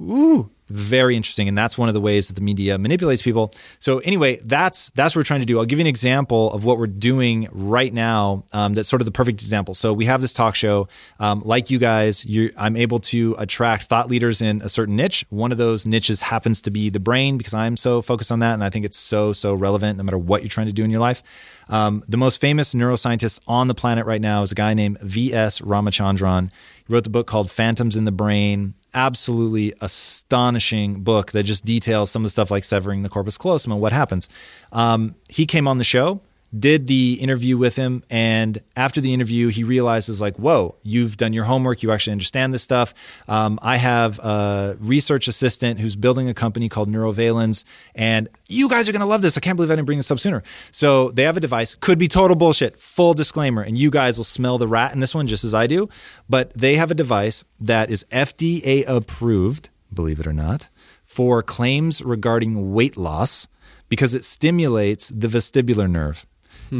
[0.00, 3.52] Ooh, very interesting and that's one of the ways that the media manipulates people.
[3.78, 5.58] So anyway that's that's what we're trying to do.
[5.58, 9.06] I'll give you an example of what we're doing right now um, that's sort of
[9.06, 9.74] the perfect example.
[9.74, 10.88] So we have this talk show.
[11.20, 12.26] Um, like you guys
[12.56, 15.24] i'm able to attract thought leaders in a certain niche.
[15.30, 18.54] One of those niches happens to be the brain because i'm so focused on that
[18.54, 20.90] and i think it's so so relevant no matter what you're trying to do in
[20.90, 21.22] your life
[21.68, 25.60] um, the most famous neuroscientist on the planet right now is a guy named vs
[25.60, 26.50] ramachandran
[26.86, 32.10] he wrote the book called phantoms in the brain absolutely astonishing book that just details
[32.10, 34.28] some of the stuff like severing the corpus callosum and what happens.
[34.72, 36.20] Um, he came on the show
[36.58, 41.32] did the interview with him and after the interview he realizes like whoa you've done
[41.32, 42.94] your homework you actually understand this stuff.
[43.28, 47.64] Um, i have a research assistant who's building a company called neurovalens
[47.94, 49.36] and you guys are going to love this.
[49.36, 50.42] I can't believe i didn't bring this up sooner.
[50.70, 54.24] So they have a device could be total bullshit full disclaimer and you guys will
[54.24, 55.88] smell the rat in this one just as i do.
[56.28, 60.68] But they have a device that is fda approved believe it or not
[61.04, 63.48] for claims regarding weight loss
[63.88, 66.26] because it stimulates the vestibular nerve.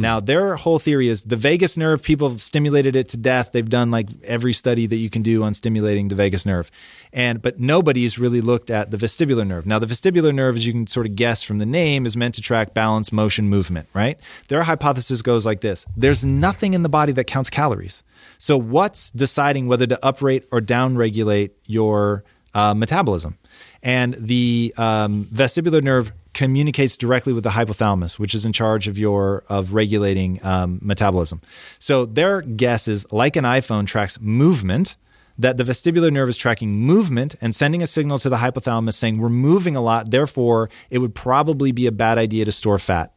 [0.01, 3.51] Now, their whole theory is the vagus nerve, people have stimulated it to death.
[3.51, 6.69] They've done like every study that you can do on stimulating the vagus nerve.
[7.13, 9.65] And but nobody's really looked at the vestibular nerve.
[9.65, 12.35] Now, the vestibular nerve, as you can sort of guess from the name, is meant
[12.35, 14.19] to track balance, motion, movement, right?
[14.49, 15.85] Their hypothesis goes like this.
[15.95, 18.03] There's nothing in the body that counts calories.
[18.37, 22.23] So what's deciding whether to uprate or downregulate your
[22.53, 23.37] uh, metabolism?
[23.81, 28.99] And the um, vestibular nerve communicates directly with the hypothalamus, which is in charge of
[28.99, 31.41] your of regulating um, metabolism.
[31.79, 34.97] So their guess is like an iPhone tracks movement,
[35.37, 39.17] that the vestibular nerve is tracking movement and sending a signal to the hypothalamus saying
[39.17, 43.14] we're moving a lot, therefore it would probably be a bad idea to store fat.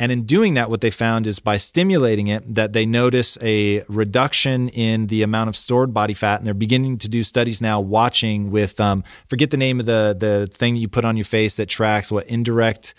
[0.00, 3.84] And in doing that, what they found is by stimulating it, that they notice a
[3.86, 6.38] reduction in the amount of stored body fat.
[6.40, 10.16] And they're beginning to do studies now watching with, um, forget the name of the,
[10.18, 12.94] the thing you put on your face that tracks what indirect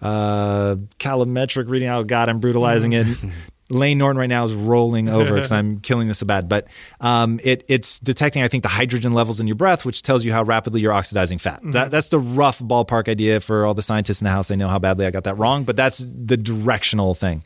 [0.00, 1.88] uh, calometric reading.
[1.88, 3.08] Oh God, I'm brutalizing it.
[3.70, 6.48] Layne Norton right now is rolling over because I'm killing this so bad.
[6.48, 6.68] But
[7.00, 10.32] um, it, it's detecting, I think, the hydrogen levels in your breath, which tells you
[10.32, 11.60] how rapidly you're oxidizing fat.
[11.60, 11.70] Mm-hmm.
[11.72, 14.48] That, that's the rough ballpark idea for all the scientists in the house.
[14.48, 17.42] They know how badly I got that wrong, but that's the directional thing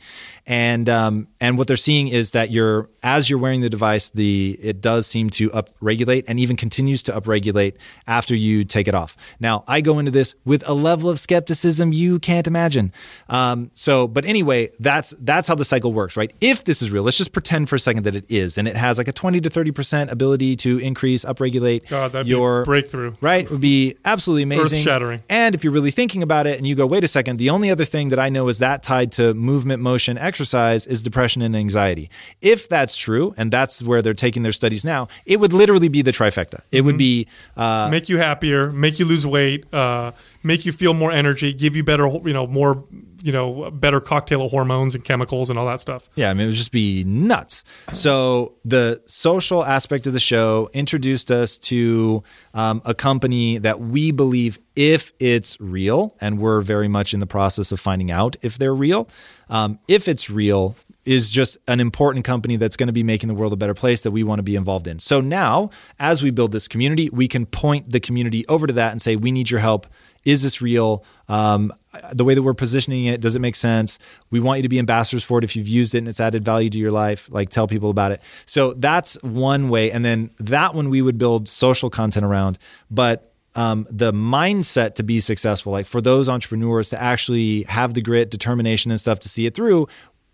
[0.47, 4.57] and um, and what they're seeing is that you're as you're wearing the device, the
[4.61, 7.75] it does seem to upregulate and even continues to upregulate
[8.07, 9.15] after you take it off.
[9.39, 12.91] Now, I go into this with a level of skepticism you can't imagine.
[13.27, 16.17] Um, so, but anyway, that's that's how the cycle works.
[16.17, 16.33] right?
[16.41, 18.75] If this is real, let's just pretend for a second that it is, and it
[18.75, 23.13] has like a 20 to 30% ability to increase, upregulate God, that'd your be breakthrough.
[23.21, 23.45] Right?
[23.45, 24.79] It would be absolutely amazing.
[24.79, 25.21] Earth shattering.
[25.29, 27.69] And if you're really thinking about it and you go, wait a second, the only
[27.69, 31.55] other thing that I know is that tied to movement, motion, exercise is depression and
[31.55, 32.09] anxiety.
[32.53, 36.01] If that's true, and that's where they're taking their studies now, it would literally be
[36.01, 36.59] the trifecta.
[36.59, 36.85] It mm-hmm.
[36.85, 37.27] would be
[37.57, 40.11] uh, make you happier, make you lose weight, uh,
[40.43, 42.83] make you feel more energy, give you better, you know, more
[43.21, 46.09] you know better cocktail of hormones and chemicals and all that stuff.
[46.15, 47.63] Yeah, I mean it would just be nuts.
[47.93, 54.11] So the social aspect of the show introduced us to um, a company that we
[54.11, 58.57] believe, if it's real, and we're very much in the process of finding out if
[58.57, 59.09] they're real.
[59.49, 60.75] Um, if it's real,
[61.05, 64.03] is just an important company that's going to be making the world a better place
[64.03, 64.99] that we want to be involved in.
[64.99, 68.91] So now, as we build this community, we can point the community over to that
[68.91, 69.87] and say, we need your help.
[70.25, 71.03] Is this real?
[71.27, 71.73] Um,
[72.13, 73.99] the way that we're positioning it, does it make sense?
[74.29, 75.43] We want you to be ambassadors for it.
[75.43, 78.11] If you've used it and it's added value to your life, like tell people about
[78.11, 78.21] it.
[78.45, 79.91] So that's one way.
[79.91, 82.57] And then that one we would build social content around.
[82.91, 88.01] But um, the mindset to be successful, like for those entrepreneurs to actually have the
[88.01, 89.87] grit, determination, and stuff to see it through,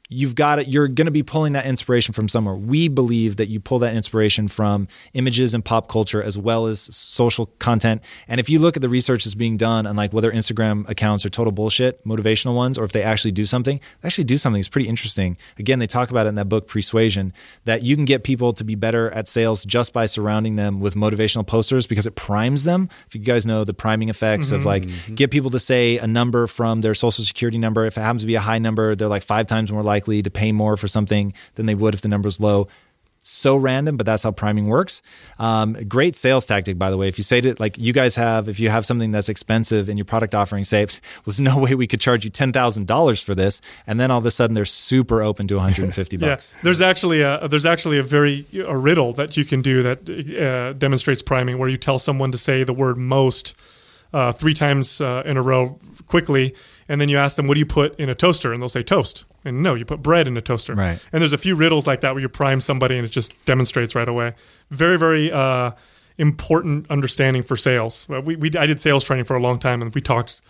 [0.10, 3.48] you've got it you're going to be pulling that inspiration from somewhere we believe that
[3.48, 8.40] you pull that inspiration from images and pop culture as well as social content and
[8.40, 11.30] if you look at the research that's being done on like whether instagram accounts are
[11.30, 14.69] total bullshit motivational ones or if they actually do something they actually do something that's
[14.69, 17.34] pretty interesting again they talk about it in that book Pre-Suasion
[17.65, 20.95] that you can get people to be better at sales just by surrounding them with
[20.95, 24.56] motivational posters because it primes them if you guys know the priming effects mm-hmm.
[24.56, 25.15] of like mm-hmm.
[25.15, 28.27] get people to say a number from their social security number if it happens to
[28.27, 30.88] be a high number they're like five times more likely likely to pay more for
[30.88, 32.67] something than they would if the number was low.
[33.27, 35.01] So random, but that's how priming works.
[35.39, 37.07] Um, great sales tactic, by the way.
[37.07, 39.97] If you say to like you guys have, if you have something that's expensive in
[39.97, 43.19] your product offering, say, well, there's no way we could charge you ten thousand dollars
[43.23, 46.53] for this, and then all of a sudden they're super open to 150 bucks.
[46.53, 46.59] yeah.
[46.61, 50.73] There's actually a there's actually a very a riddle that you can do that uh,
[50.73, 53.55] demonstrates priming, where you tell someone to say the word most
[54.13, 56.53] uh, three times uh, in a row quickly
[56.88, 58.84] and then you ask them, "What do you put in a toaster?" and they'll say
[58.84, 59.26] toast.
[59.45, 60.73] And no, you put bread in a toaster.
[60.73, 60.99] Right.
[61.13, 63.95] And there's a few riddles like that where you prime somebody and it just demonstrates
[63.95, 64.34] right away.
[64.72, 65.72] Very, very uh,
[66.17, 68.07] important understanding for sales.
[68.09, 70.41] We, we I did sales training for a long time, and we talked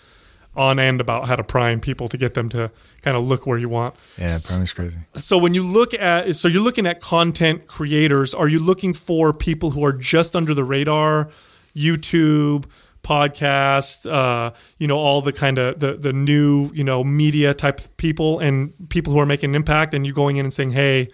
[0.56, 3.58] on end about how to prime people to get them to kind of look where
[3.58, 3.94] you want.
[4.18, 5.00] Yeah, priming's crazy.
[5.16, 9.34] So when you look at so you're looking at content creators, are you looking for
[9.34, 11.30] people who are just under the radar,
[11.76, 12.66] YouTube?
[13.06, 17.80] Podcast, uh, you know, all the kind of the the new you know media type
[17.98, 21.10] people and people who are making an impact, and you going in and saying, hey,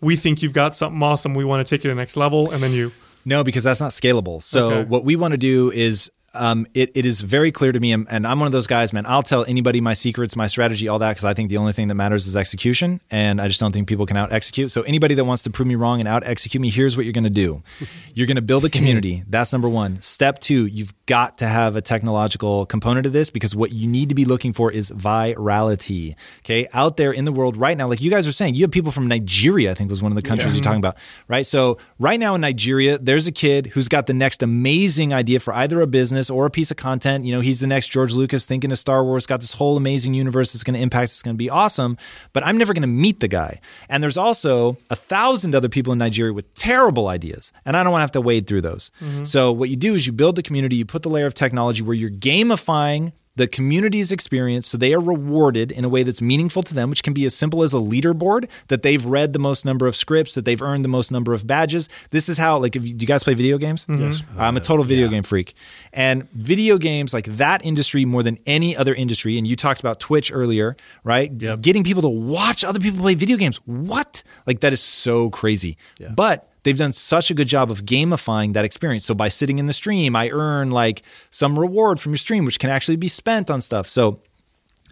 [0.00, 2.50] we think you've got something awesome, we want to take it to the next level,
[2.50, 2.90] and then you.
[3.24, 4.40] No, because that's not scalable.
[4.42, 4.84] So okay.
[4.88, 8.06] what we want to do is um, it, it is very clear to me, and,
[8.10, 9.06] and, I'm one of those guys, man.
[9.06, 11.88] I'll tell anybody my secrets, my strategy, all that, because I think the only thing
[11.88, 14.70] that matters is execution, and I just don't think people can out execute.
[14.70, 17.12] So anybody that wants to prove me wrong and out execute me, here's what you're
[17.12, 17.62] going to do:
[18.14, 19.22] you're going to build a community.
[19.28, 20.00] That's number one.
[20.02, 24.08] Step two, you've got to have a technological component to this because what you need
[24.08, 26.14] to be looking for is virality.
[26.40, 28.70] Okay, out there in the world right now, like you guys are saying, you have
[28.70, 29.70] people from Nigeria.
[29.70, 30.56] I think was one of the countries yeah.
[30.56, 30.96] you're talking about,
[31.28, 31.46] right?
[31.46, 35.54] So right now in Nigeria, there's a kid who's got the next amazing idea for
[35.54, 37.24] either a business business or a piece of content.
[37.24, 40.14] You know, he's the next George Lucas thinking of Star Wars, got this whole amazing
[40.14, 41.96] universe that's going to impact, it's going to be awesome.
[42.32, 43.60] But I'm never going to meet the guy.
[43.88, 47.52] And there's also a thousand other people in Nigeria with terrible ideas.
[47.64, 48.90] And I don't want to have to wade through those.
[49.00, 49.24] Mm-hmm.
[49.24, 51.82] So what you do is you build the community, you put the layer of technology
[51.82, 56.62] where you're gamifying the community's experience so they are rewarded in a way that's meaningful
[56.62, 59.64] to them, which can be as simple as a leaderboard that they've read the most
[59.64, 61.88] number of scripts, that they've earned the most number of badges.
[62.10, 63.86] This is how, like, if you, do you guys play video games?
[63.86, 64.02] Mm-hmm.
[64.02, 64.22] Yes.
[64.38, 65.12] I'm a total video yeah.
[65.12, 65.54] game freak.
[65.92, 70.00] And video games, like that industry more than any other industry, and you talked about
[70.00, 71.30] Twitch earlier, right?
[71.30, 71.60] Yep.
[71.60, 73.58] Getting people to watch other people play video games.
[73.66, 74.22] What?
[74.46, 75.76] Like, that is so crazy.
[75.98, 76.12] Yeah.
[76.14, 79.04] But they've done such a good job of gamifying that experience.
[79.04, 82.58] So by sitting in the stream, I earn like some reward from your stream, which
[82.58, 83.88] can actually be spent on stuff.
[83.88, 84.20] So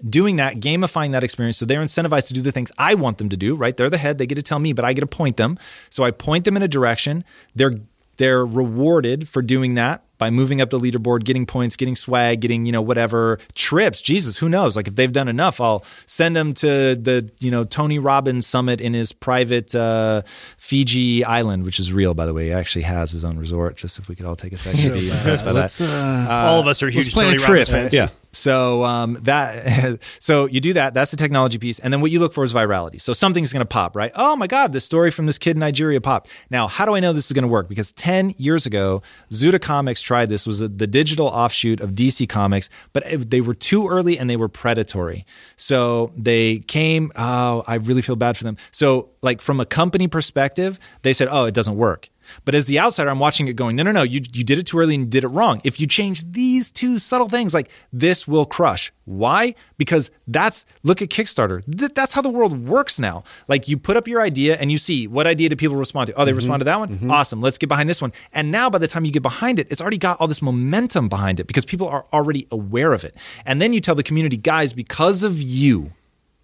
[0.09, 1.57] doing that, gamifying that experience.
[1.57, 3.77] So they're incentivized to do the things I want them to do, right?
[3.77, 5.59] They're the head, they get to tell me, but I get to point them.
[5.91, 7.25] So I point them in a direction.
[7.57, 7.75] They're
[8.19, 12.65] they're rewarded for doing that by moving up the leaderboard, getting points, getting swag, getting,
[12.65, 14.01] you know, whatever trips.
[14.01, 14.75] Jesus, who knows?
[14.75, 18.81] Like if they've done enough, I'll send them to the, you know, Tony Robbins summit
[18.81, 20.23] in his private uh,
[20.57, 22.47] Fiji island, which is real, by the way.
[22.47, 23.77] He actually has his own resort.
[23.77, 25.79] Just if we could all take a second to be impressed by that.
[25.79, 27.93] Uh, all of us are huge Tony Robbins fans.
[27.93, 28.09] Yeah.
[28.35, 30.95] So um, that so you do that.
[30.95, 33.01] That's the technology piece, and then what you look for is virality.
[33.01, 34.13] So something's going to pop, right?
[34.15, 36.29] Oh my God, this story from this kid in Nigeria popped.
[36.51, 37.69] Now, how do I know this is going to work?
[37.69, 40.47] Because ten years ago, Zuda Comics tried this.
[40.47, 44.49] Was the digital offshoot of DC Comics, but they were too early and they were
[44.49, 45.27] predatory.
[45.57, 47.13] So they came.
[47.17, 48.57] Oh, I really feel bad for them.
[48.71, 52.09] So like from a company perspective, they said, oh, it doesn't work.
[52.45, 54.67] But as the outsider, I'm watching it going, no, no, no, you, you did it
[54.67, 55.61] too early and you did it wrong.
[55.65, 58.93] If you change these two subtle things, like this will crush.
[59.05, 59.55] Why?
[59.77, 61.63] Because that's, look at Kickstarter.
[61.65, 63.25] Th- that's how the world works now.
[63.49, 66.15] Like you put up your idea and you see what idea do people respond to?
[66.15, 66.37] Oh, they mm-hmm.
[66.37, 66.89] respond to that one?
[66.89, 67.11] Mm-hmm.
[67.11, 67.41] Awesome.
[67.41, 68.13] Let's get behind this one.
[68.33, 71.09] And now by the time you get behind it, it's already got all this momentum
[71.09, 73.17] behind it because people are already aware of it.
[73.45, 75.93] And then you tell the community, guys, because of you,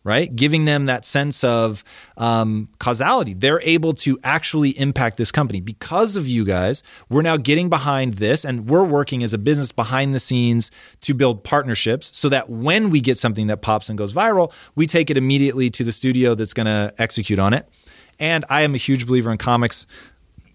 [0.02, 0.34] right?
[0.34, 1.84] Giving them that sense of
[2.16, 3.34] um, causality.
[3.34, 5.60] They're able to actually impact this company.
[5.60, 9.72] Because of you guys, we're now getting behind this and we're working as a business
[9.72, 10.70] behind the scenes
[11.02, 14.86] to build partnerships so that when we get something that pops and goes viral, we
[14.86, 17.68] take it immediately to the studio that's going to execute on it.
[18.18, 19.86] And I am a huge believer in comics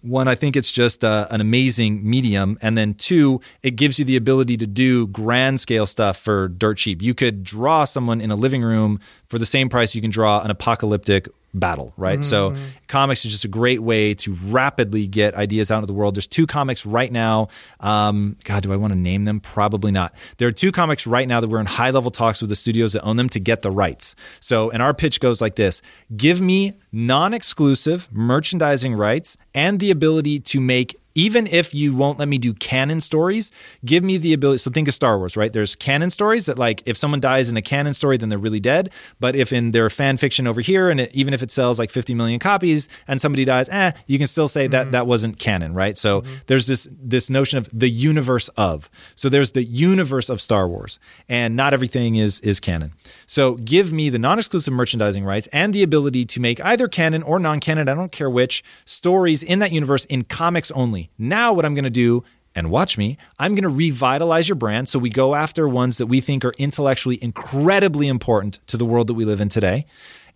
[0.06, 2.58] one, I think it's just uh, an amazing medium.
[2.62, 6.78] And then two, it gives you the ability to do grand scale stuff for dirt
[6.78, 7.02] cheap.
[7.02, 10.42] You could draw someone in a living room for the same price you can draw
[10.42, 11.28] an apocalyptic
[11.58, 12.20] battle, right?
[12.20, 12.22] Mm-hmm.
[12.22, 12.54] So
[12.88, 16.14] comics is just a great way to rapidly get ideas out into the world.
[16.14, 17.48] There's two comics right now.
[17.80, 19.40] Um, God, do I want to name them?
[19.40, 20.14] Probably not.
[20.38, 22.92] There are two comics right now that we're in high level talks with the studios
[22.92, 24.14] that own them to get the rights.
[24.40, 25.82] So, and our pitch goes like this:
[26.16, 32.28] Give me non-exclusive merchandising rights and the ability to make even if you won't let
[32.28, 33.50] me do canon stories,
[33.84, 34.58] give me the ability.
[34.58, 35.52] So think of Star Wars, right?
[35.52, 38.60] There's canon stories that, like, if someone dies in a canon story, then they're really
[38.60, 38.90] dead.
[39.18, 41.90] But if in their fan fiction over here, and it, even if it sells like
[41.90, 44.90] 50 million copies and somebody dies, eh, you can still say that mm-hmm.
[44.92, 45.96] that wasn't canon, right?
[45.96, 46.34] So mm-hmm.
[46.46, 48.90] there's this this notion of the universe of.
[49.14, 52.92] So there's the universe of Star Wars, and not everything is is canon.
[53.26, 57.38] So give me the non-exclusive merchandising rights and the ability to make either canon or
[57.38, 61.10] non-canon, I don't care which, stories in that universe in comics only.
[61.18, 62.22] Now, what I'm going to do,
[62.54, 64.88] and watch me, I'm going to revitalize your brand.
[64.88, 69.08] So we go after ones that we think are intellectually incredibly important to the world
[69.08, 69.86] that we live in today.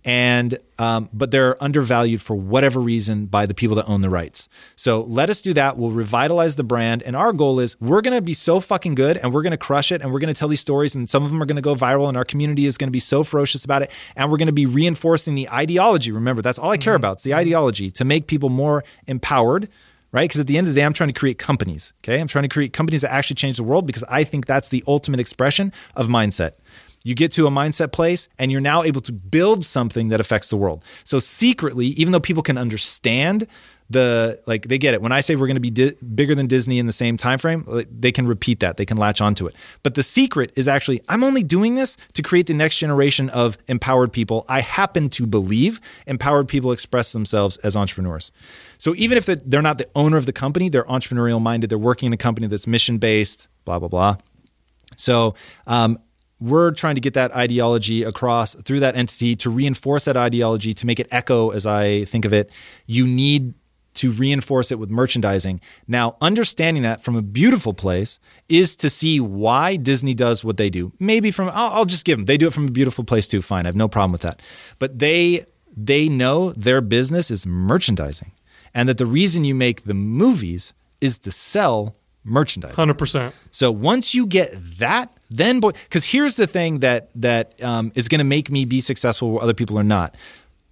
[0.04, 4.48] And um, but they're undervalued for whatever reason by the people that own the rights.
[4.74, 5.76] So let us do that.
[5.76, 9.18] We'll revitalize the brand, and our goal is we're going to be so fucking good,
[9.18, 11.22] and we're going to crush it, and we're going to tell these stories, and some
[11.22, 13.22] of them are going to go viral, and our community is going to be so
[13.22, 16.12] ferocious about it, and we're going to be reinforcing the ideology.
[16.12, 17.00] Remember, that's all I care mm-hmm.
[17.00, 17.12] about.
[17.14, 19.68] It's the ideology to make people more empowered
[20.12, 20.28] right?
[20.28, 21.92] Because at the end of the day, I'm trying to create companies.
[22.02, 22.20] Okay.
[22.20, 24.82] I'm trying to create companies that actually change the world because I think that's the
[24.86, 26.52] ultimate expression of mindset.
[27.04, 30.50] You get to a mindset place and you're now able to build something that affects
[30.50, 30.84] the world.
[31.04, 33.46] So secretly, even though people can understand
[33.90, 35.02] the like they get it.
[35.02, 37.38] When i say we're going to be di- bigger than disney in the same time
[37.38, 38.76] frame they can repeat that.
[38.76, 39.56] They can latch onto it.
[39.82, 43.58] But the secret is actually i'm only doing this to create the next generation of
[43.66, 48.30] empowered people i happen to believe empowered people express themselves as entrepreneurs.
[48.78, 52.06] So even if they're not the owner of the company they're entrepreneurial minded they're working
[52.06, 54.16] in a company that's mission based blah blah blah.
[54.96, 55.34] So
[55.66, 55.98] um,
[56.40, 60.86] we're trying to get that ideology across through that entity to reinforce that ideology to
[60.86, 62.50] make it echo as i think of it
[62.86, 63.54] you need
[63.94, 65.60] to reinforce it with merchandising.
[65.86, 68.18] Now, understanding that from a beautiful place
[68.48, 70.92] is to see why Disney does what they do.
[70.98, 72.24] Maybe from I'll, I'll, just give them.
[72.24, 73.42] They do it from a beautiful place too.
[73.42, 74.42] Fine, I have no problem with that.
[74.78, 75.44] But they
[75.76, 78.32] they know their business is merchandising,
[78.74, 82.74] and that the reason you make the movies is to sell merchandise.
[82.74, 83.34] Hundred percent.
[83.50, 88.08] So once you get that, then boy, because here's the thing that that um, is
[88.08, 90.16] going to make me be successful where other people are not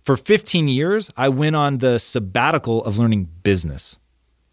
[0.08, 3.98] for 15 years, I went on the sabbatical of learning business.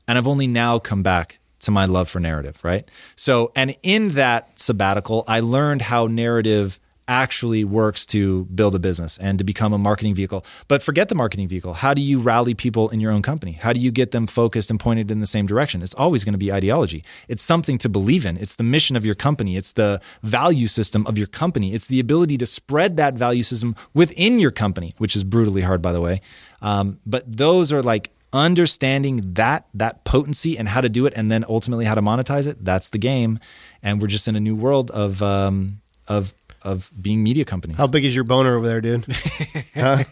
[0.06, 2.86] And I've only now come back to my love for narrative, right?
[3.16, 6.78] So, and in that sabbatical, I learned how narrative
[7.08, 10.46] actually works to build a business and to become a marketing vehicle.
[10.68, 11.74] But forget the marketing vehicle.
[11.74, 13.54] How do you rally people in your own company?
[13.54, 15.82] How do you get them focused and pointed in the same direction?
[15.82, 17.04] It's always going to be ideology.
[17.28, 18.38] It's something to believe in.
[18.38, 19.56] It's the mission of your company.
[19.56, 21.74] It's the value system of your company.
[21.74, 25.82] It's the ability to spread that value system within your company, which is brutally hard,
[25.82, 26.22] by the way.
[26.62, 31.32] Um, but those are like understanding that that potency and how to do it and
[31.32, 33.40] then ultimately how to monetize it that's the game
[33.82, 35.80] and we're just in a new world of um,
[36.10, 36.34] of
[36.66, 37.78] of being media companies.
[37.78, 39.06] How big is your boner over there, dude?
[39.76, 40.04] huh?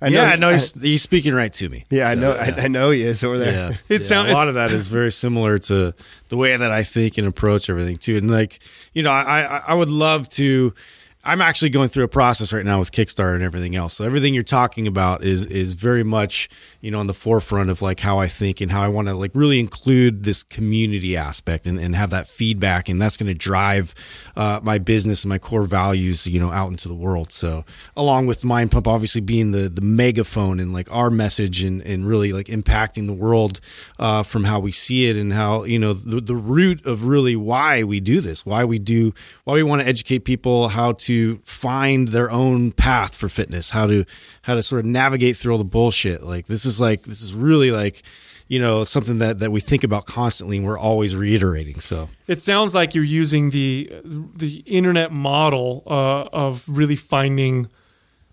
[0.00, 1.84] I know, yeah, I know he's, he's, speaking right to me.
[1.88, 2.34] Yeah, so, I know.
[2.34, 2.54] Yeah.
[2.58, 3.52] I, I, know he is over there.
[3.52, 5.94] Yeah, it yeah, sounds a lot of that is very similar to
[6.28, 8.16] the way that I think and approach everything too.
[8.16, 8.58] And like,
[8.94, 10.74] you know, I I, I would love to
[11.24, 13.94] I'm actually going through a process right now with Kickstarter and everything else.
[13.94, 16.48] So everything you're talking about is is very much
[16.80, 19.14] you know on the forefront of like how I think and how I want to
[19.14, 23.34] like really include this community aspect and, and have that feedback, and that's going to
[23.34, 23.94] drive
[24.34, 27.30] uh, my business and my core values you know out into the world.
[27.30, 27.64] So
[27.96, 32.04] along with Mind Pump, obviously being the the megaphone and like our message and and
[32.04, 33.60] really like impacting the world
[34.00, 37.36] uh, from how we see it and how you know the the root of really
[37.36, 41.11] why we do this, why we do, why we want to educate people how to
[41.12, 44.04] to find their own path for fitness, how to
[44.42, 46.22] how to sort of navigate through all the bullshit.
[46.22, 48.02] Like this is like this is really like
[48.48, 51.80] you know something that that we think about constantly and we're always reiterating.
[51.80, 57.68] So it sounds like you're using the the internet model uh, of really finding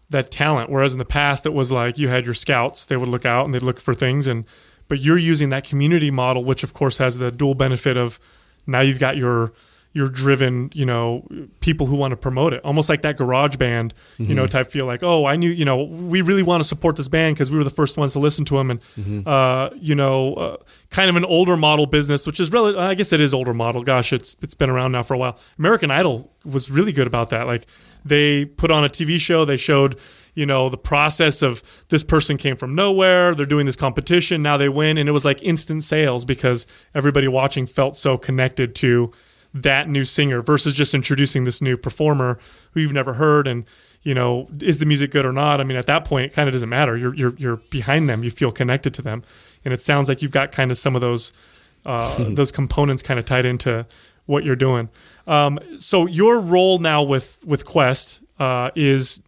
[0.10, 3.10] that talent, whereas in the past it was like you had your scouts; they would
[3.10, 4.46] look out and they'd look for things, and
[4.88, 8.20] but you're using that community model, which of course has the dual benefit of
[8.66, 9.52] now you've got your
[9.92, 11.28] you're driven, you know,
[11.62, 14.36] people who want to promote it, almost like that garage band, you mm-hmm.
[14.36, 17.08] know, type feel like, oh, I knew, you know, we really want to support this
[17.08, 19.28] band because we were the first ones to listen to them, and mm-hmm.
[19.28, 20.58] uh, you know, uh,
[20.92, 23.84] kind of an older model business, which is really, I guess it is older model.
[23.84, 25.38] Gosh, it's it's been around now for a while.
[25.58, 27.48] American Idol was really good about that.
[27.48, 27.66] Like
[28.06, 30.00] they put on a TV show, they showed
[30.36, 34.58] you know the process of this person came from nowhere they're doing this competition now
[34.58, 39.12] they win and it was like instant sales because everybody watching felt so connected to
[39.54, 42.40] that new singer versus just introducing this new performer
[42.72, 43.66] who you've never heard and
[44.04, 45.60] you know is the music good or not?
[45.60, 46.98] I mean at that point it kind of doesn't matter.
[46.98, 48.24] You're you're you're behind them.
[48.24, 49.24] You feel connected to them.
[49.66, 51.34] And it sounds like you've got kind of some of those
[51.86, 53.86] uh, those components kind of tied into
[54.26, 54.90] what you're doing.
[55.26, 59.22] Um, so your role now with with quest uh, is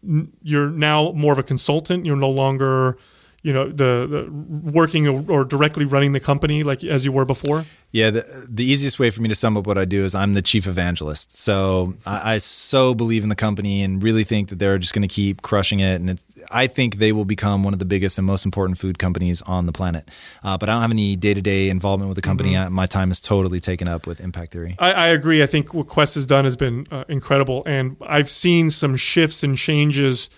[0.43, 2.06] you're now more of a consultant.
[2.06, 2.98] You're no longer
[3.43, 7.65] you know the, the working or directly running the company like as you were before?
[7.91, 10.34] Yeah the, the easiest way for me to sum up what i do is i'm
[10.34, 11.35] the chief evangelist.
[11.38, 15.07] So i, I so believe in the company and really think that they're just going
[15.07, 16.01] to keep crushing it.
[16.01, 19.41] And i think they will become one of the biggest and most important food companies
[19.43, 20.09] on the planet.
[20.43, 22.53] Uh, but i don't have any day-to-day involvement with the company.
[22.53, 22.73] Mm-hmm.
[22.73, 24.76] my time is totally taken up with impact theory.
[24.77, 25.41] I, I agree.
[25.41, 27.63] I think what quest has done has been uh, incredible.
[27.65, 30.30] And i've seen some shifts and changes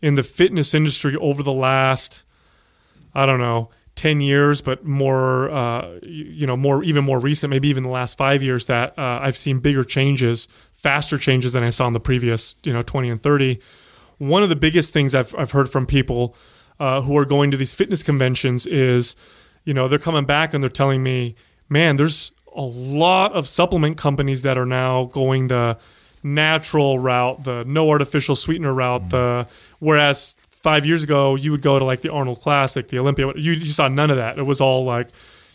[0.00, 2.24] in the fitness industry over the last
[3.16, 7.68] I don't know, 10 years, but more, uh, you know, more, even more recent, maybe
[7.68, 11.70] even the last five years that uh, I've seen bigger changes, faster changes than I
[11.70, 13.58] saw in the previous, you know, 20 and 30.
[14.18, 16.36] One of the biggest things I've, I've heard from people
[16.78, 19.16] uh, who are going to these fitness conventions is,
[19.64, 21.34] you know, they're coming back and they're telling me,
[21.70, 25.78] man, there's a lot of supplement companies that are now going the
[26.22, 29.10] natural route, the no artificial sweetener route, mm-hmm.
[29.10, 29.46] the
[29.78, 33.32] whereas five years ago, you would go to like the Arnold Classic, the Olympia.
[33.36, 34.38] You, you saw none of that.
[34.38, 35.08] It was all like,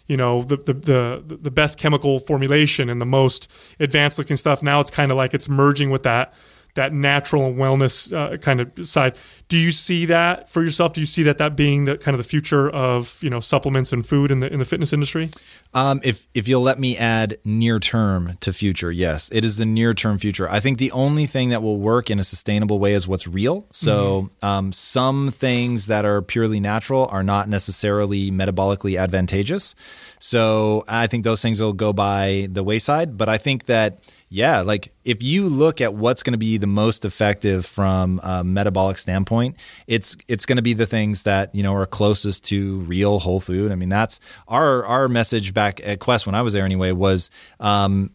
[0.08, 4.62] you know, the, the the the best chemical formulation and the most advanced looking stuff.
[4.62, 6.34] Now it's kind of like it's merging with that
[6.76, 9.18] that natural wellness uh, kind of side.
[9.48, 10.94] Do you see that for yourself?
[10.94, 13.92] Do you see that that being the kind of the future of you know supplements
[13.92, 15.30] and food in the in the fitness industry?
[15.74, 19.66] Um, if if you'll let me add near term to future, yes, it is the
[19.66, 20.50] near term future.
[20.50, 23.66] I think the only thing that will work in a sustainable way is what's real.
[23.72, 24.46] So mm-hmm.
[24.46, 29.76] um, some things that are purely natural are not necessarily metabolically advantageous.
[30.20, 33.18] So I think those things will go by the wayside.
[33.18, 34.04] But I think that
[34.34, 38.46] yeah, like if you look at what's going to be the most effective from a
[38.46, 42.78] metabolic standpoint, it's it's going to be the things that you know are closest to
[42.80, 43.74] real whole food.
[43.74, 47.30] I mean, that's our our message back at Quest when I was there anyway was
[47.60, 48.14] um,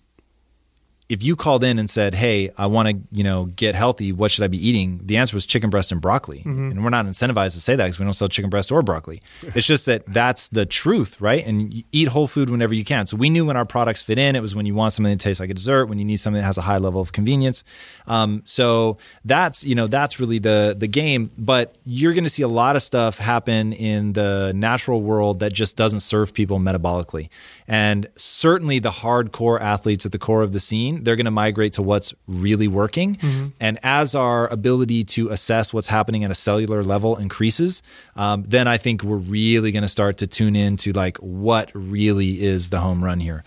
[1.08, 4.12] if you called in and said, "Hey, I want to, you know, get healthy.
[4.12, 6.38] What should I be eating?" The answer was chicken breast and broccoli.
[6.38, 6.70] Mm-hmm.
[6.70, 9.22] And we're not incentivized to say that because we don't sell chicken breast or broccoli.
[9.42, 11.46] it's just that that's the truth, right?
[11.46, 13.06] And you eat whole food whenever you can.
[13.06, 14.34] So we knew when our products fit in.
[14.34, 16.40] It was when you want something that tastes like a dessert, when you need something
[16.40, 17.62] that has a high level of convenience.
[18.06, 21.30] Um, so that's you know that's really the the game.
[21.38, 25.52] But you're going to see a lot of stuff happen in the natural world that
[25.52, 27.28] just doesn't serve people metabolically.
[27.68, 31.74] And certainly the hardcore athletes at the core of the scene, they're going to migrate
[31.74, 33.16] to what's really working.
[33.16, 33.47] Mm-hmm.
[33.60, 37.82] And as our ability to assess what's happening at a cellular level increases,
[38.14, 42.43] um, then I think we're really going to start to tune into like what really
[42.43, 43.43] is the home run here.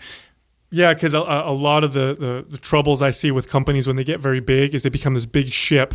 [0.70, 3.96] Yeah, because a, a, lot of the, the, the troubles I see with companies when
[3.96, 5.94] they get very big is they become this big ship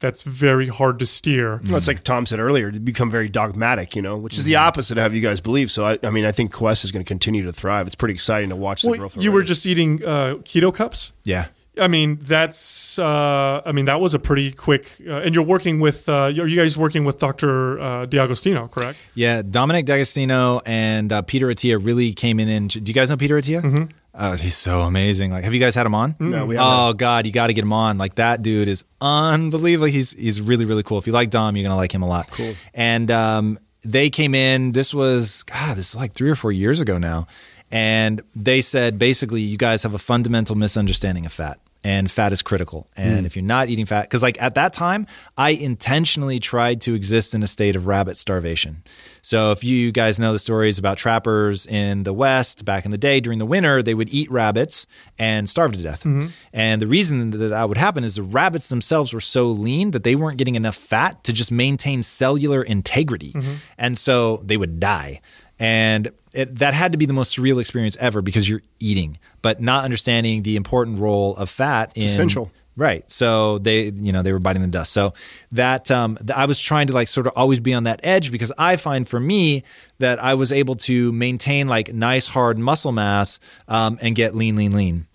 [0.00, 1.60] that's very hard to steer.
[1.66, 4.54] Well, it's like Tom said earlier, to become very dogmatic, you know, which is the
[4.54, 4.66] mm-hmm.
[4.66, 5.70] opposite of how you guys believe.
[5.70, 7.86] So, I, I mean, I think Quest is going to continue to thrive.
[7.86, 9.16] It's pretty exciting to watch well, the growth.
[9.16, 9.34] You already.
[9.34, 11.12] were just eating uh, keto cups?
[11.24, 11.46] Yeah.
[11.78, 12.98] I mean, that's.
[12.98, 14.96] Uh, I mean, that was a pretty quick.
[15.06, 16.08] Uh, and you're working with.
[16.08, 17.78] Uh, are you guys working with Dr.
[17.78, 18.98] Uh, D'Agostino, correct?
[19.14, 22.48] Yeah, Dominic D'Agostino and uh, Peter Attia really came in.
[22.48, 23.62] And do you guys know Peter Attia?
[23.62, 23.84] Mm-hmm.
[24.14, 25.30] Oh, he's so amazing.
[25.30, 26.16] Like, have you guys had him on?
[26.18, 26.90] No, we Oh haven't.
[26.90, 27.96] Oh God, you got to get him on.
[27.98, 29.86] Like that dude is unbelievable.
[29.86, 30.98] He's he's really really cool.
[30.98, 32.30] If you like Dom, you're gonna like him a lot.
[32.30, 32.54] Cool.
[32.74, 34.72] And um, they came in.
[34.72, 35.76] This was God.
[35.76, 37.28] This is like three or four years ago now,
[37.70, 41.60] and they said basically, you guys have a fundamental misunderstanding of fat.
[41.82, 42.88] And fat is critical.
[42.96, 43.26] And hmm.
[43.26, 47.34] if you're not eating fat, because like at that time, I intentionally tried to exist
[47.34, 48.82] in a state of rabbit starvation.
[49.22, 52.98] So if you guys know the stories about trappers in the West back in the
[52.98, 54.86] day during the winter, they would eat rabbits
[55.18, 56.00] and starve to death.
[56.00, 56.28] Mm-hmm.
[56.52, 60.04] And the reason that that would happen is the rabbits themselves were so lean that
[60.04, 63.32] they weren't getting enough fat to just maintain cellular integrity.
[63.32, 63.54] Mm-hmm.
[63.78, 65.20] And so they would die.
[65.60, 69.60] And it, that had to be the most surreal experience ever because you're eating, but
[69.60, 72.50] not understanding the important role of fat in essential.
[72.76, 73.08] Right.
[73.10, 74.92] So they, you know, they were biting the dust.
[74.92, 75.12] So
[75.52, 78.52] that um, I was trying to like sort of always be on that edge because
[78.56, 79.64] I find for me
[79.98, 83.38] that I was able to maintain like nice hard muscle mass
[83.68, 85.06] um, and get lean, lean, lean.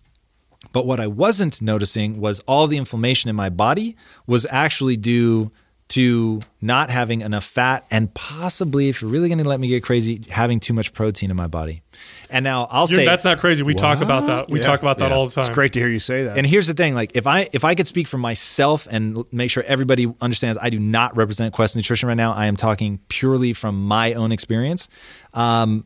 [0.73, 3.95] But what I wasn't noticing was all the inflammation in my body
[4.27, 5.51] was actually due
[5.87, 9.83] to not having enough fat and possibly, if you're really going to let me get
[9.83, 11.83] crazy, having too much protein in my body.
[12.31, 13.61] And now I'll You're- say that's not crazy.
[13.61, 14.49] We talk about that.
[14.49, 14.65] We Yeah.
[14.65, 15.15] talk about that Yeah.
[15.15, 15.43] all the time.
[15.45, 16.37] It's great to hear you say that.
[16.37, 19.51] And here's the thing: like, if I if I could speak for myself and make
[19.51, 22.33] sure everybody understands, I do not represent Quest Nutrition right now.
[22.33, 24.89] I am talking purely from my own experience.
[25.35, 25.85] Um,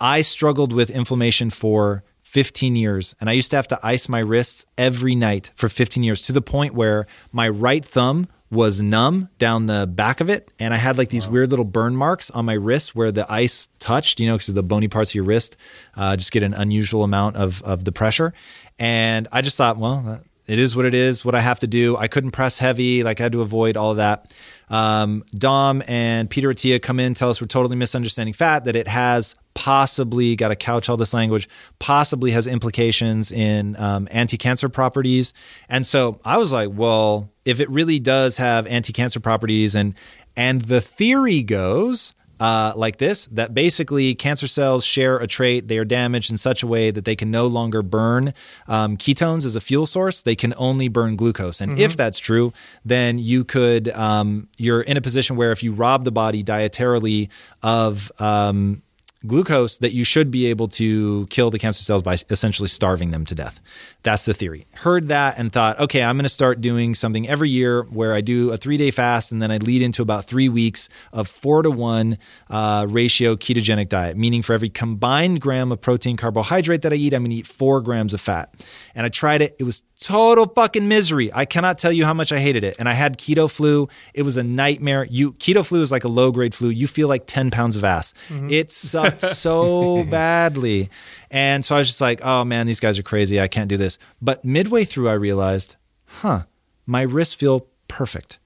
[0.00, 4.18] I struggled with inflammation for 15 years, and I used to have to ice my
[4.18, 9.28] wrists every night for 15 years to the point where my right thumb was numb
[9.38, 12.44] down the back of it, and I had like these weird little burn marks on
[12.44, 14.20] my wrist where the ice touched.
[14.20, 15.56] You know, because the bony parts of your wrist
[15.96, 18.32] uh, just get an unusual amount of of the pressure,
[18.78, 20.22] and I just thought, well.
[20.48, 21.96] It is what it is, what I have to do.
[21.96, 24.32] I couldn't press heavy, like I had to avoid all of that.
[24.70, 28.88] Um, Dom and Peter Attia come in, tell us we're totally misunderstanding fat, that it
[28.88, 31.48] has possibly, got to couch all this language,
[31.78, 35.34] possibly has implications in um, anti cancer properties.
[35.68, 39.94] And so I was like, well, if it really does have anti cancer properties, and
[40.34, 45.68] and the theory goes uh, like this that basically cancer cells share a trait.
[45.68, 48.32] They are damaged in such a way that they can no longer burn
[48.66, 50.22] um, ketones as a fuel source.
[50.22, 51.60] They can only burn glucose.
[51.60, 52.52] And if that's true,
[52.84, 57.30] then you could, um, you're in a position where if you rob the body dietarily
[57.62, 58.82] of, um,
[59.28, 63.24] glucose that you should be able to kill the cancer cells by essentially starving them
[63.26, 63.60] to death.
[64.02, 64.66] That's the theory.
[64.74, 68.20] Heard that and thought, okay, I'm going to start doing something every year where I
[68.20, 71.62] do a three day fast and then I lead into about three weeks of four
[71.62, 72.18] to one
[72.50, 77.12] uh, ratio ketogenic diet, meaning for every combined gram of protein carbohydrate that I eat,
[77.14, 78.52] I'm going to eat four grams of fat.
[78.98, 79.54] And I tried it.
[79.60, 81.32] It was total fucking misery.
[81.32, 82.74] I cannot tell you how much I hated it.
[82.80, 83.88] And I had keto flu.
[84.12, 85.06] It was a nightmare.
[85.08, 86.68] You keto flu is like a low grade flu.
[86.68, 88.12] You feel like 10 pounds of ass.
[88.28, 88.50] Mm-hmm.
[88.50, 90.90] It sucked so badly.
[91.30, 93.40] And so I was just like, oh man, these guys are crazy.
[93.40, 94.00] I can't do this.
[94.20, 95.76] But midway through, I realized,
[96.06, 96.46] huh,
[96.84, 98.40] my wrists feel perfect.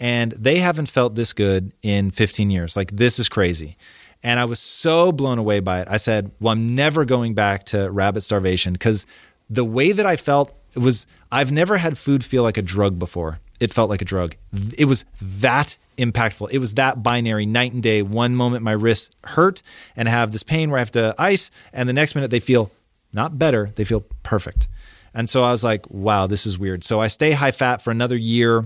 [0.00, 2.74] And they haven't felt this good in 15 years.
[2.74, 3.76] Like, this is crazy.
[4.22, 5.88] And I was so blown away by it.
[5.90, 9.06] I said, well, I'm never going back to rabbit starvation because
[9.50, 13.40] the way that I felt was, I've never had food feel like a drug before.
[13.58, 14.36] It felt like a drug.
[14.78, 16.50] It was that impactful.
[16.50, 18.00] It was that binary, night and day.
[18.00, 19.62] One moment my wrists hurt
[19.96, 22.70] and have this pain where I have to ice, and the next minute they feel
[23.12, 24.68] not better, they feel perfect.
[25.12, 26.84] And so I was like, wow, this is weird.
[26.84, 28.60] So I stay high fat for another year.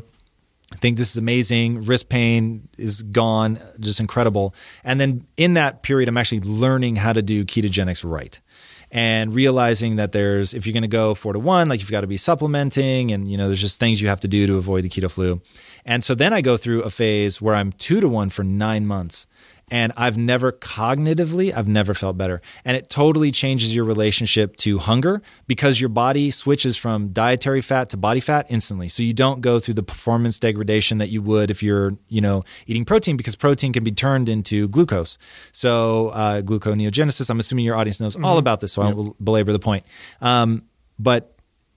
[0.72, 1.84] I think this is amazing.
[1.84, 4.54] Wrist pain is gone, just incredible.
[4.82, 8.40] And then in that period, I'm actually learning how to do ketogenics right
[8.94, 12.02] and realizing that there's, if you're going to go four to one, like you've got
[12.02, 14.84] to be supplementing and, you know, there's just things you have to do to avoid
[14.84, 15.42] the keto flu.
[15.84, 18.86] And so then I go through a phase where I'm two to one for nine
[18.86, 19.26] months.
[19.70, 22.42] And I've never cognitively, I've never felt better.
[22.64, 27.90] And it totally changes your relationship to hunger because your body switches from dietary fat
[27.90, 28.88] to body fat instantly.
[28.88, 32.44] So you don't go through the performance degradation that you would if you're, you know,
[32.66, 35.18] eating protein because protein can be turned into glucose.
[35.52, 39.52] So uh, gluconeogenesis, I'm assuming your audience knows all about this, so I won't belabor
[39.52, 39.84] the point.
[40.20, 40.64] Um,
[40.98, 41.33] but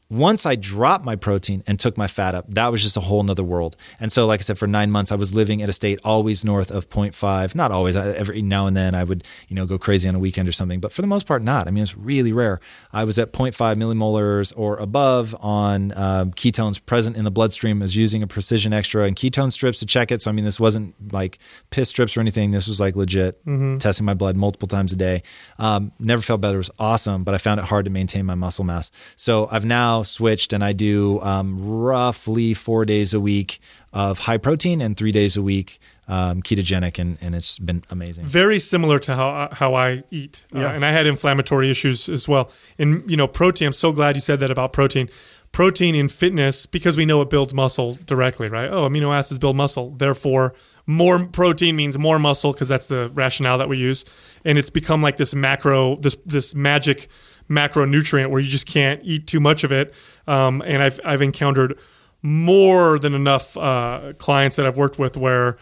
[0.10, 3.22] once I dropped my protein and took my fat up, that was just a whole
[3.24, 3.76] nother world.
[4.00, 6.46] And so, like I said, for nine months, I was living at a state always
[6.46, 7.56] north of 0.5.
[7.56, 7.96] Not always.
[7.98, 10.54] I, every now and then, I would, you know, go crazy on a weekend or
[10.54, 10.80] something.
[10.80, 11.68] But for the most part, not.
[11.68, 12.62] I mean, it's really rare.
[12.94, 17.82] I was at 0.5 millimolars or above on um, ketones present in the bloodstream.
[17.82, 20.22] I was using a Precision Xtra and ketone strips to check it.
[20.22, 21.38] So, I mean, this wasn't like
[21.70, 22.52] piss strips or anything.
[22.52, 23.42] This was like legit
[23.80, 25.24] testing my blood multiple times a day.
[25.60, 26.56] Um, never felt better.
[26.56, 28.90] It was awesome, but I found it hard to maintain my muscle mass.
[29.18, 33.60] So I've now now switched and I do um, roughly four days a week
[33.94, 38.26] of high protein and three days a week um, ketogenic, and, and it's been amazing.
[38.26, 40.68] Very similar to how how I eat, uh, yeah.
[40.68, 42.50] uh, and I had inflammatory issues as well.
[42.80, 43.68] And you know, protein.
[43.68, 45.10] I'm so glad you said that about protein.
[45.52, 48.70] Protein in fitness because we know it builds muscle directly, right?
[48.70, 49.90] Oh, amino acids build muscle.
[49.90, 50.54] Therefore,
[50.86, 54.06] more protein means more muscle because that's the rationale that we use.
[54.46, 57.10] And it's become like this macro, this this magic
[57.50, 59.94] macronutrient where you just can't eat too much of it.
[60.28, 61.78] Um, and I've I've encountered
[62.22, 65.58] more than enough uh, clients that I've worked with where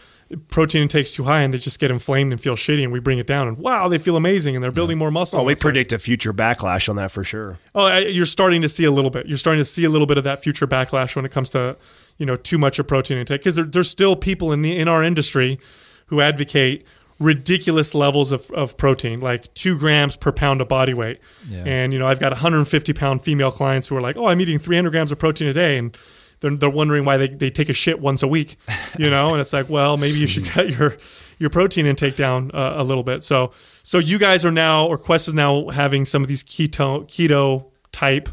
[0.50, 3.20] protein intake's too high and they just get inflamed and feel shitty and we bring
[3.20, 5.40] it down and wow they feel amazing and they're building more muscle.
[5.40, 7.60] Oh, we predict like, a future backlash on that for sure.
[7.76, 9.28] Oh, you're starting to see a little bit.
[9.28, 11.78] You're starting to see a little bit of that future backlash when it comes to
[12.18, 14.88] you know too much of protein intake because there, there's still people in the in
[14.88, 15.60] our industry
[16.08, 16.86] who advocate
[17.20, 21.20] ridiculous levels of, of protein, like two grams per pound of body weight.
[21.50, 21.64] Yeah.
[21.66, 24.60] And you know I've got 150 pound female clients who are like, oh, I'm eating
[24.60, 25.98] 300 grams of protein a day and
[26.42, 28.58] they're, they're wondering why they, they take a shit once a week,
[29.00, 30.98] you know, and it's like, well, maybe you should cut your
[31.38, 33.24] your protein intake down uh, a little bit.
[33.24, 33.52] So
[33.84, 37.66] so you guys are now, or Quest is now having some of these keto keto
[37.92, 38.30] type,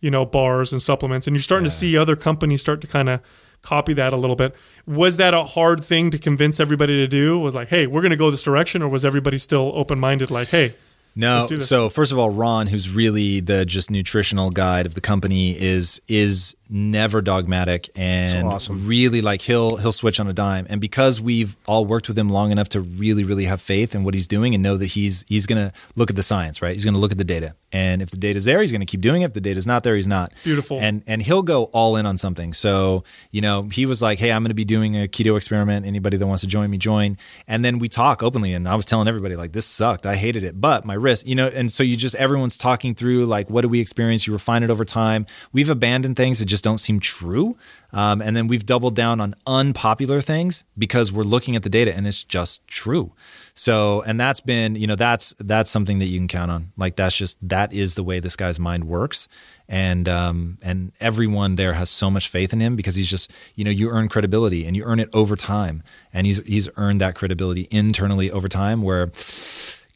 [0.00, 1.70] you know, bars and supplements, and you're starting yeah.
[1.70, 3.20] to see other companies start to kind of
[3.64, 4.54] copy that a little bit.
[4.86, 7.38] Was that a hard thing to convince everybody to do?
[7.38, 10.30] Was like, hey, we're going to go this direction, or was everybody still open minded?
[10.30, 10.74] Like, hey,
[11.16, 11.46] no.
[11.46, 16.00] So first of all, Ron, who's really the just nutritional guide of the company, is
[16.08, 18.84] is never dogmatic and awesome.
[18.84, 20.66] really like he'll he'll switch on a dime.
[20.68, 24.02] And because we've all worked with him long enough to really really have faith in
[24.02, 26.74] what he's doing and know that he's he's going to look at the science, right?
[26.74, 27.54] He's going to look at the data.
[27.72, 29.26] And if the data's there, he's going to keep doing it.
[29.26, 30.32] If the data's not there, he's not.
[30.42, 30.78] Beautiful.
[30.80, 32.52] And and he'll go all in on something.
[32.52, 35.86] So, you know, he was like, "Hey, I'm going to be doing a keto experiment.
[35.86, 38.84] Anybody that wants to join me, join." And then we talk openly and I was
[38.84, 40.06] telling everybody like, "This sucked.
[40.06, 43.26] I hated it, but my risk, you know, and so you just everyone's talking through
[43.26, 44.26] like what do we experience?
[44.26, 45.26] You refine it over time.
[45.52, 47.56] We've abandoned things that just don't seem true.
[47.92, 51.94] Um, and then we've doubled down on unpopular things because we're looking at the data
[51.94, 53.12] and it's just true.
[53.54, 56.72] So, and that's been, you know, that's that's something that you can count on.
[56.76, 59.28] Like that's just that is the way this guy's mind works,
[59.68, 63.64] and um, and everyone there has so much faith in him because he's just, you
[63.64, 67.14] know, you earn credibility and you earn it over time, and he's he's earned that
[67.14, 69.12] credibility internally over time where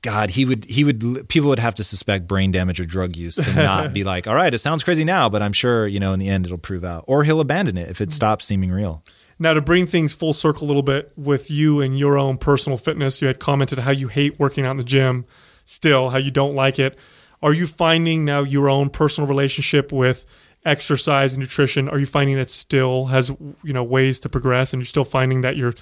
[0.03, 3.35] God, he would he would people would have to suspect brain damage or drug use
[3.35, 6.13] to not be like, all right, it sounds crazy now, but I'm sure you know
[6.13, 8.13] in the end it'll prove out, or he'll abandon it if it mm.
[8.13, 9.03] stops seeming real.
[9.41, 12.77] Now, to bring things full circle a little bit with you and your own personal
[12.77, 15.27] fitness, you had commented how you hate working out in the gym,
[15.65, 16.99] still how you don't like it.
[17.41, 20.27] Are you finding now your own personal relationship with
[20.65, 21.89] exercise and nutrition?
[21.89, 25.41] Are you finding that still has you know ways to progress, and you're still finding
[25.41, 25.75] that you're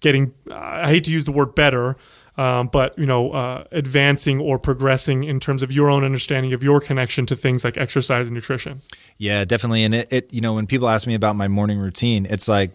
[0.00, 0.34] getting?
[0.52, 1.96] I hate to use the word better
[2.36, 6.62] um, but you know, uh, advancing or progressing in terms of your own understanding of
[6.62, 8.82] your connection to things like exercise and nutrition.
[9.18, 9.84] Yeah, definitely.
[9.84, 12.70] And it, it you know, when people ask me about my morning routine, it's like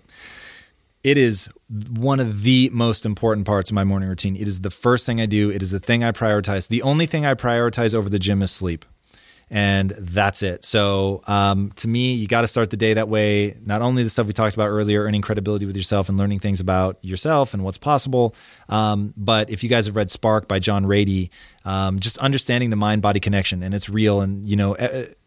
[1.04, 1.50] it is
[1.90, 4.36] one of the most important parts of my morning routine.
[4.36, 5.50] It is the first thing I do.
[5.52, 6.68] It is the thing I prioritize.
[6.68, 8.86] The only thing I prioritize over the gym is sleep
[9.54, 10.64] and that's it.
[10.64, 13.58] So um, to me, you got to start the day that way.
[13.66, 16.62] Not only the stuff we talked about earlier, earning credibility with yourself and learning things
[16.62, 18.34] about yourself and what's possible,
[18.70, 21.32] um, but if you guys have read Spark by John Ratey,
[21.66, 24.22] um, just understanding the mind body connection and it's real.
[24.22, 24.78] And you know,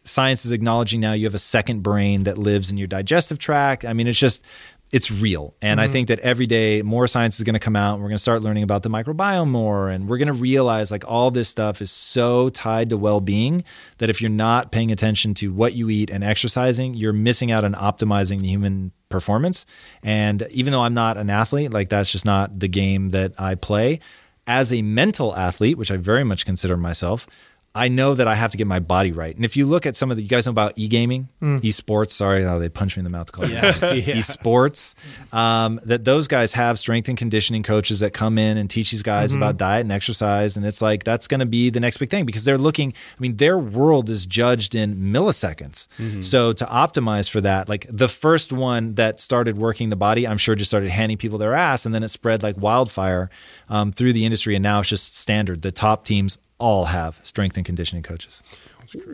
[0.05, 3.85] science is acknowledging now you have a second brain that lives in your digestive tract.
[3.85, 4.43] I mean, it's just
[4.91, 5.55] it's real.
[5.61, 5.89] And mm-hmm.
[5.89, 8.17] I think that every day more science is going to come out and we're going
[8.17, 9.89] to start learning about the microbiome more.
[9.89, 13.63] And we're going to realize like all this stuff is so tied to well being
[13.97, 17.63] that if you're not paying attention to what you eat and exercising, you're missing out
[17.63, 19.65] on optimizing the human performance.
[20.03, 23.55] And even though I'm not an athlete, like that's just not the game that I
[23.55, 23.99] play.
[24.47, 27.27] As a mental athlete, which I very much consider myself,
[27.75, 29.35] I know that I have to get my body right.
[29.35, 31.59] And if you look at some of the, you guys know about e gaming, mm.
[31.59, 32.11] esports.
[32.11, 33.29] Sorry, oh, they punched me in the mouth.
[33.37, 33.47] Yeah,
[33.93, 34.15] yeah.
[34.15, 34.95] esports.
[35.33, 39.03] Um, that those guys have strength and conditioning coaches that come in and teach these
[39.03, 39.43] guys mm-hmm.
[39.43, 42.25] about diet and exercise, and it's like that's going to be the next big thing
[42.25, 42.93] because they're looking.
[42.93, 45.89] I mean, their world is judged in milliseconds.
[45.97, 46.21] Mm-hmm.
[46.21, 50.37] So to optimize for that, like the first one that started working the body, I'm
[50.37, 53.29] sure just started handing people their ass, and then it spread like wildfire
[53.67, 55.61] um, through the industry, and now it's just standard.
[55.61, 58.43] The top teams all have strength and conditioning coaches.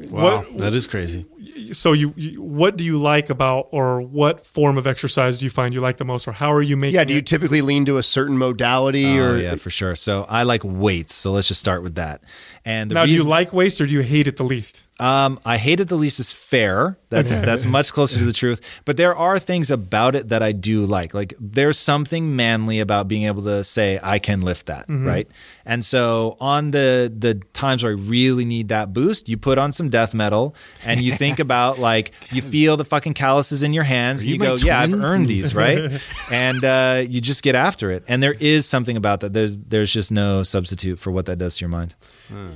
[0.10, 1.26] Wow, what, that is crazy.
[1.72, 5.50] So, you, you, what do you like about, or what form of exercise do you
[5.50, 6.96] find you like the most, or how are you making?
[6.96, 9.18] Yeah, do you typically lean to a certain modality?
[9.18, 9.96] Oh, or yeah, for sure.
[9.96, 11.16] So, I like weights.
[11.16, 12.24] So let's just start with that.
[12.64, 14.86] And now, reason, do you like weights, or do you hate it the least?
[15.02, 16.96] Um, I hate it the least is fair.
[17.10, 18.82] That's that's much closer to the truth.
[18.86, 21.16] But there are things about it that I do like.
[21.16, 25.08] Like there's something manly about being able to say I can lift that, mm-hmm.
[25.08, 25.28] right?
[25.66, 29.72] And so on the the times where I really need that boost, you put on
[29.72, 30.56] some death metal
[30.86, 34.36] and you think about like you feel the fucking calluses in your hands and you,
[34.36, 36.00] you go, yeah, I've earned these, right?
[36.30, 38.04] and uh, you just get after it.
[38.08, 39.34] And there is something about that.
[39.34, 41.96] There's there's just no substitute for what that does to your mind.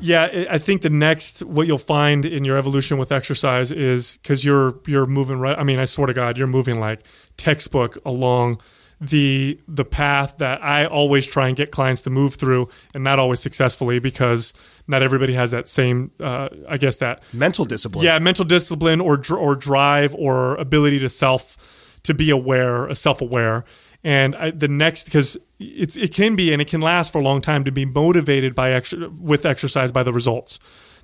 [0.02, 4.46] Yeah, I think the next what you'll find in your evolution with exercise is because
[4.46, 5.58] you're you're moving right.
[5.58, 7.02] I mean, I swear to God, you're moving like
[7.38, 8.62] textbook along
[9.02, 13.20] the the path that I always try and get clients to move through, and not
[13.20, 14.54] always successfully because
[14.88, 18.06] not everybody has that same, uh, I guess that mental discipline.
[18.06, 23.66] Yeah, mental discipline or or drive or ability to self to be aware, self aware.
[24.04, 27.24] And I, the next, because it it can be and it can last for a
[27.24, 30.60] long time to be motivated by ex- with exercise by the results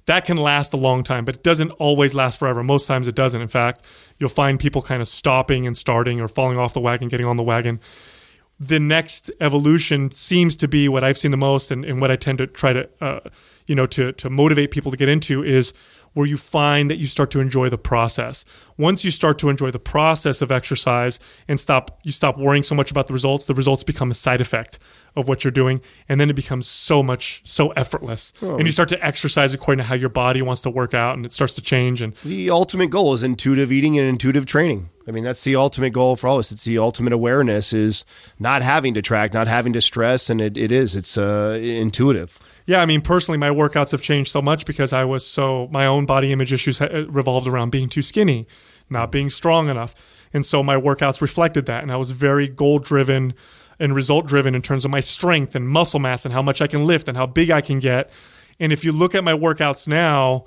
[0.06, 2.64] that can last a long time, but it doesn't always last forever.
[2.64, 3.41] Most times it doesn't.
[3.41, 3.86] In fact,
[4.18, 7.38] you'll find people kind of stopping and starting or falling off the wagon, getting on
[7.38, 7.80] the wagon.
[8.60, 12.15] The next evolution seems to be what I've seen the most, and, and what I
[12.15, 13.19] tend to try to, uh,
[13.68, 15.73] you know, to to motivate people to get into is
[16.14, 18.44] where you find that you start to enjoy the process.
[18.78, 22.76] Once you start to enjoy the process of exercise and stop you stop worrying so
[22.76, 24.80] much about the results, the results become a side effect
[25.16, 28.34] of what you're doing and then it becomes so much so effortless.
[28.42, 28.58] Oh.
[28.58, 31.26] And you start to exercise according to how your body wants to work out and
[31.26, 34.90] it starts to change and the ultimate goal is intuitive eating and intuitive training.
[35.08, 36.52] I mean, that's the ultimate goal for all of us.
[36.52, 38.06] It's the ultimate awareness is
[38.40, 40.96] not having to track, not having to stress, and it, it is.
[40.96, 45.04] It's uh, intuitive yeah, I mean, personally, my workouts have changed so much because I
[45.04, 48.48] was so my own body image issues uh, revolved around being too skinny,
[48.90, 51.84] not being strong enough, and so my workouts reflected that.
[51.84, 53.34] And I was very goal driven
[53.80, 56.68] and result driven in terms of my strength and muscle mass and how much I
[56.68, 58.12] can lift and how big I can get.
[58.60, 60.46] And if you look at my workouts now,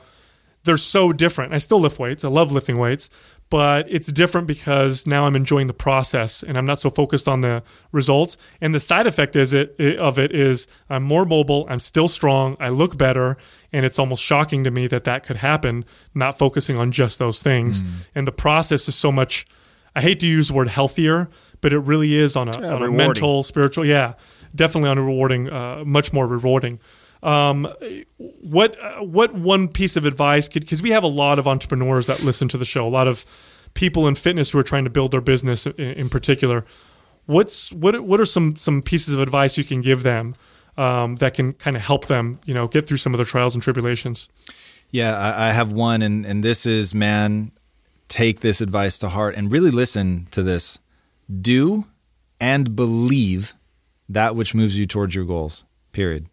[0.62, 1.53] they're so different.
[1.53, 2.24] I still lift weights.
[2.24, 3.11] I love lifting weights,
[3.55, 7.40] but it's different because now I'm enjoying the process and I'm not so focused on
[7.40, 7.62] the
[7.93, 8.36] results.
[8.60, 12.56] And the side effect is it of it is I'm more mobile, I'm still strong,
[12.59, 13.36] I look better,
[13.72, 15.85] and it's almost shocking to me that that could happen
[16.16, 17.81] not focusing on just those things.
[17.81, 17.89] Mm.
[18.16, 19.47] And the process is so much
[19.94, 22.82] I hate to use the word healthier, but it really is on a, yeah, on
[22.82, 24.14] a mental, spiritual, yeah,
[24.52, 26.81] definitely on a rewarding, uh, much more rewarding.
[27.24, 27.66] Um,
[28.18, 32.22] what what one piece of advice could because we have a lot of entrepreneurs that
[32.22, 33.24] listen to the show, a lot of
[33.72, 36.66] people in fitness who are trying to build their business in, in particular.
[37.24, 40.34] What's what what are some some pieces of advice you can give them
[40.76, 43.55] um, that can kind of help them, you know, get through some of their trials
[43.55, 44.28] and tribulations?
[44.90, 47.52] Yeah, I, I have one, and and this is man,
[48.09, 50.78] take this advice to heart and really listen to this.
[51.40, 51.86] Do
[52.38, 53.55] and believe
[54.10, 55.64] that which moves you towards your goals.
[55.92, 56.28] Period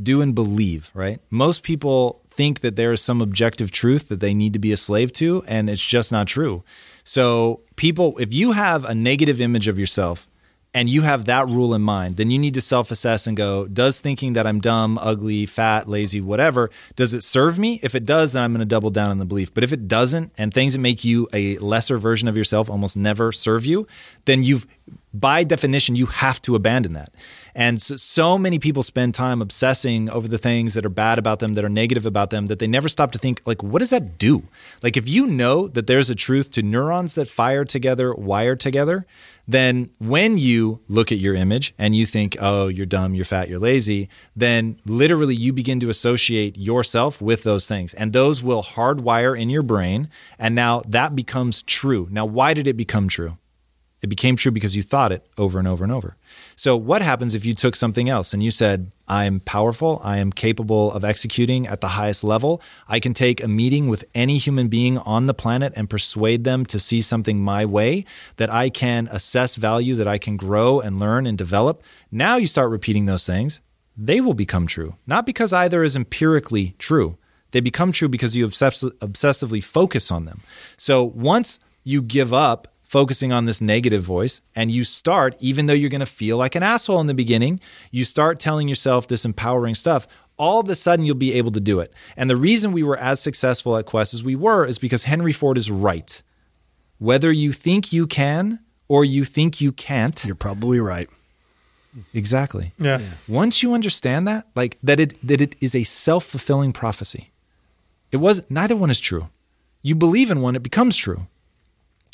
[0.00, 1.20] do and believe, right?
[1.30, 4.76] Most people think that there is some objective truth that they need to be a
[4.76, 6.64] slave to, and it's just not true.
[7.04, 10.28] So, people, if you have a negative image of yourself
[10.72, 13.66] and you have that rule in mind, then you need to self assess and go,
[13.66, 17.78] does thinking that I'm dumb, ugly, fat, lazy, whatever, does it serve me?
[17.82, 19.54] If it does, then I'm going to double down on the belief.
[19.54, 22.96] But if it doesn't, and things that make you a lesser version of yourself almost
[22.96, 23.86] never serve you,
[24.24, 24.66] then you've,
[25.14, 27.14] by definition, you have to abandon that.
[27.54, 31.38] And so, so, many people spend time obsessing over the things that are bad about
[31.38, 33.90] them, that are negative about them, that they never stop to think, like, what does
[33.90, 34.42] that do?
[34.82, 39.06] Like, if you know that there's a truth to neurons that fire together, wire together,
[39.46, 43.48] then when you look at your image and you think, oh, you're dumb, you're fat,
[43.48, 47.94] you're lazy, then literally you begin to associate yourself with those things.
[47.94, 50.08] And those will hardwire in your brain.
[50.40, 52.08] And now that becomes true.
[52.10, 53.36] Now, why did it become true?
[54.04, 56.18] It became true because you thought it over and over and over.
[56.56, 60.30] So, what happens if you took something else and you said, I'm powerful, I am
[60.30, 64.68] capable of executing at the highest level, I can take a meeting with any human
[64.68, 68.04] being on the planet and persuade them to see something my way,
[68.36, 71.82] that I can assess value, that I can grow and learn and develop?
[72.12, 73.62] Now you start repeating those things,
[73.96, 74.96] they will become true.
[75.06, 77.16] Not because either is empirically true,
[77.52, 80.42] they become true because you obsess- obsessively focus on them.
[80.76, 85.72] So, once you give up focusing on this negative voice and you start, even though
[85.72, 87.58] you're going to feel like an asshole in the beginning,
[87.90, 90.06] you start telling yourself this empowering stuff.
[90.36, 91.92] All of a sudden, you'll be able to do it.
[92.16, 95.32] And the reason we were as successful at Quest as we were is because Henry
[95.32, 96.22] Ford is right.
[96.98, 101.08] Whether you think you can or you think you can't, you're probably right.
[102.12, 102.72] Exactly.
[102.78, 102.98] Yeah.
[102.98, 103.10] yeah.
[103.28, 107.30] Once you understand that, like that it that it is a self-fulfilling prophecy.
[108.10, 109.28] It was neither one is true.
[109.82, 111.26] You believe in one, it becomes true.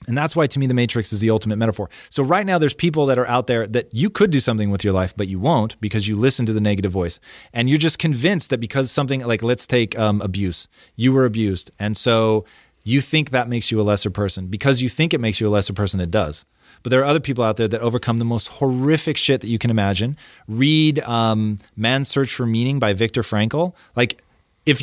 [0.08, 1.90] And that's why to me the matrix is the ultimate metaphor.
[2.08, 4.82] So right now there's people that are out there that you could do something with
[4.82, 7.20] your life but you won't because you listen to the negative voice.
[7.52, 10.68] And you're just convinced that because something like let's take um, abuse.
[10.96, 11.70] You were abused.
[11.78, 12.46] And so
[12.82, 14.46] you think that makes you a lesser person.
[14.46, 16.44] Because you think it makes you a lesser person it does.
[16.82, 19.58] But there are other people out there that overcome the most horrific shit that you
[19.58, 20.16] can imagine.
[20.48, 23.74] Read um, Man's Search for Meaning by Viktor Frankl.
[23.94, 24.22] Like
[24.64, 24.82] if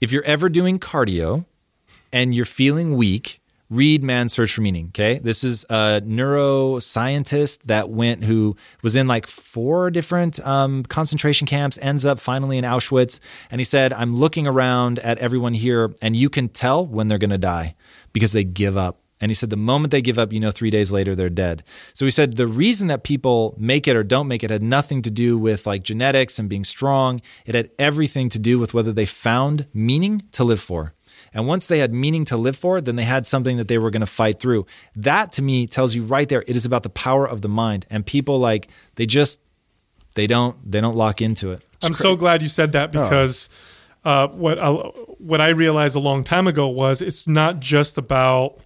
[0.00, 1.44] if you're ever doing cardio
[2.12, 4.86] and you're feeling weak, read Man's Search for Meaning.
[4.88, 5.18] Okay.
[5.18, 11.78] This is a neuroscientist that went, who was in like four different um, concentration camps,
[11.80, 13.20] ends up finally in Auschwitz.
[13.50, 17.18] And he said, I'm looking around at everyone here, and you can tell when they're
[17.18, 17.74] going to die
[18.12, 19.00] because they give up.
[19.18, 21.62] And he said, the moment they give up, you know, three days later, they're dead.
[21.94, 25.00] So he said, the reason that people make it or don't make it had nothing
[25.02, 27.22] to do with like genetics and being strong.
[27.46, 30.92] It had everything to do with whether they found meaning to live for.
[31.36, 33.90] And once they had meaning to live for, then they had something that they were
[33.90, 34.64] going to fight through.
[34.96, 37.84] That to me tells you right there, it is about the power of the mind.
[37.90, 39.38] And people like, they just,
[40.14, 41.62] they don't, they don't lock into it.
[41.74, 42.02] It's I'm crazy.
[42.02, 43.02] so glad you said that oh.
[43.02, 43.50] because
[44.06, 44.10] oh.
[44.10, 48.58] uh, what, I, what I realized a long time ago was it's not just about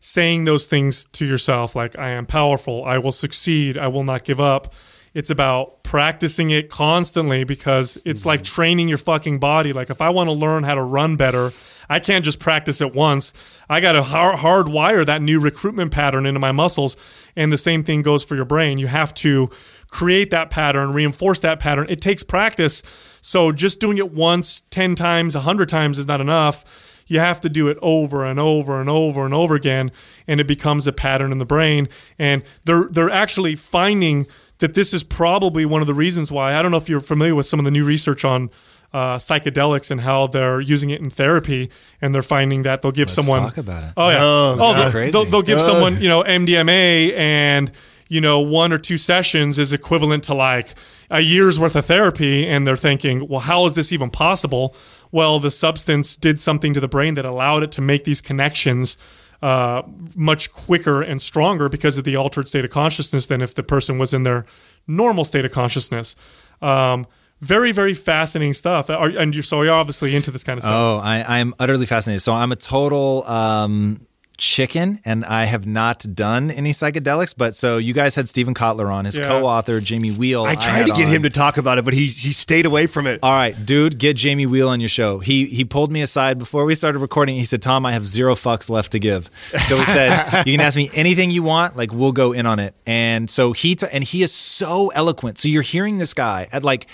[0.00, 4.24] saying those things to yourself like I am powerful, I will succeed, I will not
[4.24, 4.72] give up.
[5.12, 8.28] It's about practicing it constantly because it's mm-hmm.
[8.30, 9.74] like training your fucking body.
[9.74, 11.52] Like if I want to learn how to run better,
[11.88, 13.32] I can't just practice it once.
[13.68, 16.96] I got to hard, hard wire that new recruitment pattern into my muscles.
[17.36, 18.78] And the same thing goes for your brain.
[18.78, 19.50] You have to
[19.88, 21.86] create that pattern, reinforce that pattern.
[21.88, 22.82] It takes practice.
[23.20, 26.64] So just doing it once, 10 times, 100 times is not enough.
[27.06, 29.90] You have to do it over and over and over and over again,
[30.26, 31.88] and it becomes a pattern in the brain.
[32.18, 34.26] And they're they're actually finding
[34.58, 36.56] that this is probably one of the reasons why.
[36.56, 38.50] I don't know if you're familiar with some of the new research on
[38.94, 41.68] uh, psychedelics and how they're using it in therapy,
[42.00, 43.92] and they're finding that they'll give Let's someone talk about it.
[43.96, 47.72] Oh yeah, oh, oh they'll, they'll, they'll, give someone you know MDMA and
[48.08, 50.68] you know one or two sessions is equivalent to like
[51.10, 54.76] a year's worth of therapy, and they're thinking, well, how is this even possible?
[55.10, 58.96] Well, the substance did something to the brain that allowed it to make these connections.
[59.42, 59.82] Uh,
[60.14, 63.98] much quicker and stronger because of the altered state of consciousness than if the person
[63.98, 64.46] was in their
[64.86, 66.16] normal state of consciousness.
[66.62, 67.06] Um,
[67.40, 70.74] very very fascinating stuff Are, and you're so you're obviously into this kind of stuff
[70.74, 74.06] oh i i'm utterly fascinated so i'm a total um
[74.36, 78.92] chicken and I have not done any psychedelics, but so you guys had Steven Kotler
[78.92, 79.24] on, his yeah.
[79.28, 81.12] co-author Jamie Wheal I tried I to get on.
[81.12, 83.20] him to talk about it, but he he stayed away from it.
[83.22, 85.18] All right, dude, get Jamie Wheal on your show.
[85.18, 87.36] He he pulled me aside before we started recording.
[87.36, 89.30] He said, "Tom, I have zero fucks left to give."
[89.66, 92.58] So he said, "You can ask me anything you want, like we'll go in on
[92.58, 95.38] it." And so he t- and he is so eloquent.
[95.38, 96.86] So you're hearing this guy at like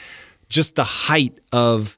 [0.50, 1.96] just the height of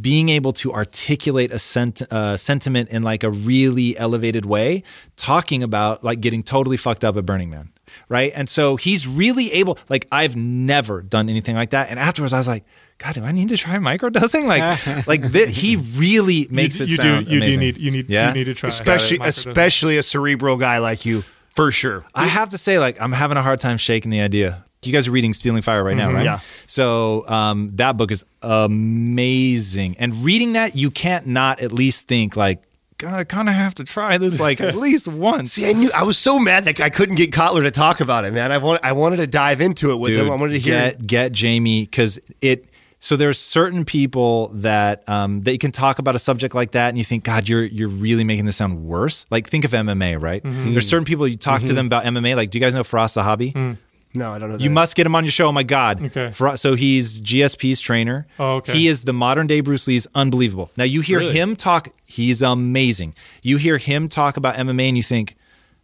[0.00, 4.82] being able to articulate a sent, uh, sentiment in like a really elevated way,
[5.16, 7.70] talking about like getting totally fucked up at Burning Man.
[8.08, 8.32] Right.
[8.34, 11.90] And so he's really able, like, I've never done anything like that.
[11.90, 12.64] And afterwards, I was like,
[12.98, 14.46] God, do I need to try microdosing?
[14.46, 17.60] Like, like th- he really makes you, it you sound do, you amazing.
[17.60, 18.28] do need you need yeah?
[18.28, 21.24] you need to try, especially especially a cerebral guy like you,
[21.54, 22.04] for sure.
[22.14, 25.08] I have to say, like, I'm having a hard time shaking the idea you guys
[25.08, 26.16] are reading Stealing Fire right now, mm-hmm.
[26.16, 26.24] right?
[26.24, 26.40] Yeah.
[26.66, 32.36] So um, that book is amazing, and reading that, you can't not at least think
[32.36, 32.62] like,
[32.96, 35.52] God, I kind of have to try this like at least once.
[35.52, 38.24] See, I knew I was so mad that I couldn't get Kotler to talk about
[38.24, 38.52] it, man.
[38.52, 40.30] I want I wanted to dive into it with Dude, him.
[40.30, 42.66] I wanted to hear get get Jamie because it.
[43.02, 46.90] So there's certain people that um, that you can talk about a subject like that,
[46.90, 49.24] and you think, God, you're you're really making this sound worse.
[49.30, 50.42] Like think of MMA, right?
[50.42, 50.72] Mm-hmm.
[50.72, 51.68] There's certain people you talk mm-hmm.
[51.68, 52.36] to them about MMA.
[52.36, 53.54] Like, do you guys know Firas Zahabi?
[53.54, 53.78] Mm.
[54.12, 54.56] No, I don't know.
[54.56, 55.46] You must get him on your show.
[55.46, 56.04] Oh my god!
[56.06, 56.30] Okay.
[56.32, 58.26] For, so he's GSP's trainer.
[58.38, 58.72] Oh, okay.
[58.72, 60.70] He is the modern day Bruce Lee's unbelievable.
[60.76, 61.32] Now you hear really?
[61.32, 61.88] him talk.
[62.04, 63.14] He's amazing.
[63.42, 65.36] You hear him talk about MMA, and you think,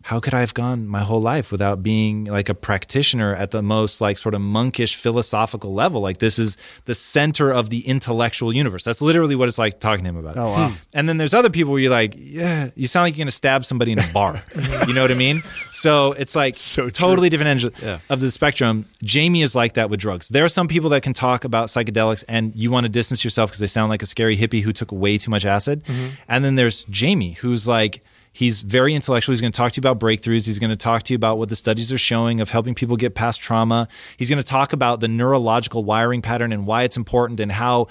[0.07, 3.61] how could I have gone my whole life without being like a practitioner at the
[3.61, 6.01] most like sort of monkish philosophical level?
[6.01, 8.85] Like this is the center of the intellectual universe.
[8.85, 10.37] That's literally what it's like talking to him about.
[10.37, 10.73] Oh wow!
[10.95, 13.65] And then there's other people where you're like, yeah, you sound like you're gonna stab
[13.65, 14.41] somebody in a bar.
[14.87, 15.43] you know what I mean?
[15.73, 17.99] So it's like so totally different end yeah.
[18.09, 18.85] of the spectrum.
[19.03, 20.28] Jamie is like that with drugs.
[20.28, 23.51] There are some people that can talk about psychedelics and you want to distance yourself
[23.51, 25.83] because they sound like a scary hippie who took way too much acid.
[25.83, 26.15] Mm-hmm.
[26.28, 28.05] And then there's Jamie who's like
[28.37, 29.33] He's very intellectual.
[29.33, 30.45] He's going to talk to you about breakthroughs.
[30.45, 32.99] He's going to talk to you about what the studies are showing of helping people
[32.99, 33.89] get past trauma.
[34.19, 37.87] He's going to talk about the neurological wiring pattern and why it's important and how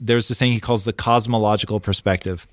[0.00, 2.48] there's this thing he calls the cosmological perspective.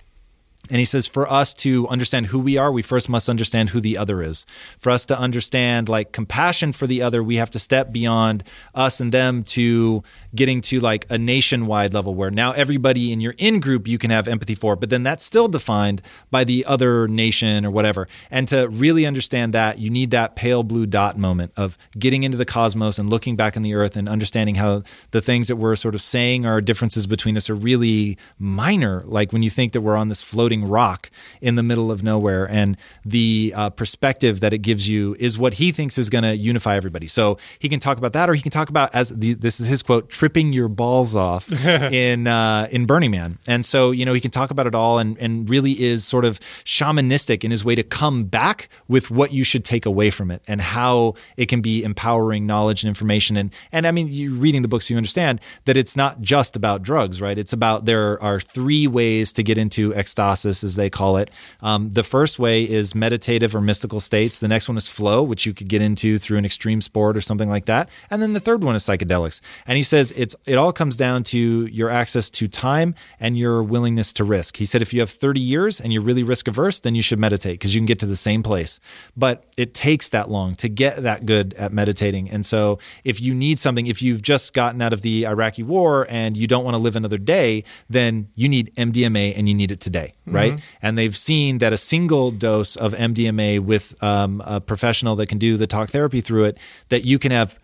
[0.69, 3.81] And he says, for us to understand who we are, we first must understand who
[3.81, 4.45] the other is.
[4.77, 8.43] For us to understand like compassion for the other, we have to step beyond
[8.75, 10.03] us and them to
[10.35, 14.09] getting to like a nationwide level where now everybody in your in group you can
[14.09, 16.01] have empathy for, but then that's still defined
[16.31, 18.07] by the other nation or whatever.
[18.31, 22.37] And to really understand that, you need that pale blue dot moment of getting into
[22.37, 25.75] the cosmos and looking back in the earth and understanding how the things that we're
[25.75, 29.03] sort of saying are differences between us are really minor.
[29.05, 31.09] Like when you think that we're on this floating rock
[31.41, 32.49] in the middle of nowhere.
[32.49, 36.35] And the uh, perspective that it gives you is what he thinks is going to
[36.35, 37.07] unify everybody.
[37.07, 39.67] So he can talk about that, or he can talk about as the, this is
[39.67, 41.51] his quote, tripping your balls off
[41.91, 43.37] in uh, in Burning Man.
[43.45, 46.23] And so you know he can talk about it all, and and really is sort
[46.23, 50.31] of shamanistic in his way to come back with what you should take away from
[50.31, 53.35] it and how it can be empowering knowledge and information.
[53.35, 56.83] And and I mean, you reading the books, you understand that it's not just about
[56.83, 57.37] drugs, right?
[57.37, 61.31] It's about there are three ways to get into ecstasis, as they call it.
[61.61, 64.39] Um, the first way is meditative or mystical states.
[64.39, 67.21] The next one is flow, which you could get into through an extreme sport or
[67.21, 67.89] something like that.
[68.09, 69.41] And then the third one is psychedelics.
[69.67, 73.63] And he says it's it all comes down to your access to time and your
[73.63, 74.57] willingness to risk.
[74.57, 77.19] He said if you have 30 years and you're really risk averse, then you should
[77.19, 78.79] meditate because you can get to the same place.
[79.15, 82.29] But it takes that long to get that good at meditating.
[82.29, 86.07] And so if you need something, if you've just gotten out of the Iraqi war
[86.09, 89.71] and you don't want to live another day, then you need MDMA and you need
[89.71, 90.53] it today, right?
[90.53, 90.77] Mm-hmm.
[90.81, 95.37] And they've seen that a single dose of MDMA with um, a professional that can
[95.37, 96.57] do the talk therapy through it,
[96.89, 97.57] that you can have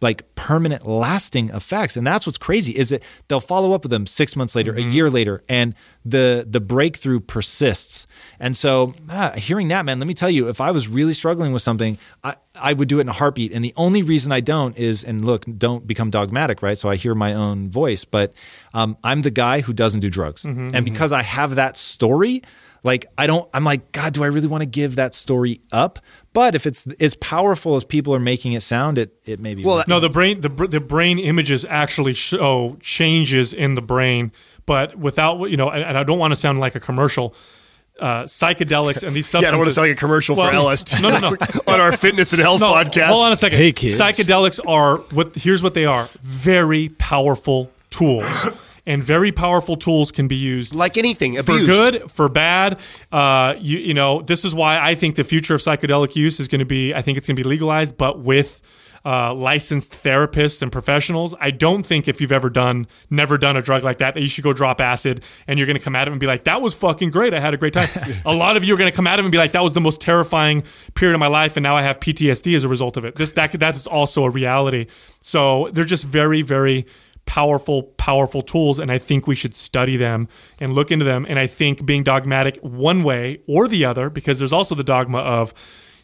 [0.00, 1.96] like permanent lasting effects.
[1.96, 4.88] And that's what's crazy is that they'll follow up with them six months later mm-hmm.
[4.88, 5.74] a year later and
[6.04, 8.06] the the breakthrough persists.
[8.38, 11.52] And so ah, hearing that man let me tell you if i was really struggling
[11.52, 13.52] with something I, I would do it in a heartbeat.
[13.52, 16.78] And the only reason i don't is and look don't become dogmatic right?
[16.78, 18.34] So i hear my own voice but
[18.74, 20.44] um, i'm the guy who doesn't do drugs.
[20.44, 22.42] Mm-hmm, and because i have that story
[22.82, 25.98] like i don't i'm like god do i really want to give that story up
[26.36, 29.64] but if it's as powerful as people are making it sound, it it may be.
[29.64, 34.32] Well, no, the brain the the brain images actually show changes in the brain,
[34.66, 37.34] but without you know, and I don't want to sound like a commercial.
[37.98, 39.32] Uh, psychedelics and these substances.
[39.42, 41.00] yeah, I don't want to sound like a commercial well, for LSD.
[41.00, 41.36] No, no, no.
[41.72, 43.06] on our fitness and health no, podcast.
[43.06, 43.56] Hold on a second.
[43.56, 43.98] Hey, kids.
[43.98, 45.34] Psychedelics are what?
[45.34, 48.46] Here's what they are: very powerful tools
[48.86, 51.60] and very powerful tools can be used like anything abused.
[51.60, 52.78] for good, for bad.
[53.10, 56.48] Uh, you, you know, this is why I think the future of psychedelic use is
[56.48, 56.94] going to be.
[56.94, 58.62] I think it's going to be legalized, but with
[59.06, 61.32] uh, licensed therapists and professionals.
[61.40, 64.28] I don't think if you've ever done, never done a drug like that, that you
[64.28, 66.60] should go drop acid and you're going to come at him and be like, that
[66.60, 67.32] was fucking great.
[67.32, 67.88] I had a great time.
[68.26, 69.74] a lot of you are going to come at him and be like, that was
[69.74, 70.64] the most terrifying
[70.94, 71.56] period of my life.
[71.56, 73.14] And now I have PTSD as a result of it.
[73.14, 74.86] This, that, that is also a reality.
[75.20, 76.86] So they're just very, very
[77.26, 80.28] powerful, powerful tools, and I think we should study them
[80.58, 81.26] and look into them.
[81.28, 85.18] And I think being dogmatic one way or the other, because there's also the dogma
[85.18, 85.52] of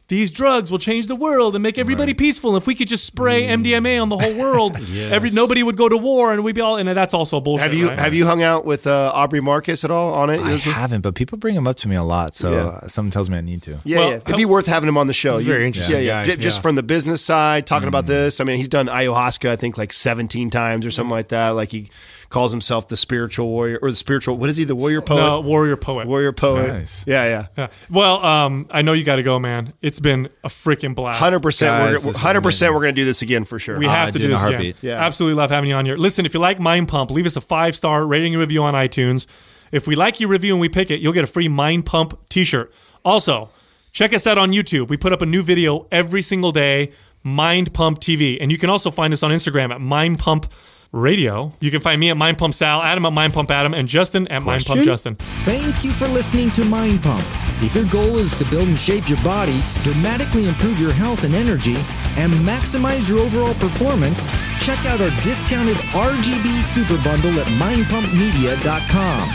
[0.08, 2.18] these drugs will change the world and make everybody right.
[2.18, 2.56] peaceful.
[2.56, 3.62] If we could just spray mm.
[3.62, 5.12] MDMA on the whole world, yes.
[5.12, 6.76] every nobody would go to war and we'd be all.
[6.76, 7.64] And that's also bullshit.
[7.64, 7.98] Have you right?
[7.98, 10.40] have you hung out with uh, Aubrey Marcus at all on it?
[10.40, 12.86] I haven't, but people bring him up to me a lot, so yeah.
[12.88, 13.78] someone tells me I need to.
[13.84, 14.16] Yeah, well, yeah.
[14.16, 15.34] it'd be worth having him on the show.
[15.34, 16.04] He's very interesting.
[16.04, 16.36] Yeah, yeah.
[16.36, 17.88] Just from the business side, talking mm.
[17.88, 18.40] about this.
[18.40, 21.50] I mean, he's done ayahuasca, I think, like 17 times or something like that.
[21.50, 21.90] Like he
[22.32, 24.36] calls himself the spiritual warrior or the spiritual.
[24.36, 24.64] What is he?
[24.64, 25.20] The warrior poet.
[25.20, 26.06] No, warrior poet.
[26.08, 26.66] Warrior poet.
[26.66, 27.06] Nice.
[27.06, 27.46] Yeah, yeah.
[27.56, 27.68] yeah.
[27.90, 29.74] Well, um, I know you got to go, man.
[29.82, 31.20] It's been a freaking blast.
[31.20, 31.72] Hundred percent.
[32.16, 32.74] Hundred percent.
[32.74, 33.78] We're gonna do this again for sure.
[33.78, 34.74] We have uh, to do this again.
[34.80, 35.04] Yeah.
[35.04, 35.96] Absolutely love having you on here.
[35.96, 38.74] Listen, if you like Mind Pump, leave us a five star rating and review on
[38.74, 39.26] iTunes.
[39.70, 42.18] If we like your review and we pick it, you'll get a free Mind Pump
[42.28, 42.72] T-shirt.
[43.04, 43.50] Also,
[43.92, 44.88] check us out on YouTube.
[44.88, 46.92] We put up a new video every single day.
[47.24, 50.52] Mind Pump TV, and you can also find us on Instagram at Mind Pump
[50.92, 51.52] Radio.
[51.60, 54.28] You can find me at Mind Pump Sal, Adam at Mind Pump Adam, and Justin
[54.28, 55.16] at Mind Pump Justin.
[55.44, 57.24] Thank you for listening to Mind Pump.
[57.62, 61.34] If your goal is to build and shape your body, dramatically improve your health and
[61.34, 61.76] energy,
[62.16, 64.26] and maximize your overall performance,
[64.60, 69.28] check out our discounted RGB Super Bundle at mindpumpmedia.com.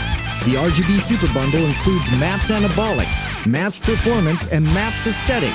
[0.44, 3.08] The RGB Super Bundle includes MAPS Anabolic,
[3.46, 5.54] MAPS Performance, and MAPS Aesthetic